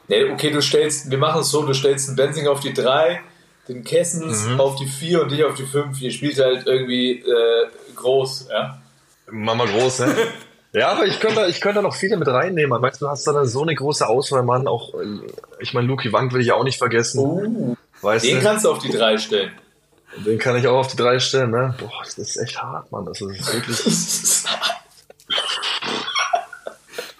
[0.08, 3.22] Nee, okay, du stellst, wir machen es so, du stellst einen Benzing auf die 3,
[3.68, 4.60] den Kessens Mhm.
[4.60, 6.02] auf die 4 und dich auf die 5.
[6.02, 8.80] Ihr spielt halt irgendwie äh, groß, ja.
[9.30, 10.16] Mama groß, ne?
[10.74, 12.80] Ja, aber ich könnte, ich könnte noch viele mit reinnehmen.
[12.82, 14.68] Weißt du, du hast da so eine große Auswahl, Mann.
[14.68, 15.06] Auch, äh,
[15.60, 17.20] ich meine, Luki Wank will ich auch nicht vergessen.
[17.20, 18.44] Uh, weißt den du?
[18.44, 19.52] kannst du auf die 3 stellen.
[20.26, 21.76] Den kann ich auch auf die drei stellen, ne?
[21.80, 23.06] Boah, das ist echt hart, Mann.
[23.06, 23.78] Das ist wirklich.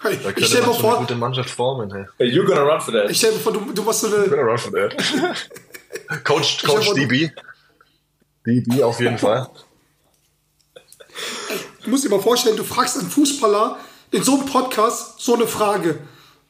[0.00, 2.04] Hey, Da ich könnte stell man mir schon eine vor, gute Mannschaft formen, hey.
[2.18, 3.10] Hey, you're gonna run for that.
[3.10, 4.94] ich stell mir vor, du, du machst so eine, Bin around for that.
[6.24, 7.30] Coach, Coach DB.
[8.46, 9.48] DB auf jeden Fall.
[11.84, 13.78] Du musst dir mal vorstellen, du fragst einen Fußballer
[14.10, 15.98] in so einem Podcast so eine Frage.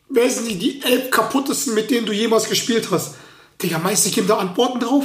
[0.09, 3.17] Wer sind die, die elf kaputtesten, mit denen du jemals gespielt hast?
[3.63, 5.05] Digga, meinst du, ich gebe da Antworten drauf?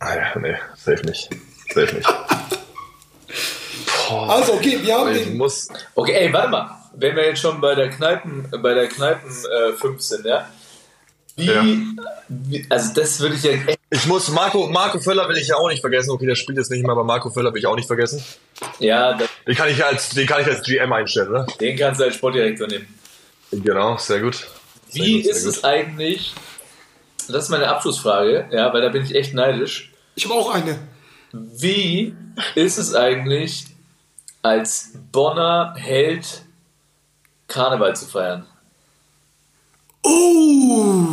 [0.00, 1.30] Ah ja, nee, safe nicht.
[1.72, 2.08] Safe nicht.
[4.08, 5.36] Boah, Also, okay, wir haben ich den.
[5.36, 5.68] muss.
[5.94, 6.70] Okay, ey, warte mal.
[6.94, 10.48] Wenn wir jetzt schon bei der Kneipen, bei der Kneipen äh, 5 sind, ja?
[11.36, 11.64] Wie, Ja.
[12.28, 15.56] wie, also das würde ich ja echt, Ich muss Marco, Marco Völler will ich ja
[15.56, 16.10] auch nicht vergessen.
[16.10, 18.24] Okay, der spielt jetzt nicht mehr, aber Marco Völler will ich auch nicht vergessen.
[18.78, 21.46] ja, das, Den kann ich als, den kann ich als GM einstellen, ne?
[21.60, 22.86] Den kannst du als Sportdirektor nehmen.
[23.52, 24.46] Genau, sehr gut.
[24.88, 25.54] Sehr Wie gut, sehr ist gut.
[25.56, 26.34] es eigentlich,
[27.28, 29.92] das ist meine Abschlussfrage, ja, weil da bin ich echt neidisch.
[30.14, 30.78] Ich habe auch eine.
[31.32, 32.14] Wie
[32.54, 33.66] ist es eigentlich,
[34.42, 36.42] als Bonner Held
[37.48, 38.46] Karneval zu feiern?
[40.06, 41.08] Oh!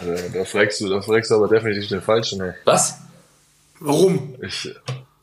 [0.00, 2.54] Also, da fragst du, da fragst du aber definitiv den Falschen, ey.
[2.64, 2.98] Was?
[3.80, 4.34] Warum?
[4.42, 4.74] Ich,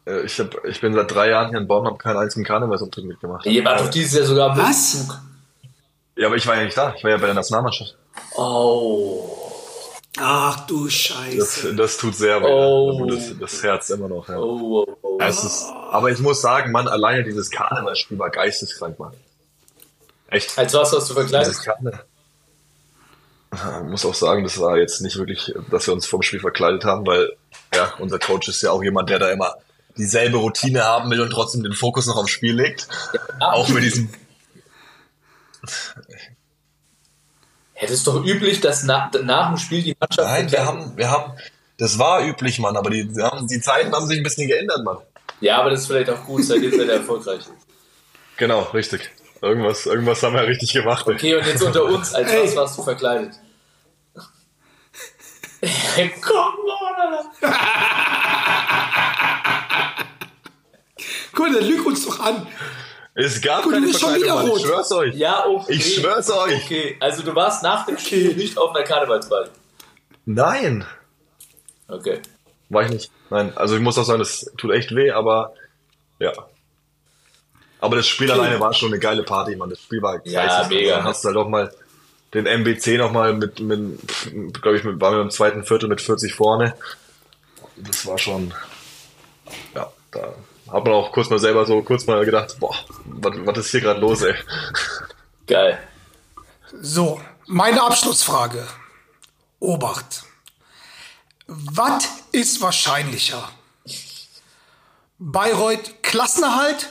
[0.05, 3.05] äh, ich, hab, ich bin seit drei Jahren hier in Bonn, habe keinen einzigen Karnevalsumtritt
[3.05, 3.45] mitgemacht.
[3.45, 4.95] Ihr wart doch dieses Jahr sogar am Was?
[4.95, 5.19] Umzug.
[6.15, 6.93] Ja, aber ich war ja nicht da.
[6.95, 7.95] Ich war ja bei der Nationalmannschaft.
[8.35, 9.35] Oh.
[10.17, 11.75] Ach du Das, Scheiße.
[11.75, 12.45] das tut sehr weh.
[12.45, 13.05] Oh.
[13.09, 14.37] Das, das Herz immer noch, ja.
[14.37, 15.17] Oh, oh, oh.
[15.21, 19.13] Es ist, aber ich muss sagen, Mann, alleine dieses Karnevalspiel war geisteskrank, Mann.
[20.27, 20.57] Echt.
[20.57, 21.55] Als was hast du verkleidet?
[23.51, 26.85] Ich muss auch sagen, das war jetzt nicht wirklich, dass wir uns vom Spiel verkleidet
[26.85, 27.35] haben, weil
[27.73, 29.55] ja, unser Coach ist ja auch jemand, der da immer
[29.97, 32.87] dieselbe Routine haben will und trotzdem den Fokus noch aufs Spiel legt.
[33.39, 34.09] Auch mit diesem.
[37.75, 40.27] Ja, das ist doch üblich, dass nach, nach dem Spiel die Mannschaft.
[40.27, 41.33] Nein, wir haben, wir haben,
[41.77, 44.83] das war üblich, Mann, aber die, die, haben, die Zeiten haben sich ein bisschen geändert,
[44.83, 44.97] Mann.
[45.41, 47.45] Ja, aber das ist vielleicht auch gut, seitdem seid ihr erfolgreich.
[48.37, 49.09] Genau, richtig.
[49.41, 51.07] Irgendwas, irgendwas haben wir richtig gemacht.
[51.07, 51.13] ey.
[51.13, 53.33] Okay, und jetzt unter uns, als was warst du verkleidet?
[56.21, 57.25] Komm, Mann.
[61.33, 62.47] Guck mal, der lügt uns doch an.
[63.15, 64.57] Es gab du keine bist schon Verkleidung, wieder Mann.
[64.59, 65.15] Ich schwör's euch.
[65.15, 65.73] Ja, okay.
[65.73, 66.63] Ich schwör's euch.
[66.63, 69.51] Okay, also du warst nach dem Spiel nicht auf einer Karnevalsparty.
[70.25, 70.85] Nein.
[71.87, 72.21] Okay.
[72.69, 73.11] War ich nicht.
[73.29, 75.53] Nein, also ich muss auch sagen, das tut echt weh, aber
[76.19, 76.31] ja.
[77.81, 79.69] Aber das Spiel alleine war schon eine geile Party, Mann.
[79.69, 80.69] Das Spiel war Ja, geisteskrank.
[80.69, 80.95] mega.
[80.97, 81.73] Dann hast du halt auch mal
[82.33, 83.99] den MBC nochmal mit, mit
[84.61, 86.75] glaube ich, mit, waren wir im zweiten Viertel mit 40 vorne.
[87.77, 88.53] Das war schon,
[89.73, 90.33] ja, da
[90.71, 92.75] hat man auch kurz mal selber so kurz mal gedacht, boah,
[93.05, 94.35] was, was ist hier gerade los, ey?
[95.47, 95.79] Geil.
[96.81, 98.67] So, meine Abschlussfrage.
[99.59, 100.23] Obacht.
[101.47, 103.49] Was ist wahrscheinlicher?
[105.17, 106.89] Bayreuth Klassenerhalt,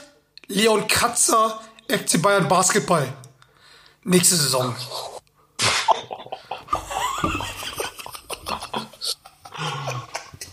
[0.49, 3.07] Leon Kratzer, FC Bayern Basketball.
[4.03, 4.75] Nächste Saison.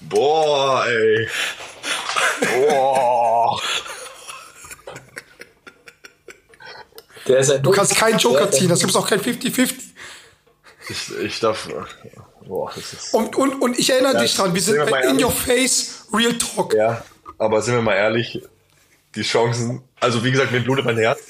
[0.02, 1.28] Boah, ey.
[2.40, 3.60] Boah.
[7.26, 9.74] Der ist ein Du kannst keinen Joker ziehen, das gibt es auch kein 50-50.
[10.88, 11.68] Ich, ich darf,
[12.46, 13.14] boah, das ist...
[13.14, 15.24] Und, und, und ich erinnere Ja, dich dran, wir sind sind wir bei In ehrlich.
[15.24, 16.74] Your Face Real Talk.
[16.74, 17.02] Ja,
[17.38, 18.42] aber sind wir mal ehrlich,
[19.16, 21.20] die Chancen, also wie gesagt, mir blutet mein Herz.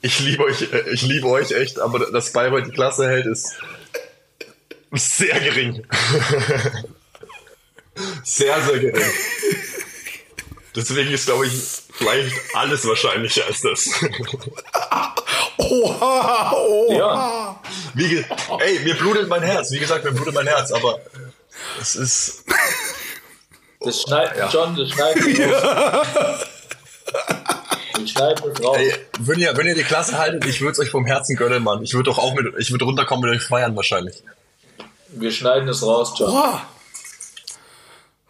[0.00, 3.56] Ich liebe euch, äh, ich liebe euch echt, aber dass Bayreuth die Klasse hält, ist
[4.92, 5.86] sehr gering.
[8.24, 9.12] sehr, sehr gering.
[10.74, 11.52] Deswegen ist, glaube ich,
[11.92, 13.88] vielleicht alles wahrscheinlicher als das.
[15.58, 16.94] Oha, oha.
[16.94, 17.60] Ja.
[17.94, 18.24] Wie ge
[18.58, 19.70] ey, mir blutet mein Herz.
[19.70, 20.98] Wie gesagt, mir blutet mein Herz, aber
[21.80, 22.44] es ist.
[23.80, 26.46] Das schneidet, John, das schneidet raus.
[28.14, 28.76] Wir schneiden es raus.
[28.76, 31.62] Ey, wenn ihr, wenn ihr die Klasse haltet, ich würde es euch vom Herzen gönnen,
[31.62, 31.82] Mann.
[31.82, 34.22] Ich würde doch auch mit, ich würde runterkommen mit euch feiern wahrscheinlich.
[35.08, 36.30] Wir schneiden es raus, John.
[36.30, 36.66] Oha.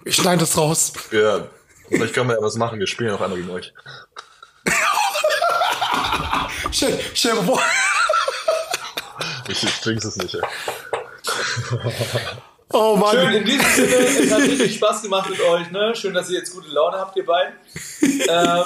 [0.02, 0.92] Wir schneiden das raus.
[1.10, 1.46] Ja,
[1.88, 2.78] vielleicht können wir ja was machen.
[2.78, 3.72] Wir spielen noch einmal gegen euch.
[7.22, 7.62] Dir mal vor.
[9.48, 10.40] Ich, ich trink's es nicht, ey.
[12.74, 13.14] Oh Mann.
[13.14, 15.70] Schön, in diesem Sinne, es hat richtig Spaß gemacht mit euch.
[15.70, 15.94] Ne?
[15.94, 17.54] Schön, dass ihr jetzt gute Laune habt, ihr beiden.
[18.28, 18.64] Ähm,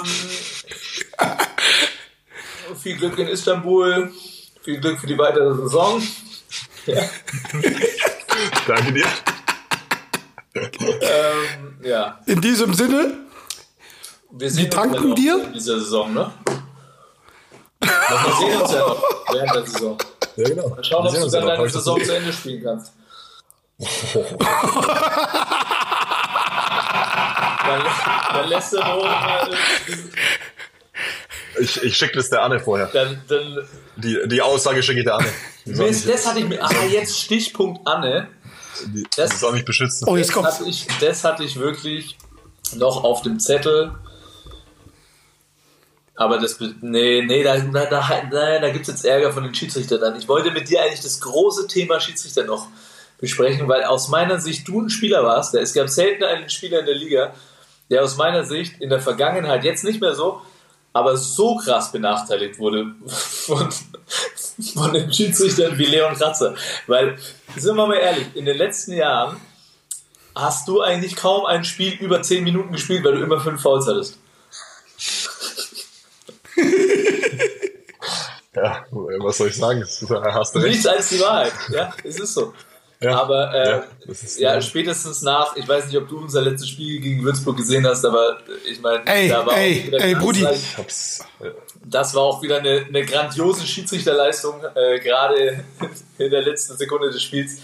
[2.81, 4.11] viel Glück in Istanbul.
[4.63, 6.01] Viel Glück für die weitere Saison.
[8.67, 9.05] Danke dir.
[11.01, 13.17] Ähm, ja, In diesem Sinne,
[14.31, 15.43] wir sehen uns danken ja noch dir.
[15.45, 16.31] in dieser Saison, ne?
[17.79, 17.89] Wir
[18.39, 19.97] sehen uns ja noch während der Saison.
[20.35, 20.69] Ja, genau.
[20.69, 21.55] Mal schauen, Wir ob du uns ja dann noch.
[21.57, 22.93] Deine Saison so- zu Ende spielen kannst.
[27.67, 27.81] dann,
[28.33, 29.49] dann lässt nur mal,
[31.59, 32.87] Ich, ich schicke das der Anne vorher.
[32.93, 33.67] dann, dann
[33.97, 35.27] Die, die Aussage schicke ich der Anne.
[35.65, 36.63] Mist, das hatte ich mir.
[36.63, 38.27] Ah, jetzt Stichpunkt Anne.
[38.85, 40.07] die, das- soll mich beschützen.
[40.07, 42.17] oh, jetzt Das ich, das hatte ich wirklich
[42.75, 43.91] noch auf dem Zettel.
[46.15, 46.59] Aber das.
[46.81, 50.17] Nee, nee, da, da, da, da, da gibt es jetzt Ärger von den Schiedsrichtern dann.
[50.17, 52.67] Ich wollte mit dir eigentlich das große Thema Schiedsrichter noch
[53.19, 55.53] besprechen, weil aus meiner Sicht du ein Spieler warst.
[55.55, 57.33] Es gab selten einen Spieler in der Liga,
[57.89, 60.41] der aus meiner Sicht in der Vergangenheit, jetzt nicht mehr so,
[60.97, 63.69] aber so krass benachteiligt wurde von,
[64.73, 66.55] von den Schiedsrichtern wie Leon Kratzer.
[66.87, 67.19] Weil,
[67.55, 69.37] sind wir mal ehrlich, in den letzten Jahren
[70.35, 73.87] hast du eigentlich kaum ein Spiel über 10 Minuten gespielt, weil du immer 5 Fouls
[73.87, 74.17] hattest.
[78.55, 79.83] ja, was soll ich sagen?
[79.83, 80.01] Hast
[80.55, 80.71] du recht.
[80.71, 81.53] Nichts als die Wahrheit.
[81.69, 82.53] Ja, es ist so.
[82.99, 83.21] Ja.
[83.21, 86.99] Aber äh, Ja, ist- ja, spätestens nach, ich weiß nicht, ob du unser letztes Spiel
[86.99, 90.43] gegen Würzburg gesehen hast, aber ich meine, da war ey, auch wieder ey, Brudi.
[90.43, 90.55] äh,
[91.85, 95.63] Das war auch wieder eine, eine grandiose Schiedsrichterleistung, äh, gerade
[96.17, 97.57] in der letzten Sekunde des Spiels.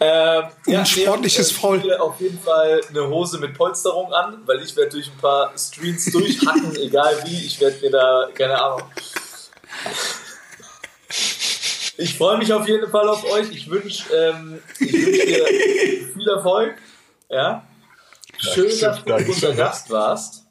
[0.00, 1.94] Ähm, Ein sportliches ich Foul.
[1.98, 6.06] auf jeden Fall eine Hose mit Polsterung an, weil ich werde durch ein paar Streams
[6.10, 7.44] durchhacken, egal wie.
[7.46, 8.82] Ich werde mir da, keine Ahnung.
[11.96, 13.50] Ich freue mich auf jeden Fall auf euch.
[13.50, 16.76] Ich wünsche ähm, ich wünsch dir viel Erfolg.
[17.28, 17.66] Ja.
[18.38, 19.34] Schön, dass du Dankeschön.
[19.34, 20.44] unser Gast warst.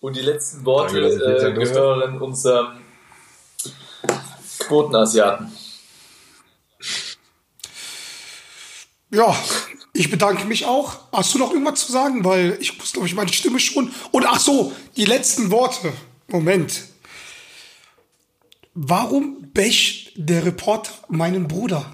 [0.00, 2.80] Und die letzten Worte Danke, äh, gehören unserem
[4.58, 5.52] Quotenasiaten.
[9.10, 9.36] Ja,
[9.94, 10.98] ich bedanke mich auch.
[11.12, 12.24] Hast du noch irgendwas zu sagen?
[12.24, 13.92] Weil ich muss, glaube ich, meine Stimme schon.
[14.12, 15.92] Und ach so, die letzten Worte.
[16.28, 16.84] Moment.
[18.74, 21.86] Warum bächt der Reporter meinen Bruder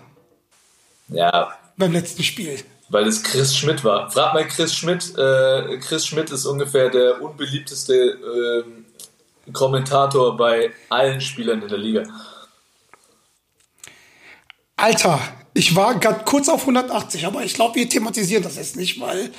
[1.09, 2.59] Ja, beim letzten Spiel?
[2.89, 4.11] weil es Chris Schmidt war.
[4.11, 5.17] Frag mal Chris Schmidt.
[5.19, 7.95] Äh, Chris Schmidt ist ungefähr der unbeliebteste
[8.65, 8.85] ähm,
[9.53, 12.03] Kommentator bei allen Spielern in der Liga.
[14.77, 15.19] Alter,
[15.55, 19.31] ich war gerade kurz auf 180, aber ich glaube, wir thematisieren das jetzt nicht, weil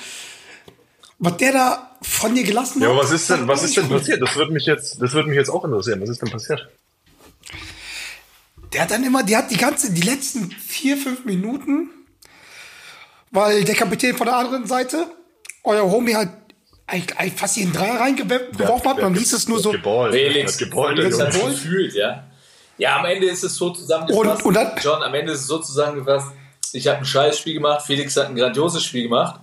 [1.18, 2.94] was der da von dir gelassen Ja, hat.
[2.94, 4.20] aber was ist denn, was ist denn passiert?
[4.20, 6.00] Das würde mich jetzt, das würde mich jetzt auch interessieren.
[6.02, 6.68] Was ist denn passiert?
[8.76, 11.88] Der hat dann immer, der hat die ganze, die letzten vier, fünf Minuten,
[13.30, 15.06] weil der Kapitän von der anderen Seite,
[15.64, 16.28] euer Homie hat
[16.86, 20.12] eigentlich eigentlich fast jeden Dreier reingeworfen hat, dann hieß es nur so, Geballt.
[20.12, 22.24] Felix, geballt, der hat gefühlt, ja.
[22.76, 24.42] Ja, am Ende ist es so zusammengefasst.
[24.42, 26.26] Und- und dann- John, am Ende ist es so zusammengefasst,
[26.74, 29.40] ich habe ein scheiß Spiel gemacht, Felix hat ein grandioses Spiel gemacht,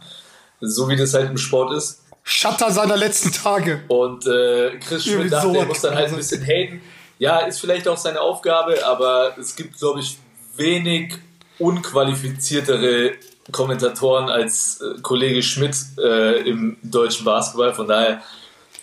[0.62, 2.04] so wie das halt im Sport ist.
[2.22, 3.82] Schatter seiner letzten Tage.
[3.88, 5.56] Und äh, Chris Schmidt dachte, so.
[5.56, 6.84] er muss dann halt ein bisschen haten.
[7.24, 10.18] Ja, ist vielleicht auch seine Aufgabe, aber es gibt, glaube ich,
[10.58, 11.14] wenig
[11.58, 13.14] unqualifiziertere
[13.50, 17.74] Kommentatoren als äh, Kollege Schmidt äh, im deutschen Basketball.
[17.74, 18.22] Von daher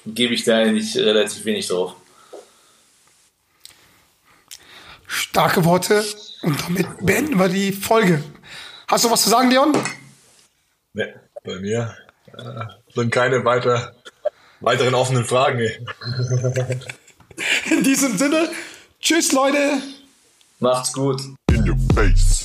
[0.07, 1.97] gebe ich da eigentlich relativ wenig drauf.
[5.07, 6.03] Starke Worte.
[6.41, 8.25] Und damit beenden wir die Folge.
[8.89, 9.77] Hast du was zu sagen, Leon?
[10.95, 11.13] Nee,
[11.45, 11.95] bei mir
[12.39, 12.65] äh,
[12.95, 13.95] sind keine weiter,
[14.61, 15.61] weiteren offenen Fragen.
[17.71, 18.51] In diesem Sinne,
[19.01, 19.83] tschüss, Leute.
[20.59, 21.21] Macht's gut.
[21.51, 22.40] In your face.